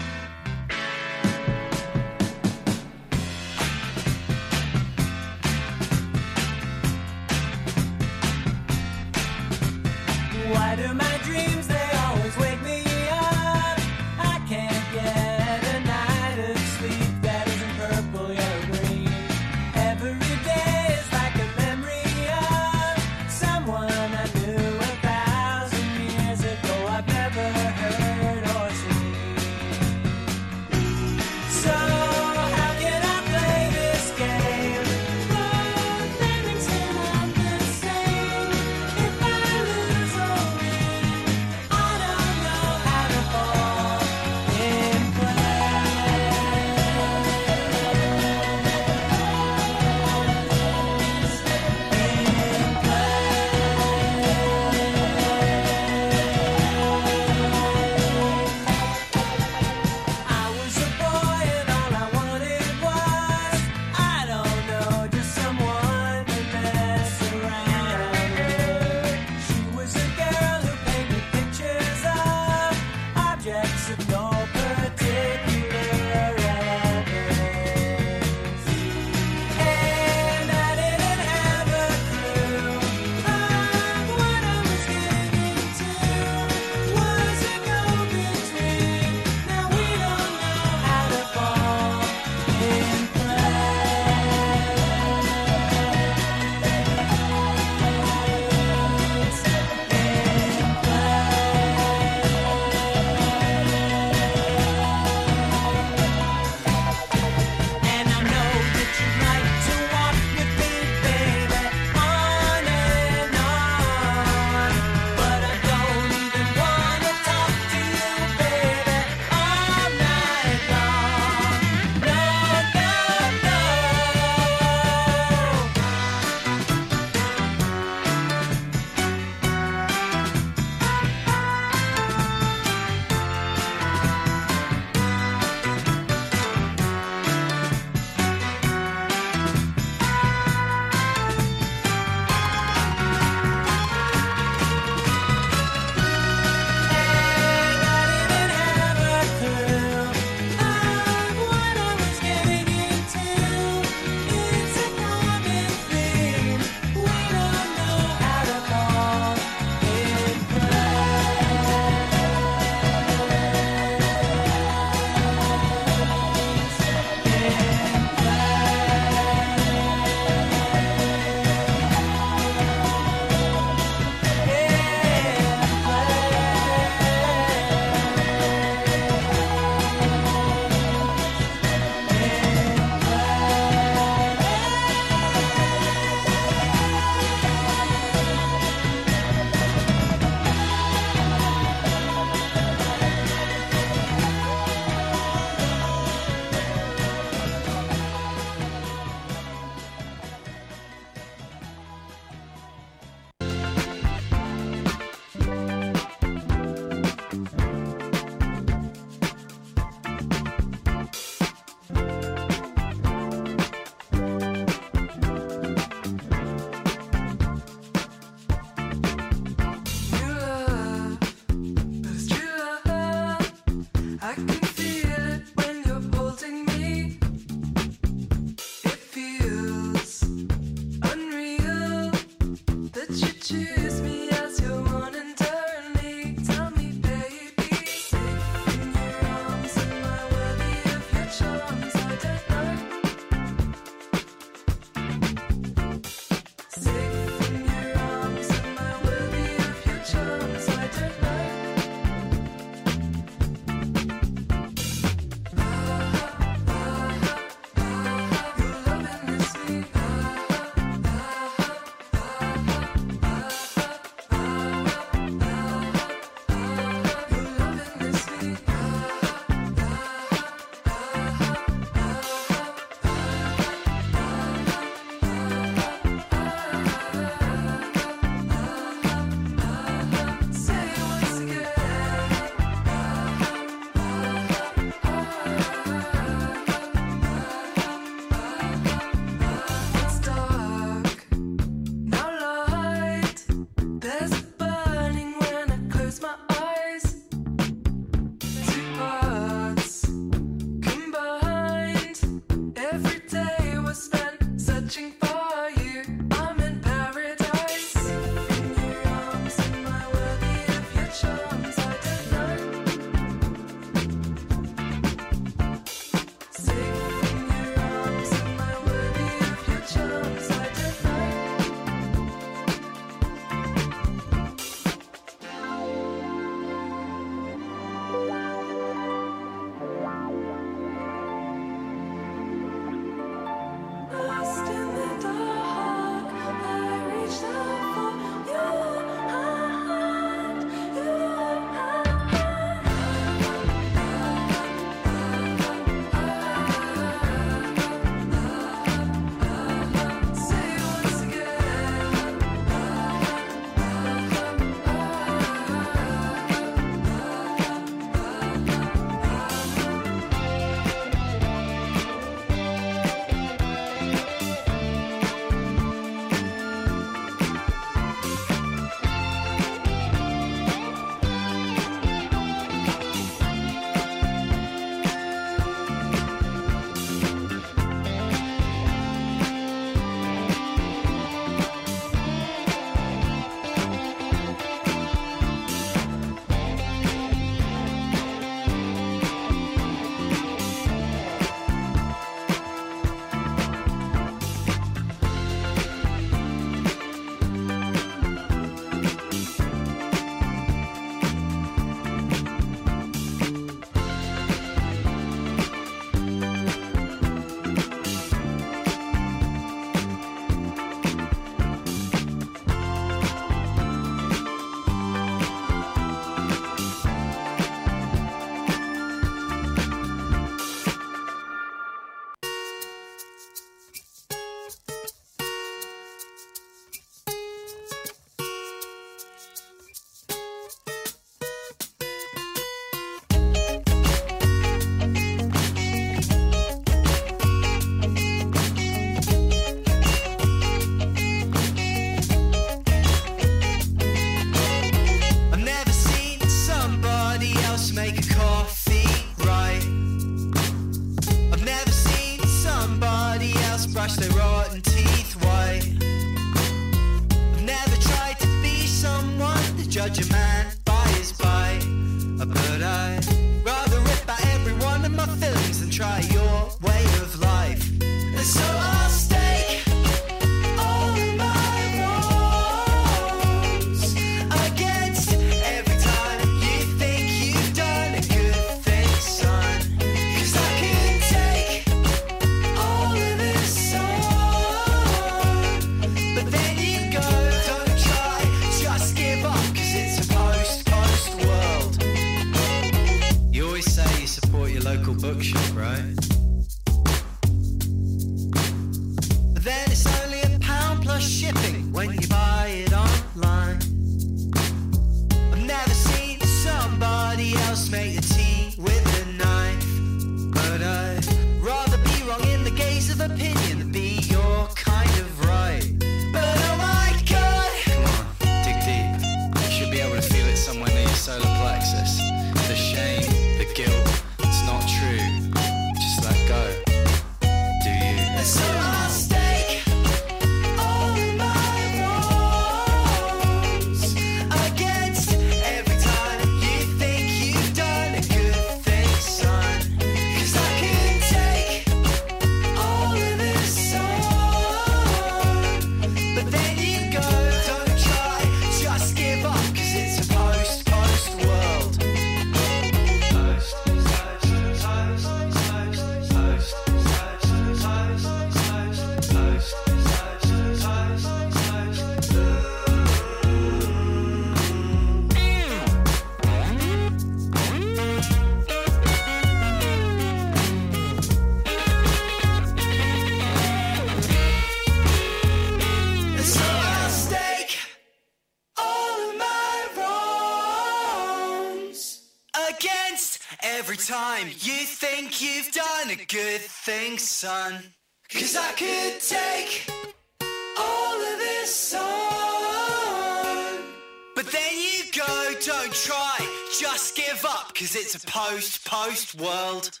because 597.86 598.14
it's 598.14 598.24
a 598.24 598.26
post 598.26 598.84
post 598.84 599.34
world. 599.36 600.00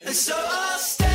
And 0.00 0.14
so 0.14 0.34
I'll 0.36 0.78
stay. 0.78 1.09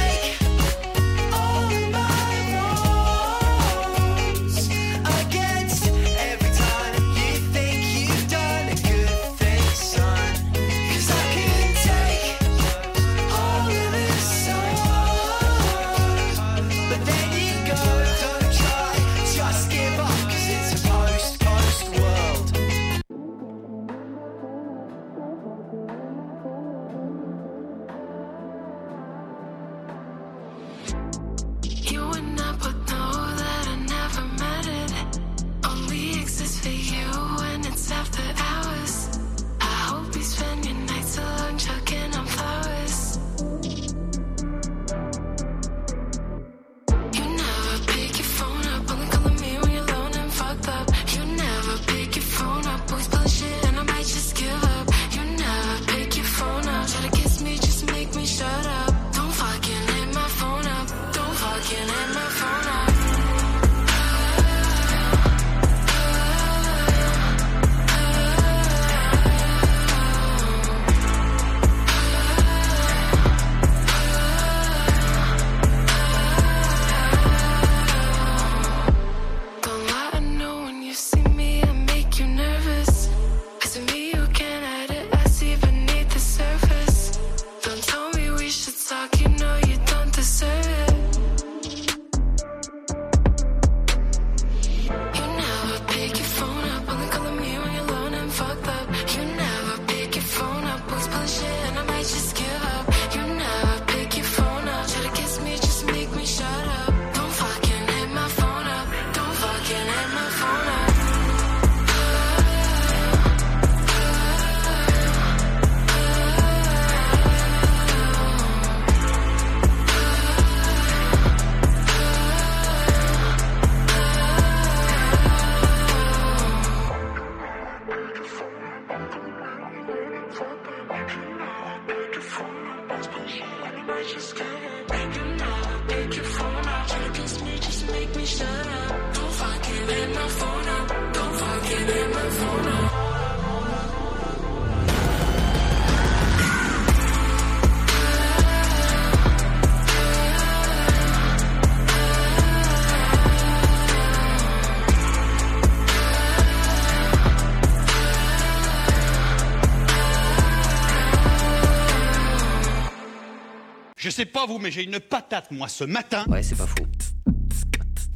Pas 164.46 164.52
vous, 164.52 164.60
mais 164.60 164.72
j'ai 164.72 164.84
une 164.84 165.00
patate, 165.00 165.52
moi, 165.52 165.68
ce 165.68 165.84
matin. 165.84 166.26
Ouais, 166.28 166.44
c'est 166.44 166.56
pas 166.56 166.68
faux. 166.68 166.86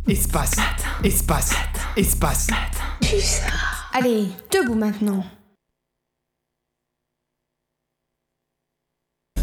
Espace, 0.07 0.55
espace, 1.03 1.53
espace. 1.95 2.47
Allez, 3.93 4.27
debout 4.51 4.75
maintenant. 4.75 5.23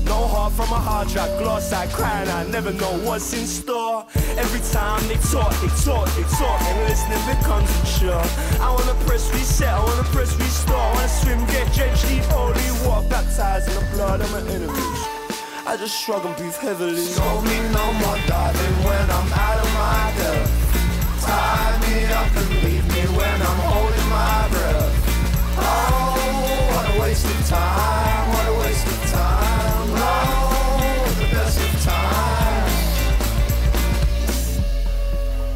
No 0.05 0.27
heart 0.29 0.53
from 0.53 0.73
a 0.73 0.79
hard 0.79 1.09
drive, 1.09 1.39
gloss 1.39 1.73
I 1.73 1.87
crying, 1.89 2.29
I 2.29 2.49
never 2.51 2.73
know 2.73 2.99
what's 3.05 3.33
in 3.33 3.47
store. 3.47 4.07
Every 4.39 4.61
time 4.73 5.03
they 5.09 5.17
talk, 5.31 5.53
they 5.61 5.69
talk, 5.85 6.09
they 6.15 6.23
talk, 6.39 6.61
and 6.63 6.89
listening 6.89 7.23
becomes 7.27 7.69
a 7.71 7.99
chore. 7.99 8.23
I 8.61 8.71
wanna 8.71 8.95
press 9.07 9.33
reset, 9.35 9.69
I 9.69 9.81
wanna 9.81 10.05
press 10.15 10.35
restore, 10.37 10.77
I 10.77 10.95
wanna 10.95 11.09
swim, 11.09 11.47
get 11.47 11.73
drenched, 11.75 12.07
eat 12.11 12.25
holy 12.27 12.71
water, 12.87 13.09
baptized 13.09 13.69
in 13.69 13.75
the 13.75 13.97
blood 13.97 14.21
of 14.21 14.31
my 14.33 14.41
enemies. 14.53 15.06
I 15.69 15.77
just 15.77 16.01
shrug 16.01 16.25
and 16.25 16.37
breathe 16.37 16.55
heavily. 16.55 17.13
Told 17.15 17.45
me 17.45 17.59
no 17.73 17.93
more 17.95 18.19
diving 18.29 18.85
when 18.87 19.11
I'm 19.11 19.33
out 19.33 19.59
of 19.59 19.75
my 19.75 20.13
depth. 20.17 20.51
Tie 21.21 21.79
me 21.83 22.05
up 22.07 22.37
and 22.37 22.51
leave 22.63 22.87
me 22.95 23.03
when 23.19 23.43
I'm 23.43 23.61
holding 23.67 24.09
my 24.09 24.49
breath. 24.49 24.95
Oh, 25.59 26.15
what 26.71 26.87
a 26.95 27.01
waste 27.01 27.27
of 27.27 27.49
time, 27.49 28.29
what 28.33 28.47
a 28.47 28.55
waste 28.61 28.87
of 28.87 29.11
time. 29.11 29.91
Oh, 29.91 31.11
the 31.19 31.27
best 31.35 31.59
of 31.59 31.73
times. 31.83 32.75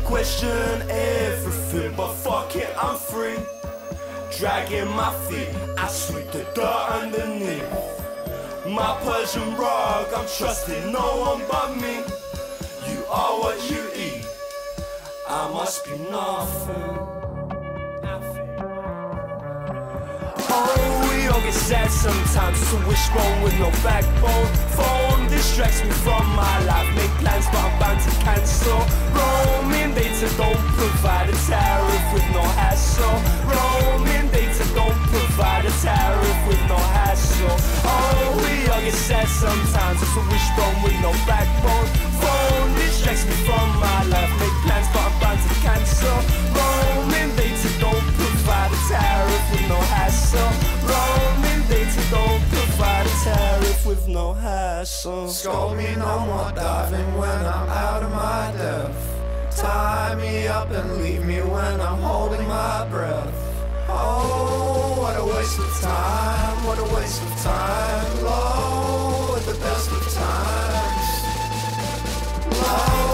Question 0.04 0.82
everything, 0.90 1.94
but 1.96 2.12
fuck 2.14 2.56
it, 2.56 2.74
I'm 2.76 2.96
free. 2.96 3.38
Dragging 4.36 4.88
my 4.88 5.14
feet, 5.28 5.54
I 5.78 5.86
sweep 5.86 6.32
the 6.32 6.42
dirt 6.52 6.88
underneath. 6.90 7.62
My 8.70 8.96
Persian 9.02 9.56
rug, 9.56 10.14
I'm 10.14 10.28
trusting 10.28 10.92
no 10.92 11.16
one 11.26 11.42
but 11.50 11.74
me. 11.76 11.96
You 12.86 13.04
are 13.06 13.40
what 13.40 13.58
you 13.68 13.82
eat. 13.96 14.24
I 15.28 15.50
must 15.52 15.84
be 15.84 15.98
nothing. 15.98 17.10
Oh, 20.52 21.08
we 21.10 21.26
all 21.26 21.40
get 21.40 21.52
sad 21.52 21.90
sometimes. 21.90 22.62
It's 22.62 22.72
a 22.72 22.76
wishbone 22.86 23.42
with 23.42 23.58
no 23.58 23.70
backbone. 23.82 24.46
Phone 24.78 25.28
distracts 25.28 25.82
me 25.82 25.90
from 25.90 26.24
my 26.36 26.64
life. 26.64 26.94
Make 26.94 27.10
plans, 27.18 27.46
but 27.46 27.58
I'm 27.58 27.76
bound 27.80 28.00
to 28.02 28.10
cancel. 28.22 28.78
Roaming 29.18 29.94
data 29.94 30.30
don't 30.36 30.62
provide 30.78 31.28
a 31.28 31.36
tariff 31.50 32.14
with 32.14 32.26
no 32.30 32.42
hassle. 32.54 33.18
Roaming 33.50 34.30
data 34.30 34.49
Scold 55.30 55.76
me 55.76 55.94
no 55.94 56.26
more 56.26 56.50
diving 56.56 57.14
when 57.16 57.28
I'm 57.30 57.68
out 57.68 58.02
of 58.02 58.10
my 58.10 58.52
depth. 58.58 59.56
Tie 59.56 60.16
me 60.16 60.48
up 60.48 60.68
and 60.72 61.00
leave 61.00 61.24
me 61.24 61.36
when 61.36 61.80
I'm 61.80 62.00
holding 62.00 62.48
my 62.48 62.84
breath. 62.90 63.32
Oh, 63.88 64.96
what 64.98 65.16
a 65.16 65.24
waste 65.24 65.56
of 65.60 65.80
time, 65.80 66.64
what 66.66 66.80
a 66.80 66.94
waste 66.96 67.22
of 67.22 67.42
time. 67.42 68.24
Low 68.24 69.36
at 69.36 69.42
the 69.44 69.54
best 69.60 69.92
of 69.92 70.02
times. 70.12 71.08
Low 72.60 73.09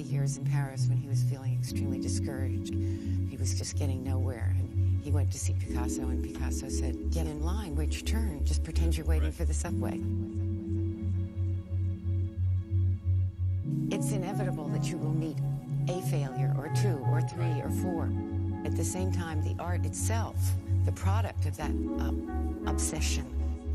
early 0.00 0.10
years 0.10 0.36
in 0.38 0.46
Paris, 0.46 0.86
when 0.88 0.96
he 0.96 1.08
was 1.08 1.22
feeling 1.24 1.54
extremely 1.58 1.98
discouraged, 1.98 2.74
he 2.74 3.36
was 3.36 3.54
just 3.54 3.78
getting 3.78 4.02
nowhere. 4.02 4.54
And 4.58 5.00
he 5.02 5.10
went 5.10 5.30
to 5.32 5.38
see 5.38 5.54
Picasso, 5.54 6.02
and 6.02 6.22
Picasso 6.22 6.68
said, 6.68 7.10
Get 7.10 7.26
in 7.26 7.42
line, 7.42 7.76
wait 7.76 7.92
your 7.92 8.02
turn, 8.02 8.44
just 8.44 8.64
pretend 8.64 8.96
you're 8.96 9.06
waiting 9.06 9.32
for 9.32 9.44
the 9.44 9.52
subway. 9.54 10.00
It's 13.90 14.12
inevitable 14.12 14.68
that 14.68 14.84
you 14.84 14.96
will 14.96 15.12
meet 15.12 15.36
a 15.88 16.00
failure, 16.08 16.54
or 16.56 16.70
two, 16.74 17.04
or 17.10 17.20
three, 17.20 17.60
or 17.60 17.70
four. 17.82 18.08
At 18.64 18.76
the 18.76 18.84
same 18.84 19.12
time, 19.12 19.42
the 19.42 19.60
art 19.62 19.84
itself, 19.84 20.36
the 20.84 20.92
product 20.92 21.44
of 21.46 21.56
that 21.56 21.72
uh, 21.98 22.70
obsession, 22.70 23.26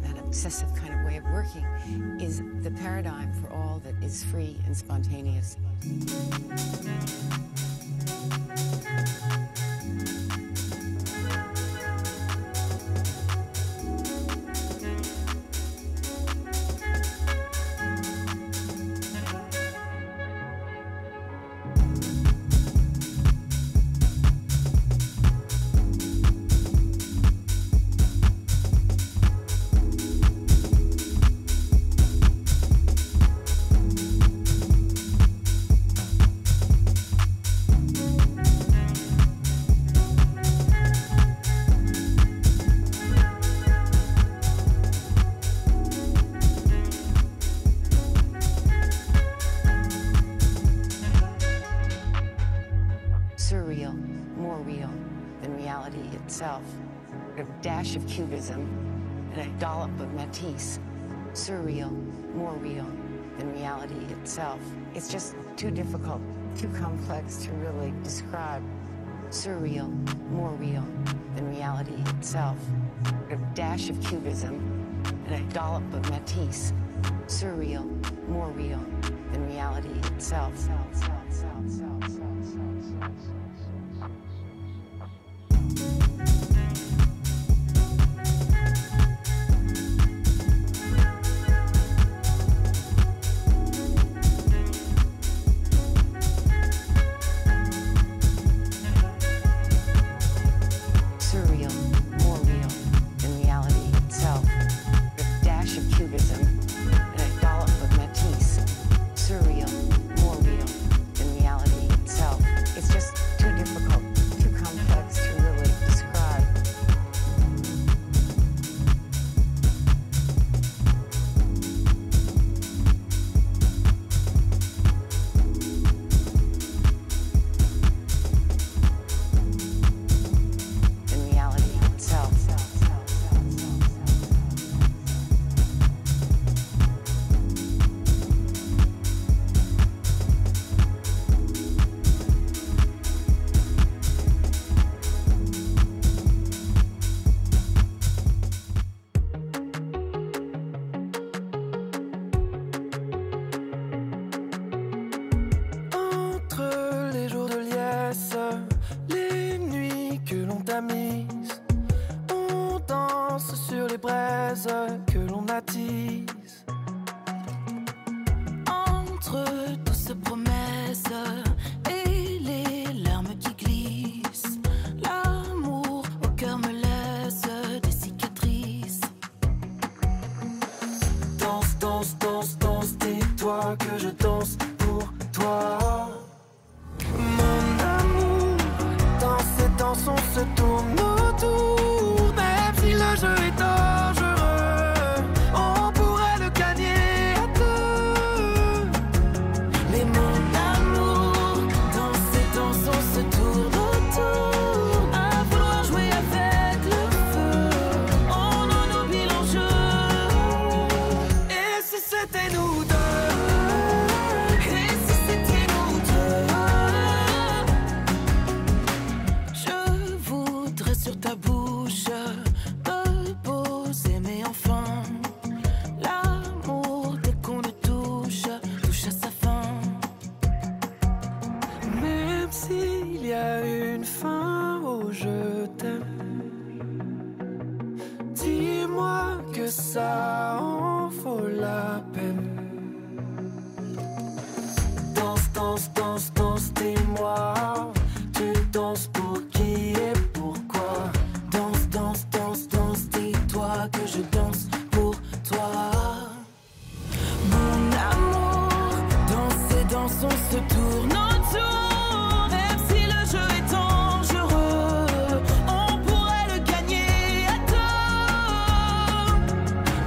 that 0.06 0.20
obsessive 0.20 0.74
kind 0.76 0.94
of 0.94 1.06
way 1.06 1.18
of 1.18 1.24
working, 1.26 1.66
is 2.20 2.42
the 2.62 2.72
paradigm 2.72 3.32
for 3.42 3.52
all 3.54 3.82
that 3.84 3.96
is 4.04 4.24
free 4.24 4.56
and 4.66 4.76
spontaneous. 4.76 5.58
Dash 57.96 58.04
of 58.04 58.10
cubism 58.10 58.62
and 59.34 59.42
a 59.42 59.60
dollop 59.60 59.92
of 60.00 60.14
Matisse. 60.14 60.80
Surreal, 61.34 61.92
more 62.36 62.54
real 62.54 62.88
than 63.38 63.54
reality 63.54 63.96
itself. 64.20 64.60
It's 64.94 65.10
just 65.10 65.36
too 65.56 65.72
difficult, 65.72 66.22
too 66.58 66.70
complex 66.70 67.38
to 67.46 67.52
really 67.52 67.94
describe. 68.04 68.64
Surreal, 69.30 69.90
more 70.30 70.52
real 70.52 70.86
than 71.36 71.50
reality 71.50 71.96
itself. 72.18 72.58
A 73.30 73.38
dash 73.54 73.90
of 73.90 74.00
cubism 74.02 74.56
and 75.28 75.36
a 75.36 75.54
dollop 75.54 75.94
of 75.94 76.10
Matisse. 76.10 76.74
Surreal, 77.28 77.86
more 78.28 78.50
real 78.50 78.84
than 79.32 79.48
reality 79.48 79.90
itself. 80.14 80.54
Surreal, 80.56 82.15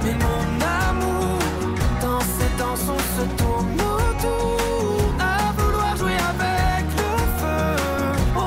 Mais 0.03 0.15
mon 0.25 0.45
amour, 0.87 1.39
dans 2.01 2.21
ces 2.21 2.51
danses, 2.57 2.87
on 2.87 3.01
se 3.15 3.23
tourne 3.37 3.81
autour. 3.97 5.13
À 5.19 5.51
vouloir 5.57 5.91
jouer 5.97 6.17
avec 6.33 6.85
le 7.01 7.11
feu, 7.39 7.63
on 8.35 8.39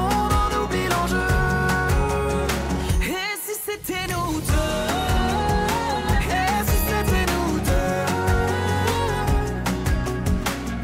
en 0.42 0.50
oublie 0.64 0.88
l'enjeu. 0.88 1.32
Et 3.02 3.34
si 3.44 3.54
c'était 3.66 4.06
nous 4.12 4.32
deux? 4.50 4.82
Et 6.40 6.54
si 6.68 6.78
c'était 6.88 7.26
nous 7.34 7.54
deux? 7.70 8.04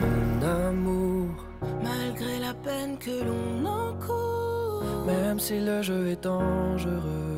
Mon 0.03 0.27
amour, 0.69 1.29
malgré 1.83 2.35
la 2.41 2.55
peine 2.55 2.95
que 2.99 3.17
l'on 3.27 3.65
encourt, 3.65 5.07
même 5.07 5.39
si 5.41 5.61
le 5.61 5.81
jeu 5.83 6.09
est 6.09 6.23
dangereux 6.23 7.38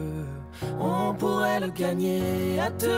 pourrait 1.20 1.60
le 1.60 1.68
gagner 1.68 2.58
à 2.58 2.70
deux. 2.70 2.88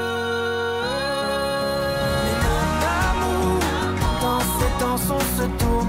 Mais 2.23 2.35
notre 2.47 2.87
amour, 3.11 3.61
dans 4.23 4.43
ces 4.57 4.73
danses, 4.81 5.11
on 5.19 5.25
se 5.37 5.47
tourne 5.59 5.82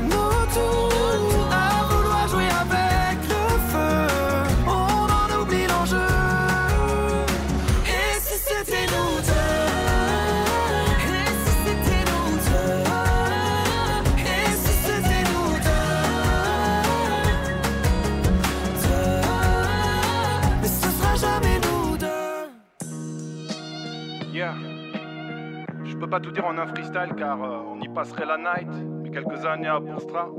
pas 26.13 26.19
tout 26.19 26.29
dire 26.29 26.45
en 26.45 26.55
un 26.59 26.67
freestyle 26.67 27.15
car 27.17 27.43
euh, 27.43 27.73
on 27.73 27.81
y 27.81 27.89
passerait 27.89 28.27
la 28.27 28.37
night. 28.37 28.69
Mais 29.01 29.09
quelques 29.09 29.43
années 29.47 29.67
à 29.67 29.79
Bourstra, 29.79 30.29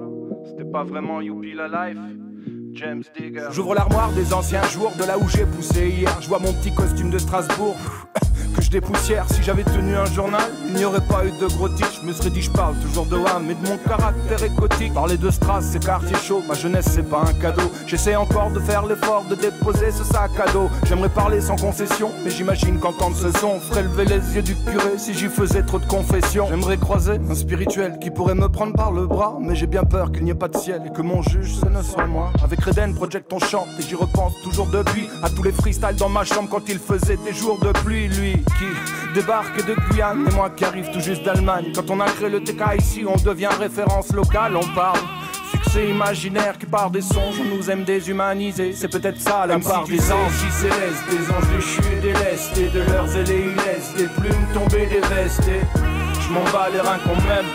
c'était 0.45 0.71
pas 0.71 0.85
vraiment 0.85 1.21
Youpi 1.21 1.53
la 1.53 1.67
life. 1.67 1.99
James 2.75 3.03
Digger. 3.19 3.49
J'ouvre 3.51 3.75
l'armoire 3.75 4.13
des 4.13 4.33
anciens 4.33 4.63
jours 4.63 4.93
de 4.97 5.05
là 5.05 5.19
où 5.19 5.29
j'ai 5.29 5.45
poussé 5.45 5.89
hier. 5.89 6.17
Je 6.21 6.29
vois 6.29 6.39
mon 6.39 6.53
petit 6.53 6.73
costume 6.73 7.11
de 7.11 7.19
Strasbourg 7.19 7.75
dépoussière. 8.75 9.25
Si 9.31 9.41
j'avais 9.41 9.63
tenu 9.63 9.95
un 9.95 10.05
journal, 10.07 10.51
il 10.69 10.75
n'y 10.75 10.85
aurait 10.85 11.07
pas 11.07 11.25
eu 11.25 11.31
de 11.31 11.47
gros 11.47 11.69
titres. 11.69 12.01
Je 12.03 12.07
me 12.09 12.13
serais 12.13 12.31
dit, 12.31 12.43
je 12.43 12.51
parle 12.51 12.75
toujours 12.81 13.07
de 13.07 13.17
Wham 13.17 13.49
et 13.49 13.55
de 13.55 13.69
mon 13.69 13.77
caractère 13.77 14.43
écotique. 14.43 14.93
Parler 14.93 15.17
de 15.17 15.31
Stras, 15.31 15.63
c'est 15.63 15.85
quartier 15.85 16.17
chaud. 16.17 16.43
Ma 16.49 16.55
jeunesse, 16.55 16.87
c'est 16.91 17.09
pas 17.09 17.23
un 17.23 17.33
cadeau. 17.35 17.71
J'essaie 17.87 18.17
encore 18.17 18.51
de 18.51 18.59
faire 18.59 18.85
l'effort 18.85 19.25
de 19.31 19.37
déposer 19.37 19.93
ce 19.93 20.03
sac 20.03 20.33
à 20.45 20.51
dos. 20.51 20.69
J'aimerais 20.89 21.09
parler 21.09 21.41
sans 21.41 21.55
concession, 21.55 22.11
mais 22.25 22.31
j'imagine 22.31 22.81
qu'entendre 22.81 23.15
ce 23.17 23.31
son 23.39 23.61
ferait 23.61 23.85
lever 23.85 24.07
les 24.07 24.35
yeux 24.35 24.43
du 24.43 24.57
curé 24.57 24.99
si 24.99 25.15
j'y 25.15 25.29
faisais 25.29 25.63
trop 25.63 25.79
de 25.79 25.87
confessions. 25.87 26.47
J'aimerais 26.49 26.77
croiser 26.77 27.21
un 27.31 27.35
spirituel 27.37 27.99
qui 28.01 28.11
pourrait 28.11 28.35
me 28.35 28.49
prendre 28.49 28.73
par 28.73 28.91
le 28.91 29.07
bras, 29.07 29.39
mais 29.41 29.55
j'ai 29.55 29.69
bien 29.69 29.85
peur 29.85 30.11
qu'il 30.11 30.25
n'y 30.25 30.31
ait 30.31 30.35
pas 30.35 30.49
de 30.49 30.57
ciel 30.57 30.83
et 30.85 30.93
que 30.93 31.03
mon 31.03 31.23
juge 31.23 31.55
ce 31.61 31.67
ne 31.67 31.81
soit 31.81 32.07
moi. 32.07 32.33
Avec 32.43 32.61
Reden 32.61 32.93
Project 32.93 33.33
on 33.33 33.39
chante 33.39 33.69
et 33.79 33.83
j'y 33.83 33.95
repense 33.95 34.33
toujours 34.43 34.67
depuis 34.67 35.09
à 35.23 35.31
tous 35.31 35.45
les 35.45 35.53
freestyles 35.53 35.97
dans 35.97 36.09
ma 36.09 36.25
chambre 36.25 36.49
quand 36.51 36.69
il 36.69 36.81
faisait 36.81 37.19
des 37.25 37.33
jours 37.33 37.61
de 37.61 37.71
pluie. 37.71 38.09
Lui 38.09 38.33
qui 38.59 38.64
débarque 39.15 39.65
de 39.65 39.75
Guyane 39.75 40.27
et 40.29 40.35
moi 40.35 40.51
qui 40.51 40.65
arrive 40.65 40.91
tout 40.93 41.01
juste 41.01 41.23
d'Allemagne. 41.23 41.73
Quand 41.75 41.91
on 41.91 42.01
a 42.01 42.07
créé 42.07 42.29
le 42.29 42.43
TK 42.43 42.63
ici, 42.79 43.05
on 43.07 43.17
devient 43.17 43.49
référence 43.59 44.13
locale, 44.13 44.57
on 44.57 44.75
parle. 44.75 44.99
Succès 45.51 45.89
imaginaire 45.89 46.59
qui 46.59 46.67
part 46.67 46.91
des 46.91 47.01
songes, 47.01 47.41
on 47.41 47.57
nous 47.57 47.71
aime 47.71 47.85
déshumanisés, 47.85 48.73
c'est 48.73 48.89
peut-être 48.89 49.21
ça 49.21 49.47
la 49.47 49.59
part 49.59 49.85
des 49.85 50.01
anges 50.11 50.39
qui 50.39 50.51
célestes, 50.51 51.05
des 51.11 51.31
anges 51.31 51.49
déchus 51.55 51.95
et 52.03 52.61
et 52.61 52.69
de 52.69 52.81
leurs 52.93 53.17
ailés 53.17 53.55
laissent 53.65 53.95
des 53.97 54.07
plumes 54.07 54.47
tombées 54.53 54.87
des 54.87 55.01
vestes. 55.01 55.49
Et 55.49 55.61
je 56.21 56.33
m'en 56.33 56.45
bats 56.53 56.69
les 56.73 56.81
reins 56.81 56.99
quand 57.05 57.21
même. 57.29 57.47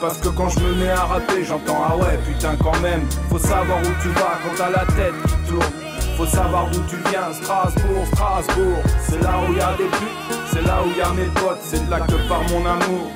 Parce 0.00 0.18
que 0.18 0.28
quand 0.28 0.48
je 0.48 0.60
me 0.60 0.74
mets 0.74 0.90
à 0.90 1.04
rapper, 1.04 1.44
j'entends 1.44 1.82
ah 1.88 1.96
ouais, 1.96 2.18
putain, 2.24 2.54
quand 2.62 2.78
même. 2.80 3.02
Faut 3.30 3.38
savoir 3.38 3.80
où 3.80 4.02
tu 4.02 4.08
vas 4.10 4.38
quand 4.44 4.54
t'as 4.56 4.70
la 4.70 4.84
tête 4.86 5.14
qui 5.26 5.50
tourne. 5.50 5.72
Faut 6.16 6.26
savoir 6.26 6.70
d'où 6.70 6.80
tu 6.88 6.96
viens, 7.10 7.32
Strasbourg, 7.32 8.06
Strasbourg. 8.12 8.82
C'est 9.08 9.22
là 9.22 9.40
où 9.48 9.52
y 9.54 9.60
a 9.60 9.72
des 9.76 9.84
putes, 9.84 10.37
c'est 10.58 10.66
là 10.66 10.82
où 10.82 10.90
y 10.90 11.16
mes 11.16 11.24
potes, 11.34 11.58
c'est 11.62 11.88
là 11.88 12.00
que 12.00 12.28
part 12.28 12.42
mon 12.50 12.66
amour. 12.66 13.10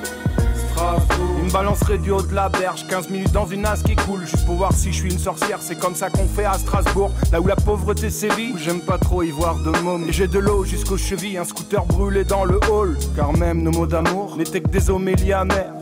Strasbourg. 0.71 1.35
Il 1.39 1.45
me 1.45 1.51
balancerait 1.51 1.97
du 1.97 2.11
haut 2.11 2.21
de 2.21 2.33
la 2.33 2.49
berge, 2.49 2.85
15 2.87 3.09
minutes 3.09 3.31
dans 3.31 3.45
une 3.45 3.65
as 3.65 3.83
qui 3.83 3.95
coule, 3.95 4.21
juste 4.21 4.45
pour 4.45 4.55
voir 4.55 4.73
si 4.73 4.91
je 4.91 4.97
suis 4.97 5.11
une 5.11 5.19
sorcière. 5.19 5.57
C'est 5.61 5.77
comme 5.77 5.95
ça 5.95 6.09
qu'on 6.09 6.25
fait 6.25 6.45
à 6.45 6.53
Strasbourg, 6.53 7.11
là 7.31 7.41
où 7.41 7.47
la 7.47 7.55
pauvreté 7.55 8.09
sévit. 8.09 8.53
J'aime 8.57 8.79
pas 8.79 8.97
trop 8.97 9.23
y 9.23 9.31
voir 9.31 9.55
de 9.57 9.71
mômes. 9.81 10.05
Et 10.07 10.13
j'ai 10.13 10.27
de 10.27 10.39
l'eau 10.39 10.63
jusqu'aux 10.63 10.97
chevilles, 10.97 11.37
un 11.37 11.43
scooter 11.43 11.85
brûlé 11.85 12.23
dans 12.23 12.45
le 12.45 12.59
hall. 12.71 12.97
Car 13.15 13.33
même 13.33 13.61
nos 13.61 13.71
mots 13.71 13.87
d'amour 13.87 14.37
n'étaient 14.37 14.61
que 14.61 14.69
des 14.69 14.89
homélies 14.89 15.33
amères. 15.33 15.73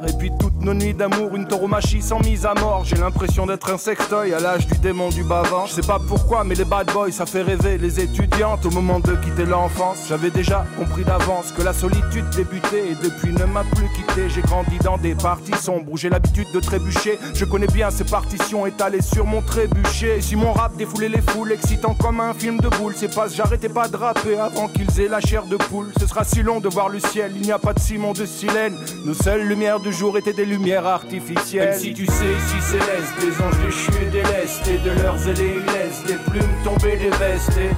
Nos 0.63 0.73
nuits 0.73 0.93
d'amour, 0.93 1.35
une 1.35 1.47
tauromachie 1.47 2.01
sans 2.01 2.19
mise 2.19 2.45
à 2.45 2.53
mort. 2.53 2.83
J'ai 2.85 2.95
l'impression 2.95 3.45
d'être 3.45 3.71
un 3.71 3.77
sextoy 3.77 4.33
à 4.33 4.39
l'âge 4.39 4.67
du 4.67 4.77
démon 4.77 5.09
du 5.09 5.23
bavant. 5.23 5.65
Je 5.65 5.73
sais 5.73 5.81
pas 5.81 5.99
pourquoi, 5.99 6.43
mais 6.43 6.55
les 6.55 6.65
bad 6.65 6.91
boys, 6.91 7.11
ça 7.11 7.25
fait 7.25 7.41
rêver 7.41 7.77
les 7.77 7.99
étudiantes 7.99 8.65
au 8.65 8.69
moment 8.69 8.99
de 8.99 9.15
quitter 9.15 9.45
l'enfance. 9.45 10.05
J'avais 10.07 10.29
déjà 10.29 10.65
compris 10.77 11.03
d'avance 11.03 11.51
que 11.51 11.61
la 11.61 11.73
solitude 11.73 12.29
débutait 12.35 12.91
et 12.91 12.95
depuis 12.95 13.33
ne 13.33 13.45
m'a 13.45 13.63
plus 13.63 13.87
quitté. 13.95 14.29
J'ai 14.29 14.41
grandi 14.41 14.77
dans 14.79 14.97
des 14.97 15.15
parties 15.15 15.57
sombres 15.59 15.91
où 15.91 15.97
j'ai 15.97 16.09
l'habitude 16.09 16.47
de 16.53 16.59
trébucher. 16.59 17.17
Je 17.33 17.45
connais 17.45 17.67
bien 17.67 17.89
ces 17.89 18.03
partitions 18.03 18.65
étalées 18.65 19.01
sur 19.01 19.25
mon 19.25 19.41
trébuchet. 19.41 20.17
Et 20.17 20.21
si 20.21 20.35
mon 20.35 20.53
rap 20.53 20.75
défoulait 20.77 21.09
les 21.09 21.21
foules, 21.21 21.51
excitant 21.51 21.95
comme 21.95 22.19
un 22.19 22.33
film 22.33 22.59
de 22.59 22.69
boule, 22.69 22.93
c'est 22.95 23.13
pas 23.13 23.27
j'arrêtais 23.27 23.69
pas 23.69 23.87
de 23.87 23.97
rapper 23.97 24.37
avant 24.37 24.67
qu'ils 24.67 24.99
aient 24.99 25.07
la 25.07 25.21
chair 25.21 25.45
de 25.45 25.57
poule. 25.57 25.91
Ce 25.99 26.05
sera 26.05 26.23
si 26.23 26.43
long 26.43 26.59
de 26.59 26.69
voir 26.69 26.89
le 26.89 26.99
ciel, 26.99 27.31
il 27.35 27.41
n'y 27.41 27.51
a 27.51 27.59
pas 27.59 27.73
de 27.73 27.79
ciment 27.79 28.13
de 28.13 28.25
silène. 28.25 28.75
Nos 29.05 29.13
seules 29.13 29.47
lumières 29.47 29.79
du 29.79 29.91
jour 29.91 30.17
étaient 30.17 30.33
des 30.33 30.50
lumières 30.51 30.85
artificielles. 30.85 31.69
Même 31.69 31.79
si 31.79 31.93
tu 31.93 32.05
sais, 32.05 32.35
si 32.49 32.61
céleste, 32.61 33.13
des 33.21 33.41
anges 33.41 33.65
déchus 33.65 34.05
des 34.11 34.23
lestes, 34.23 34.67
et 34.67 34.77
de 34.77 35.01
leurs 35.01 35.27
ailés 35.27 35.59
laissent 35.73 36.03
des 36.05 36.19
plumes 36.29 36.55
tomber 36.63 36.97
des 36.97 37.09
vestes. 37.17 37.57
Et 37.57 37.71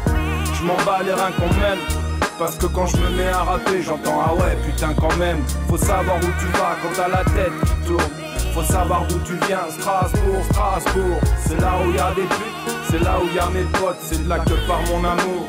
je 0.56 0.64
m'en 0.64 0.78
bats 0.86 1.04
les 1.06 1.14
reins 1.14 1.32
quand 1.38 1.56
même. 1.60 1.80
Parce 2.40 2.56
que 2.56 2.66
quand 2.66 2.88
je 2.88 2.98
me 2.98 3.10
mets 3.12 3.30
à 3.30 3.44
rapper, 3.44 3.82
j'entends 3.84 4.20
ah 4.26 4.34
ouais, 4.34 4.58
putain, 4.66 4.94
quand 5.00 5.16
même. 5.18 5.38
Faut 5.70 5.78
savoir 5.78 6.18
où 6.18 6.32
tu 6.40 6.48
vas 6.58 6.76
quand 6.82 6.94
t'as 6.96 7.10
la 7.10 7.24
tête 7.36 7.54
qui 7.66 7.88
tourne. 7.88 8.04
Faut 8.54 8.64
savoir 8.64 9.06
d'où 9.08 9.20
tu 9.20 9.34
viens, 9.48 9.66
Strasbourg, 9.70 10.44
Strasbourg. 10.52 11.20
C'est 11.46 11.60
là 11.60 11.74
où 11.86 11.92
y 11.92 12.00
a 12.00 12.14
des 12.16 12.22
putes, 12.22 12.74
c'est 12.90 13.04
là 13.04 13.18
où 13.22 13.36
y 13.36 13.40
a 13.40 13.50
mes 13.50 13.66
potes, 13.80 13.98
c'est 14.02 14.24
de 14.24 14.30
là 14.30 14.40
que 14.40 14.68
part 14.68 14.82
mon 14.92 15.04
amour. 15.04 15.48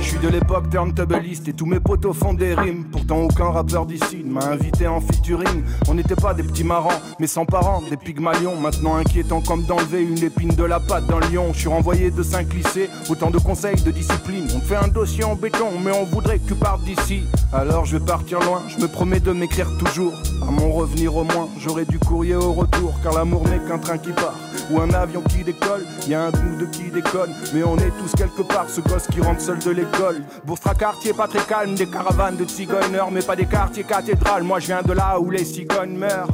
Je 0.00 0.06
suis 0.06 0.18
de 0.18 0.28
l'époque 0.28 0.70
turntableiste 0.70 1.48
et 1.48 1.52
tous 1.52 1.66
mes 1.66 1.78
potos 1.78 2.14
font 2.14 2.34
des 2.34 2.54
rimes. 2.54 2.84
Pourtant, 2.90 3.18
aucun 3.18 3.50
rappeur 3.50 3.86
d'ici 3.86 4.22
ne 4.24 4.32
m'a 4.32 4.44
invité 4.46 4.86
en 4.86 5.00
featuring. 5.00 5.62
On 5.88 5.94
n'était 5.94 6.16
pas 6.16 6.34
des 6.34 6.42
petits 6.42 6.64
marrants, 6.64 6.98
mais 7.18 7.26
sans 7.26 7.44
parents, 7.44 7.82
des 7.88 7.96
pygmalions. 7.96 8.56
Maintenant 8.56 8.96
inquiétant 8.96 9.40
comme 9.40 9.62
d'enlever 9.64 10.02
une 10.02 10.22
épine 10.22 10.54
de 10.54 10.64
la 10.64 10.80
patte 10.80 11.06
d'un 11.06 11.20
lion. 11.20 11.52
Je 11.52 11.60
suis 11.60 11.68
renvoyé 11.68 12.10
de 12.10 12.22
cinq 12.22 12.52
lycées, 12.52 12.90
autant 13.08 13.30
de 13.30 13.38
conseils, 13.38 13.80
de 13.82 13.90
discipline. 13.90 14.48
On 14.54 14.60
fait 14.60 14.76
un 14.76 14.88
dossier 14.88 15.24
en 15.24 15.36
béton, 15.36 15.70
mais 15.82 15.92
on 15.92 16.04
voudrait 16.04 16.38
que 16.38 16.48
tu 16.48 16.54
partes 16.54 16.82
d'ici. 16.82 17.22
Alors 17.52 17.84
je 17.84 17.96
vais 17.96 18.04
partir 18.04 18.40
loin, 18.40 18.62
je 18.68 18.82
me 18.82 18.88
promets 18.88 19.20
de 19.20 19.32
m'écrire 19.32 19.68
toujours. 19.78 20.14
À 20.46 20.50
mon 20.50 20.72
revenir 20.72 21.14
au 21.16 21.24
moins, 21.24 21.48
j'aurai 21.58 21.84
du 21.84 21.98
courrier 21.98 22.34
au 22.34 22.52
retour. 22.52 22.94
Car 23.02 23.14
l'amour 23.14 23.44
n'est 23.48 23.60
qu'un 23.68 23.78
train 23.78 23.98
qui 23.98 24.10
part, 24.10 24.34
ou 24.70 24.80
un 24.80 24.90
avion 24.90 25.22
qui 25.22 25.44
décolle. 25.44 25.84
Y 26.08 26.14
a 26.14 26.24
un 26.24 26.30
bout 26.30 26.56
de 26.58 26.66
qui 26.66 26.90
déconne, 26.90 27.32
mais 27.54 27.62
on 27.62 27.76
est 27.76 27.92
tous 27.98 28.12
quelque 28.16 28.42
part. 28.42 28.68
Ce 28.68 28.80
gosse 28.80 29.06
qui 29.06 29.20
rentre 29.20 29.29
seul 29.38 29.58
de 29.58 29.70
l'école. 29.70 30.22
Bourstra 30.44 30.74
quartier 30.74 31.12
pas 31.12 31.28
très 31.28 31.44
calme, 31.44 31.74
des 31.74 31.86
caravanes 31.86 32.36
de 32.36 32.46
cigogneurs, 32.46 33.10
mais 33.10 33.22
pas 33.22 33.36
des 33.36 33.46
quartiers 33.46 33.84
cathédrales. 33.84 34.42
Moi 34.42 34.58
je 34.60 34.66
viens 34.66 34.82
de 34.82 34.92
là 34.92 35.20
où 35.20 35.30
les 35.30 35.44
cigognes 35.44 35.96
meurent. 35.96 36.28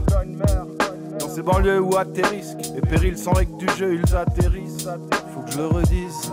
Dans 1.19 1.29
ces 1.29 1.43
banlieues 1.43 1.81
où 1.81 1.97
atterrissent 1.97 2.57
les 2.75 2.81
périls 2.81 3.19
sans 3.19 3.33
règles 3.33 3.57
du 3.57 3.69
jeu, 3.77 3.95
ils 3.95 4.17
atterrissent. 4.17 4.89
Faut 5.35 5.41
que 5.43 5.53
je 5.53 5.59
le 5.59 5.67
redise. 5.67 6.33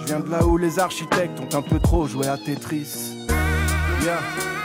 Je 0.00 0.06
viens 0.06 0.20
de 0.20 0.30
là 0.30 0.44
où 0.44 0.56
les 0.56 0.78
architectes 0.78 1.38
ont 1.40 1.56
un 1.56 1.62
peu 1.62 1.78
trop 1.78 2.06
joué 2.06 2.26
à 2.26 2.36
Tetris. 2.36 3.26
Yeah. 4.02 4.20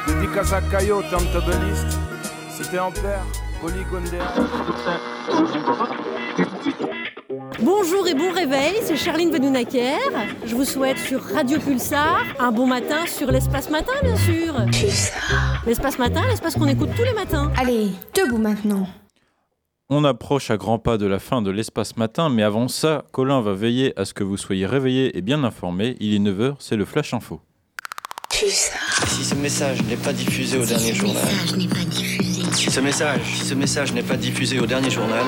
Dédicace 0.07 0.53
à 0.53 0.61
Caillot, 0.61 1.01
turntableiste. 1.09 1.97
C'était 2.49 2.79
en 2.79 2.91
père, 2.91 3.25
polygone 3.61 4.03
Bonjour 7.63 8.05
et 8.09 8.13
bon 8.13 8.29
réveil, 8.29 8.73
c'est 8.83 8.97
Charline 8.97 9.31
Benounaker. 9.31 9.97
Je 10.45 10.53
vous 10.53 10.65
souhaite 10.65 10.97
sur 10.97 11.23
Radio 11.23 11.59
Pulsar 11.59 12.21
un 12.37 12.51
bon 12.51 12.67
matin 12.67 13.05
sur 13.07 13.31
l'espace 13.31 13.69
matin, 13.69 13.93
bien 14.03 14.17
sûr. 14.17 14.53
L'espace 15.65 15.97
matin, 15.97 16.23
l'espace 16.27 16.55
qu'on 16.55 16.67
écoute 16.67 16.89
tous 16.97 17.03
les 17.03 17.13
matins. 17.13 17.53
Allez, 17.55 17.91
debout 18.15 18.37
maintenant. 18.37 18.85
On 19.89 20.03
approche 20.03 20.51
à 20.51 20.57
grands 20.57 20.77
pas 20.77 20.97
de 20.97 21.05
la 21.05 21.19
fin 21.19 21.41
de 21.41 21.51
l'espace 21.51 21.95
matin, 21.95 22.27
mais 22.27 22.43
avant 22.43 22.67
ça, 22.67 23.05
Colin 23.13 23.39
va 23.39 23.53
veiller 23.53 23.97
à 23.97 24.03
ce 24.03 24.13
que 24.13 24.25
vous 24.25 24.35
soyez 24.35 24.65
réveillés 24.65 25.17
et 25.17 25.21
bien 25.21 25.45
informés. 25.45 25.95
Il 26.01 26.13
est 26.13 26.19
9h, 26.19 26.55
c'est 26.59 26.75
le 26.75 26.83
Flash 26.83 27.13
Info. 27.13 27.39
Si 28.29 29.23
ce 29.23 29.35
message 29.35 29.81
n'est 29.83 29.95
pas 29.95 30.11
diffusé 30.11 30.57
au 30.57 30.65
dernier 30.65 30.93
journal. 30.93 31.23
Si 32.51 32.69
ce 32.69 32.79
message, 32.81 33.21
si 33.23 33.45
ce 33.45 33.53
message 33.53 33.93
n'est 33.93 34.03
pas 34.03 34.17
diffusé 34.17 34.59
au 34.59 34.65
dernier 34.65 34.89
journal. 34.89 35.23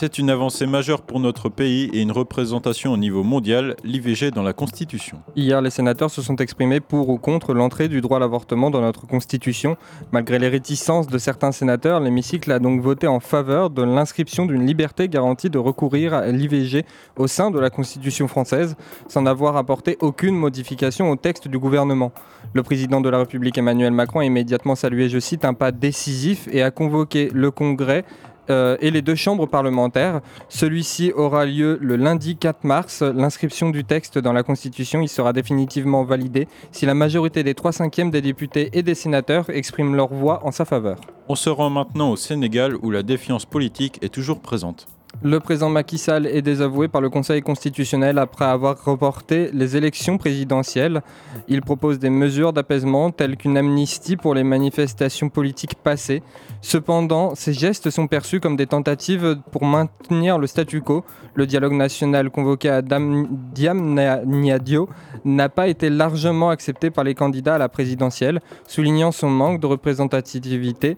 C'est 0.00 0.16
une 0.16 0.30
avancée 0.30 0.64
majeure 0.64 1.02
pour 1.02 1.20
notre 1.20 1.50
pays 1.50 1.90
et 1.92 2.00
une 2.00 2.10
représentation 2.10 2.94
au 2.94 2.96
niveau 2.96 3.22
mondial, 3.22 3.76
l'IVG 3.84 4.30
dans 4.30 4.42
la 4.42 4.54
Constitution. 4.54 5.18
Hier, 5.36 5.60
les 5.60 5.68
sénateurs 5.68 6.10
se 6.10 6.22
sont 6.22 6.36
exprimés 6.36 6.80
pour 6.80 7.10
ou 7.10 7.18
contre 7.18 7.52
l'entrée 7.52 7.86
du 7.86 8.00
droit 8.00 8.16
à 8.16 8.20
l'avortement 8.20 8.70
dans 8.70 8.80
notre 8.80 9.06
Constitution. 9.06 9.76
Malgré 10.10 10.38
les 10.38 10.48
réticences 10.48 11.06
de 11.06 11.18
certains 11.18 11.52
sénateurs, 11.52 12.00
l'hémicycle 12.00 12.50
a 12.50 12.58
donc 12.60 12.80
voté 12.80 13.08
en 13.08 13.20
faveur 13.20 13.68
de 13.68 13.82
l'inscription 13.82 14.46
d'une 14.46 14.64
liberté 14.64 15.06
garantie 15.06 15.50
de 15.50 15.58
recourir 15.58 16.14
à 16.14 16.28
l'IVG 16.28 16.86
au 17.18 17.26
sein 17.26 17.50
de 17.50 17.60
la 17.60 17.68
Constitution 17.68 18.26
française, 18.26 18.76
sans 19.06 19.26
avoir 19.26 19.58
apporté 19.58 19.98
aucune 20.00 20.34
modification 20.34 21.10
au 21.10 21.16
texte 21.16 21.46
du 21.46 21.58
gouvernement. 21.58 22.10
Le 22.54 22.62
président 22.62 23.02
de 23.02 23.10
la 23.10 23.18
République 23.18 23.58
Emmanuel 23.58 23.92
Macron 23.92 24.20
a 24.20 24.24
immédiatement 24.24 24.76
salué, 24.76 25.10
je 25.10 25.18
cite, 25.18 25.44
un 25.44 25.52
pas 25.52 25.72
décisif 25.72 26.48
et 26.50 26.62
a 26.62 26.70
convoqué 26.70 27.28
le 27.34 27.50
Congrès 27.50 28.06
euh, 28.50 28.76
et 28.80 28.90
les 28.90 29.02
deux 29.02 29.14
chambres 29.14 29.46
parlementaires. 29.46 30.20
Celui-ci 30.48 31.12
aura 31.12 31.46
lieu 31.46 31.78
le 31.80 31.96
lundi 31.96 32.36
4 32.36 32.64
mars. 32.64 33.02
L'inscription 33.02 33.70
du 33.70 33.84
texte 33.84 34.18
dans 34.18 34.32
la 34.32 34.42
Constitution 34.42 35.00
il 35.00 35.08
sera 35.08 35.32
définitivement 35.32 36.04
validé 36.04 36.48
si 36.72 36.86
la 36.86 36.94
majorité 36.94 37.42
des 37.42 37.54
3 37.54 37.72
cinquièmes 37.72 38.10
des 38.10 38.20
députés 38.20 38.70
et 38.72 38.82
des 38.82 38.94
sénateurs 38.94 39.48
expriment 39.50 39.94
leur 39.94 40.12
voix 40.12 40.44
en 40.44 40.50
sa 40.50 40.64
faveur. 40.64 40.98
On 41.28 41.34
se 41.34 41.48
rend 41.48 41.70
maintenant 41.70 42.10
au 42.10 42.16
Sénégal 42.16 42.74
où 42.82 42.90
la 42.90 43.02
défiance 43.02 43.46
politique 43.46 43.98
est 44.02 44.12
toujours 44.12 44.40
présente. 44.40 44.86
Le 45.22 45.38
président 45.38 45.68
Macky 45.68 45.98
Sall 45.98 46.26
est 46.26 46.40
désavoué 46.40 46.88
par 46.88 47.02
le 47.02 47.10
Conseil 47.10 47.42
constitutionnel 47.42 48.16
après 48.16 48.46
avoir 48.46 48.82
reporté 48.82 49.50
les 49.52 49.76
élections 49.76 50.16
présidentielles. 50.16 51.02
Il 51.46 51.60
propose 51.60 51.98
des 51.98 52.08
mesures 52.08 52.54
d'apaisement 52.54 53.10
telles 53.10 53.36
qu'une 53.36 53.58
amnistie 53.58 54.16
pour 54.16 54.34
les 54.34 54.44
manifestations 54.44 55.28
politiques 55.28 55.74
passées. 55.74 56.22
Cependant, 56.62 57.34
ces 57.34 57.52
gestes 57.52 57.90
sont 57.90 58.06
perçus 58.06 58.40
comme 58.40 58.56
des 58.56 58.66
tentatives 58.66 59.36
pour 59.50 59.66
maintenir 59.66 60.38
le 60.38 60.46
statu 60.46 60.80
quo. 60.80 61.04
Le 61.34 61.46
dialogue 61.46 61.74
national 61.74 62.30
convoqué 62.30 62.70
à 62.70 62.80
Diamniadio 62.80 64.88
n'a 65.26 65.50
pas 65.50 65.68
été 65.68 65.90
largement 65.90 66.48
accepté 66.48 66.90
par 66.90 67.04
les 67.04 67.14
candidats 67.14 67.56
à 67.56 67.58
la 67.58 67.68
présidentielle, 67.68 68.40
soulignant 68.66 69.12
son 69.12 69.28
manque 69.28 69.60
de 69.60 69.66
représentativité. 69.66 70.96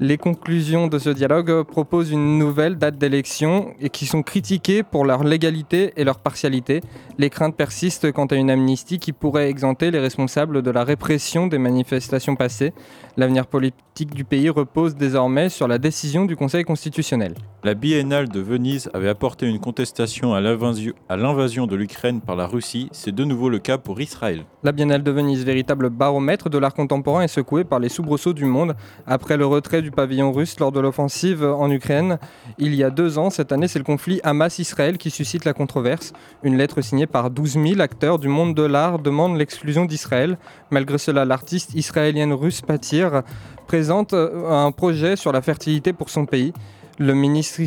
Les 0.00 0.18
conclusions 0.18 0.88
de 0.88 0.98
ce 0.98 1.08
dialogue 1.08 1.62
proposent 1.62 2.10
une 2.10 2.36
nouvelle 2.36 2.78
date 2.78 2.98
d'élection 2.98 3.74
et 3.78 3.90
qui 3.90 4.06
sont 4.06 4.24
critiquées 4.24 4.82
pour 4.82 5.04
leur 5.04 5.22
légalité 5.22 5.92
et 5.96 6.02
leur 6.02 6.18
partialité. 6.18 6.80
Les 7.16 7.30
craintes 7.30 7.56
persistent 7.56 8.10
quant 8.10 8.26
à 8.26 8.34
une 8.34 8.50
amnistie 8.50 8.98
qui 8.98 9.12
pourrait 9.12 9.48
exempter 9.48 9.92
les 9.92 10.00
responsables 10.00 10.62
de 10.62 10.70
la 10.72 10.82
répression 10.82 11.46
des 11.46 11.58
manifestations 11.58 12.34
passées. 12.34 12.72
L'avenir 13.16 13.46
politique 13.46 14.12
du 14.12 14.24
pays 14.24 14.50
repose 14.50 14.96
désormais 14.96 15.48
sur 15.48 15.68
la 15.68 15.78
décision 15.78 16.24
du 16.24 16.34
Conseil 16.34 16.64
constitutionnel. 16.64 17.34
La 17.62 17.74
biennale 17.74 18.28
de 18.28 18.40
Venise 18.40 18.90
avait 18.94 19.08
apporté 19.08 19.46
une 19.46 19.60
contestation 19.60 20.34
à 20.34 20.40
l'invasion 20.40 21.66
de 21.68 21.76
l'Ukraine 21.76 22.20
par 22.20 22.34
la 22.34 22.48
Russie. 22.48 22.88
C'est 22.90 23.14
de 23.14 23.22
nouveau 23.22 23.48
le 23.48 23.60
cas 23.60 23.78
pour 23.78 24.00
Israël. 24.00 24.44
La 24.64 24.72
Biennale 24.72 25.04
de 25.04 25.10
Venise, 25.12 25.44
véritable 25.44 25.88
baromètre 25.88 26.50
de 26.50 26.58
l'art 26.58 26.74
contemporain, 26.74 27.22
est 27.22 27.28
secouée 27.28 27.62
par 27.62 27.78
les 27.78 27.88
soubresauts 27.88 28.32
du 28.32 28.44
monde 28.44 28.74
après 29.06 29.36
le 29.36 29.46
retrait 29.46 29.83
du 29.84 29.92
pavillon 29.92 30.32
russe 30.32 30.58
lors 30.58 30.72
de 30.72 30.80
l'offensive 30.80 31.44
en 31.44 31.70
Ukraine. 31.70 32.18
Il 32.58 32.74
y 32.74 32.82
a 32.82 32.90
deux 32.90 33.18
ans, 33.18 33.30
cette 33.30 33.52
année, 33.52 33.68
c'est 33.68 33.78
le 33.78 33.84
conflit 33.84 34.18
Hamas-Israël 34.24 34.98
qui 34.98 35.10
suscite 35.10 35.44
la 35.44 35.52
controverse. 35.52 36.12
Une 36.42 36.56
lettre 36.56 36.80
signée 36.80 37.06
par 37.06 37.30
12 37.30 37.52
000 37.52 37.80
acteurs 37.80 38.18
du 38.18 38.28
monde 38.28 38.54
de 38.54 38.62
l'art 38.62 38.98
demande 38.98 39.36
l'exclusion 39.36 39.84
d'Israël. 39.84 40.38
Malgré 40.70 40.98
cela, 40.98 41.24
l'artiste 41.24 41.74
israélienne 41.74 42.32
russe 42.32 42.62
Patir 42.62 43.22
présente 43.66 44.14
euh, 44.14 44.50
un 44.50 44.72
projet 44.72 45.16
sur 45.16 45.32
la 45.32 45.42
fertilité 45.42 45.92
pour 45.92 46.08
son 46.08 46.26
pays. 46.26 46.52
Le 46.98 47.12
ministre 47.12 47.60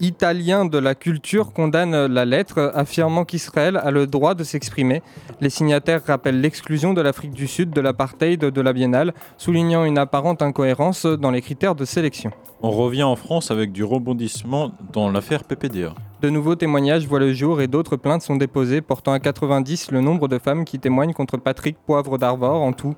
italien 0.00 0.66
de 0.66 0.76
la 0.76 0.94
culture 0.94 1.54
condamne 1.54 2.06
la 2.06 2.24
lettre, 2.26 2.70
affirmant 2.74 3.24
qu'Israël 3.24 3.78
a 3.78 3.90
le 3.90 4.06
droit 4.06 4.34
de 4.34 4.44
s'exprimer. 4.44 5.02
Les 5.40 5.48
signataires 5.48 6.02
rappellent 6.06 6.42
l'exclusion 6.42 6.92
de 6.92 7.00
l'Afrique 7.00 7.32
du 7.32 7.46
Sud 7.46 7.70
de 7.70 7.80
l'apartheid 7.80 8.38
de 8.38 8.60
la 8.60 8.74
biennale, 8.74 9.14
soulignant 9.38 9.84
une 9.84 9.96
apparente 9.96 10.42
incohérence 10.42 11.06
dans 11.06 11.30
les 11.30 11.40
critères 11.40 11.74
de 11.74 11.86
sélection. 11.86 12.30
On 12.60 12.70
revient 12.70 13.04
en 13.04 13.16
France 13.16 13.50
avec 13.50 13.72
du 13.72 13.84
rebondissement 13.84 14.72
dans 14.92 15.10
l'affaire 15.10 15.44
PPDA. 15.44 15.94
De 16.22 16.30
nouveaux 16.30 16.54
témoignages 16.54 17.08
voient 17.08 17.18
le 17.18 17.32
jour 17.32 17.60
et 17.60 17.66
d'autres 17.66 17.96
plaintes 17.96 18.22
sont 18.22 18.36
déposées, 18.36 18.80
portant 18.80 19.12
à 19.12 19.18
90 19.18 19.90
le 19.90 20.00
nombre 20.00 20.28
de 20.28 20.38
femmes 20.38 20.64
qui 20.64 20.78
témoignent 20.78 21.14
contre 21.14 21.36
Patrick 21.36 21.76
Poivre 21.84 22.16
d'Arvor 22.16 22.62
en 22.62 22.72
tout. 22.72 22.94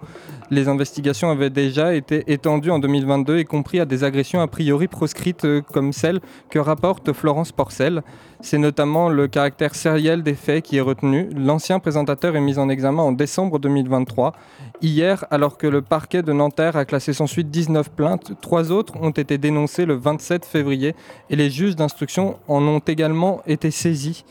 Les 0.51 0.69
investigations 0.69 1.31
avaient 1.31 1.49
déjà 1.49 1.95
été 1.95 2.31
étendues 2.31 2.71
en 2.71 2.79
2022 2.79 3.39
y 3.39 3.47
compris 3.47 3.81
à 3.81 3.87
des 3.87 4.05
agressions 4.05 4.43
a 4.43 4.47
priori 4.47 4.89
proscrites 4.89 5.47
euh, 5.47 5.63
comme 5.63 5.95
celles 5.95 6.21
que 6.51 6.59
rapporte 6.59 7.15
Florence 7.15 7.51
Porcel. 7.51 8.03
C'est 8.45 8.59
notamment 8.59 9.09
le 9.09 9.27
caractère 9.27 9.75
sériel 9.75 10.23
des 10.23 10.35
faits 10.35 10.63
qui 10.63 10.77
est 10.77 10.83
retenu. 10.83 11.31
L'ancien 11.35 11.79
présentateur 11.79 12.37
est 12.37 12.43
mis 12.43 12.59
en 12.59 12.69
examen 12.69 13.03
en 13.03 13.11
décembre 13.11 13.59
2023. 13.59 14.35
Hier, 14.83 15.25
alors 15.31 15.57
que 15.57 15.67
le 15.67 15.81
parquet 15.81 16.23
de 16.23 16.31
Nanterre 16.31 16.77
a 16.77 16.85
classé 16.85 17.15
sans 17.15 17.27
suite 17.27 17.51
19 17.51 17.91
plaintes, 17.91 18.33
trois 18.43 18.71
autres 18.71 19.01
ont 19.01 19.13
été 19.13 19.39
dénoncées 19.39 19.87
le 19.87 19.95
27 19.95 20.45
février 20.45 20.95
et 21.31 21.37
les 21.37 21.49
juges 21.49 21.75
d'instruction 21.75 22.37
en 22.47 22.63
ont 22.65 22.81
également 22.81 23.41
été 23.47 23.71
saisis. 23.71 24.27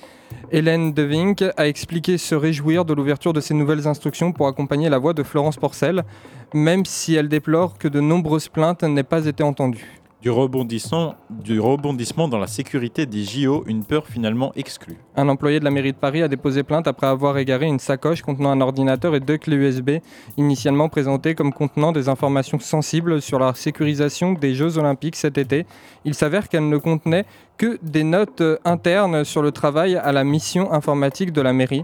Hélène 0.52 0.94
Devink 0.94 1.44
a 1.58 1.68
expliqué 1.68 2.20
se 2.20 2.36
réjouir 2.36 2.86
de 2.86 2.94
l'ouverture 2.94 3.34
de 3.34 3.42
ces 3.42 3.56
nouvelles 3.56 3.88
instructions 3.88 4.32
pour 4.32 4.46
accompagner 4.46 4.90
la 4.90 5.00
voix 5.00 5.14
de 5.14 5.24
Florence 5.24 5.58
Porcel, 5.58 6.04
même 6.54 6.86
si 6.86 7.16
elle 7.16 7.30
déplore 7.30 7.80
que 7.80 7.88
de 7.88 8.00
nombreuses 8.00 8.48
plaintes 8.48 8.84
n'aient 8.84 9.02
pas 9.02 9.26
été 9.26 9.42
entendues. 9.42 10.03
Du 10.24 10.30
rebondissement, 10.32 12.30
dans 12.30 12.38
la 12.38 12.48
sécurité 12.48 13.06
des 13.06 13.26
JO, 13.26 13.66
une 13.68 13.84
peur 13.84 14.08
finalement 14.08 14.54
exclue. 14.56 14.96
Un 15.18 15.28
employé 15.28 15.60
de 15.60 15.66
la 15.66 15.70
mairie 15.70 15.92
de 15.92 15.98
Paris 15.98 16.22
a 16.22 16.30
déposé 16.30 16.64
plainte 16.64 16.88
après 16.88 17.08
avoir 17.08 17.38
égaré 17.38 17.66
une 17.66 17.78
sacoche 17.78 18.22
contenant 18.22 18.52
un 18.52 18.62
ordinateur 18.62 19.16
et 19.16 19.20
deux 19.20 19.38
clés 19.38 19.58
USB, 19.58 19.90
initialement 20.38 20.88
présentées 20.88 21.36
comme 21.36 21.52
contenant 21.52 21.92
des 21.92 22.08
informations 22.08 22.58
sensibles 22.58 23.22
sur 23.22 23.38
la 23.38 23.54
sécurisation 23.54 24.32
des 24.32 24.56
Jeux 24.56 24.78
Olympiques 24.78 25.18
cet 25.18 25.38
été. 25.38 25.66
Il 26.06 26.14
s'avère 26.14 26.48
qu'elle 26.48 26.70
ne 26.70 26.78
contenait 26.78 27.26
que 27.58 27.78
des 27.84 28.06
notes 28.06 28.44
internes 28.64 29.26
sur 29.26 29.42
le 29.42 29.52
travail 29.52 29.98
à 29.98 30.14
la 30.14 30.24
mission 30.24 30.72
informatique 30.72 31.34
de 31.34 31.42
la 31.42 31.52
mairie. 31.52 31.84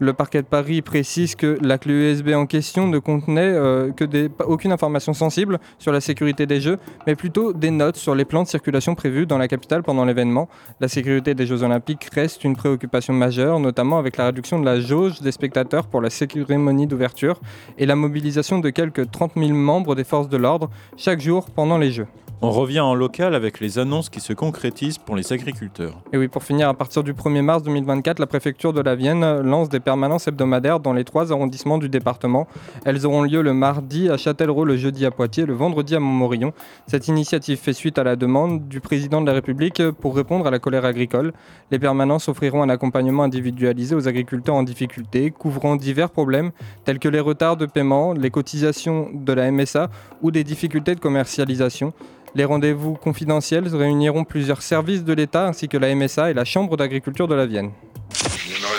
Le 0.00 0.12
parquet 0.12 0.42
de 0.42 0.46
Paris 0.46 0.80
précise 0.80 1.34
que 1.34 1.58
la 1.60 1.76
clé 1.76 1.92
USB 1.92 2.28
en 2.28 2.46
question 2.46 2.86
ne 2.86 3.00
contenait 3.00 3.40
euh, 3.40 3.90
que 3.90 4.04
des, 4.04 4.30
aucune 4.46 4.70
information 4.70 5.12
sensible 5.12 5.58
sur 5.80 5.90
la 5.90 6.00
sécurité 6.00 6.46
des 6.46 6.60
Jeux, 6.60 6.78
mais 7.08 7.16
plutôt 7.16 7.52
des 7.52 7.72
notes 7.72 7.96
sur 7.96 8.14
les 8.14 8.24
plans 8.24 8.44
de 8.44 8.48
circulation 8.48 8.94
prévus 8.94 9.26
dans 9.26 9.38
la 9.38 9.48
capitale 9.48 9.82
pendant 9.82 10.04
l'événement. 10.04 10.48
La 10.78 10.86
sécurité 10.86 11.34
des 11.34 11.46
Jeux 11.46 11.64
Olympiques 11.64 12.08
reste 12.14 12.44
une 12.44 12.54
préoccupation 12.54 13.12
majeure, 13.12 13.58
notamment 13.58 13.98
avec 13.98 14.18
la 14.18 14.26
réduction 14.26 14.60
de 14.60 14.64
la 14.64 14.78
jauge 14.78 15.20
des 15.20 15.32
spectateurs 15.32 15.88
pour 15.88 16.00
la 16.00 16.10
cérémonie 16.10 16.86
d'ouverture 16.86 17.40
et 17.76 17.84
la 17.84 17.96
mobilisation 17.96 18.60
de 18.60 18.70
quelques 18.70 19.10
30 19.10 19.32
000 19.36 19.50
membres 19.50 19.96
des 19.96 20.04
forces 20.04 20.28
de 20.28 20.36
l'ordre 20.36 20.70
chaque 20.96 21.20
jour 21.20 21.50
pendant 21.50 21.76
les 21.76 21.90
Jeux. 21.90 22.06
On 22.40 22.52
revient 22.52 22.78
en 22.78 22.94
local 22.94 23.34
avec 23.34 23.58
les 23.58 23.80
annonces 23.80 24.10
qui 24.10 24.20
se 24.20 24.32
concrétisent 24.32 24.98
pour 24.98 25.16
les 25.16 25.32
agriculteurs. 25.32 25.98
Et 26.12 26.18
oui, 26.18 26.28
pour 26.28 26.44
finir, 26.44 26.68
à 26.68 26.74
partir 26.74 27.02
du 27.02 27.12
1er 27.12 27.42
mars 27.42 27.64
2024, 27.64 28.20
la 28.20 28.28
préfecture 28.28 28.72
de 28.72 28.80
la 28.80 28.94
Vienne 28.94 29.40
lance 29.40 29.68
des 29.68 29.80
permanences 29.88 30.28
hebdomadaires 30.28 30.80
dans 30.80 30.92
les 30.92 31.02
trois 31.02 31.32
arrondissements 31.32 31.78
du 31.78 31.88
département. 31.88 32.46
Elles 32.84 33.06
auront 33.06 33.22
lieu 33.22 33.40
le 33.40 33.54
mardi 33.54 34.10
à 34.10 34.18
Châtellerault, 34.18 34.66
le 34.66 34.76
jeudi 34.76 35.06
à 35.06 35.10
Poitiers, 35.10 35.46
le 35.46 35.54
vendredi 35.54 35.96
à 35.96 35.98
Montmorillon. 35.98 36.52
Cette 36.86 37.08
initiative 37.08 37.56
fait 37.56 37.72
suite 37.72 37.96
à 37.96 38.04
la 38.04 38.14
demande 38.14 38.68
du 38.68 38.80
président 38.82 39.22
de 39.22 39.26
la 39.26 39.32
République 39.32 39.82
pour 39.92 40.14
répondre 40.14 40.46
à 40.46 40.50
la 40.50 40.58
colère 40.58 40.84
agricole. 40.84 41.32
Les 41.70 41.78
permanences 41.78 42.28
offriront 42.28 42.62
un 42.62 42.68
accompagnement 42.68 43.22
individualisé 43.22 43.94
aux 43.94 44.06
agriculteurs 44.08 44.56
en 44.56 44.62
difficulté, 44.62 45.30
couvrant 45.30 45.74
divers 45.76 46.10
problèmes 46.10 46.50
tels 46.84 46.98
que 46.98 47.08
les 47.08 47.20
retards 47.20 47.56
de 47.56 47.64
paiement, 47.64 48.12
les 48.12 48.28
cotisations 48.28 49.08
de 49.14 49.32
la 49.32 49.50
MSA 49.50 49.88
ou 50.20 50.30
des 50.30 50.44
difficultés 50.44 50.96
de 50.96 51.00
commercialisation. 51.00 51.94
Les 52.34 52.44
rendez-vous 52.44 52.92
confidentiels 52.92 53.74
réuniront 53.74 54.24
plusieurs 54.24 54.60
services 54.60 55.02
de 55.02 55.14
l'État 55.14 55.46
ainsi 55.46 55.66
que 55.66 55.78
la 55.78 55.94
MSA 55.94 56.30
et 56.30 56.34
la 56.34 56.44
Chambre 56.44 56.76
d'agriculture 56.76 57.26
de 57.26 57.34
la 57.34 57.46
Vienne. 57.46 57.70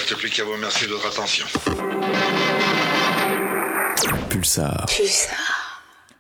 Reste 0.10 0.22
plus 0.22 0.30
qu'à 0.32 0.44
vous 0.44 0.54
remercier 0.54 0.88
de 0.88 0.94
votre 0.94 1.06
attention. 1.06 1.46
Pulsar. 4.28 4.88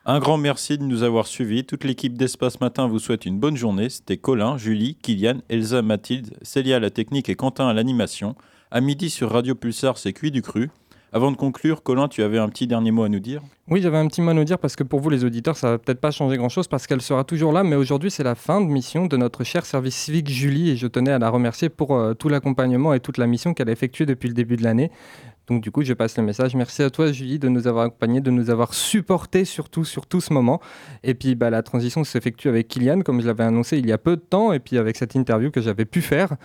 Un 0.06 0.20
grand 0.20 0.38
merci 0.38 0.78
de 0.78 0.84
nous 0.84 1.02
avoir 1.02 1.26
suivis. 1.26 1.66
Toute 1.66 1.84
l'équipe 1.84 2.16
d'Espace 2.16 2.62
Matin 2.62 2.88
vous 2.88 3.00
souhaite 3.00 3.26
une 3.26 3.40
bonne 3.40 3.58
journée. 3.58 3.90
C'était 3.90 4.18
Colin, 4.18 4.58
Julie, 4.58 4.96
Kylian, 5.02 5.40
Elsa, 5.50 5.82
Mathilde, 5.82 6.38
Célia 6.44 6.76
à 6.76 6.80
la 6.80 6.92
technique 6.92 7.30
et 7.30 7.36
Quentin 7.36 7.68
à 7.68 7.74
l'animation. 7.74 8.36
À 8.70 8.80
midi 8.80 9.10
sur 9.10 9.32
Radio 9.32 9.56
Pulsar, 9.56 9.98
c'est 9.98 10.14
cuit 10.14 10.30
du 10.30 10.44
cru. 10.44 10.70
Avant 11.12 11.32
de 11.32 11.38
conclure, 11.38 11.82
Colin, 11.82 12.08
tu 12.08 12.22
avais 12.22 12.38
un 12.38 12.48
petit 12.50 12.68
dernier 12.68 12.92
mot 12.92 13.02
à 13.02 13.10
nous 13.10 13.20
dire? 13.20 13.42
Oui, 13.68 13.82
j'avais 13.82 13.98
un 13.98 14.06
petit 14.06 14.22
mot 14.22 14.30
à 14.30 14.36
nous 14.36 14.44
dire 14.44 14.60
parce 14.60 14.76
que 14.76 14.84
pour 14.84 15.00
vous 15.00 15.10
les 15.10 15.26
auditeurs, 15.26 15.58
ça 15.58 15.72
va 15.72 15.78
peut-être 15.80 16.00
pas 16.00 16.12
changer 16.12 16.38
grand-chose 16.38 16.68
parce 16.68 16.86
qu'elle 16.86 17.02
sera 17.02 17.24
toujours 17.24 17.52
là, 17.52 17.64
mais 17.64 17.76
aujourd'hui 17.76 18.12
c'est 18.12 18.24
la 18.24 18.36
fin 18.36 18.62
de 18.62 18.68
mission 18.68 19.08
de 19.08 19.18
notre 19.18 19.44
cher 19.44 19.66
service 19.66 19.96
civique 19.96 20.30
Julie 20.30 20.70
et 20.70 20.76
je 20.76 20.86
tenais 20.86 21.12
à 21.12 21.18
la 21.18 21.32
remercier 21.32 21.70
pour 21.70 21.96
euh, 21.96 22.14
tout 22.14 22.30
l'accompagnement 22.30 22.94
et 22.94 23.00
toute 23.00 23.18
la 23.18 23.26
mission 23.26 23.56
qu'elle 23.56 23.70
a 23.70 23.72
effectuée 23.72 24.06
depuis 24.06 24.28
le 24.28 24.36
début 24.36 24.56
de 24.56 24.64
l'année. 24.64 24.92
Donc 25.48 25.64
du 25.64 25.72
coup, 25.72 25.82
je 25.82 25.94
passe 25.94 26.16
le 26.16 26.22
message. 26.22 26.54
Merci 26.54 26.84
à 26.84 26.92
toi 26.92 27.12
Julie 27.12 27.40
de 27.40 27.50
nous 27.50 27.66
avoir 27.66 27.86
accompagnés, 27.86 28.22
de 28.22 28.30
nous 28.30 28.52
avoir 28.52 28.76
supportés 28.76 29.46
surtout 29.46 29.86
sur 29.86 30.06
tout 30.06 30.22
ce 30.22 30.32
moment. 30.32 30.62
Et 31.04 31.16
puis 31.16 31.34
bah, 31.34 31.50
la 31.50 31.64
transition 31.64 32.04
s'effectue 32.04 32.50
avec 32.50 32.68
Kylian, 32.68 33.02
comme 33.02 33.20
je 33.20 33.26
l'avais 33.26 33.46
annoncé 33.46 33.80
il 33.80 33.88
y 33.88 33.92
a 33.92 33.98
peu 33.98 34.16
de 34.16 34.22
temps, 34.22 34.54
et 34.54 34.60
puis 34.60 34.78
avec 34.78 34.96
cette 34.96 35.16
interview 35.16 35.50
que 35.50 35.60
j'avais 35.60 35.86
pu 35.86 36.04
faire. 36.04 36.36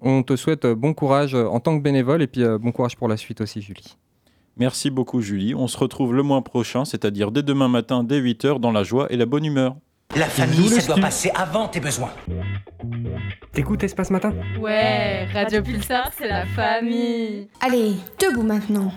On 0.00 0.22
te 0.22 0.36
souhaite 0.36 0.64
euh, 0.64 0.74
bon 0.74 0.94
courage 0.94 1.34
euh, 1.34 1.46
en 1.46 1.60
tant 1.60 1.76
que 1.76 1.82
bénévole 1.82 2.22
et 2.22 2.26
puis 2.26 2.42
euh, 2.42 2.58
bon 2.58 2.72
courage 2.72 2.96
pour 2.96 3.08
la 3.08 3.16
suite 3.16 3.40
aussi 3.40 3.60
Julie. 3.60 3.96
Merci 4.56 4.90
beaucoup, 4.90 5.20
Julie. 5.20 5.54
On 5.54 5.66
se 5.66 5.76
retrouve 5.76 6.14
le 6.14 6.22
mois 6.22 6.42
prochain, 6.42 6.84
c'est-à-dire 6.84 7.32
dès 7.32 7.42
demain 7.42 7.68
matin, 7.68 8.04
dès 8.04 8.20
8h, 8.20 8.60
dans 8.60 8.70
la 8.70 8.84
joie 8.84 9.06
et 9.10 9.16
la 9.16 9.26
bonne 9.26 9.44
humeur. 9.44 9.74
La 10.16 10.26
famille, 10.26 10.68
ça 10.68 10.86
doit 10.94 11.02
passer 11.02 11.30
avant 11.34 11.66
tes 11.66 11.80
besoins. 11.80 12.10
T'écoutes 13.52 13.82
Espace 13.82 14.10
Matin? 14.10 14.32
Ouais, 14.60 15.24
Radio 15.32 15.60
Pulsar, 15.60 16.10
c'est 16.16 16.28
la 16.28 16.46
famille. 16.46 17.48
Allez, 17.60 17.94
debout 18.20 18.44
maintenant. 18.44 18.92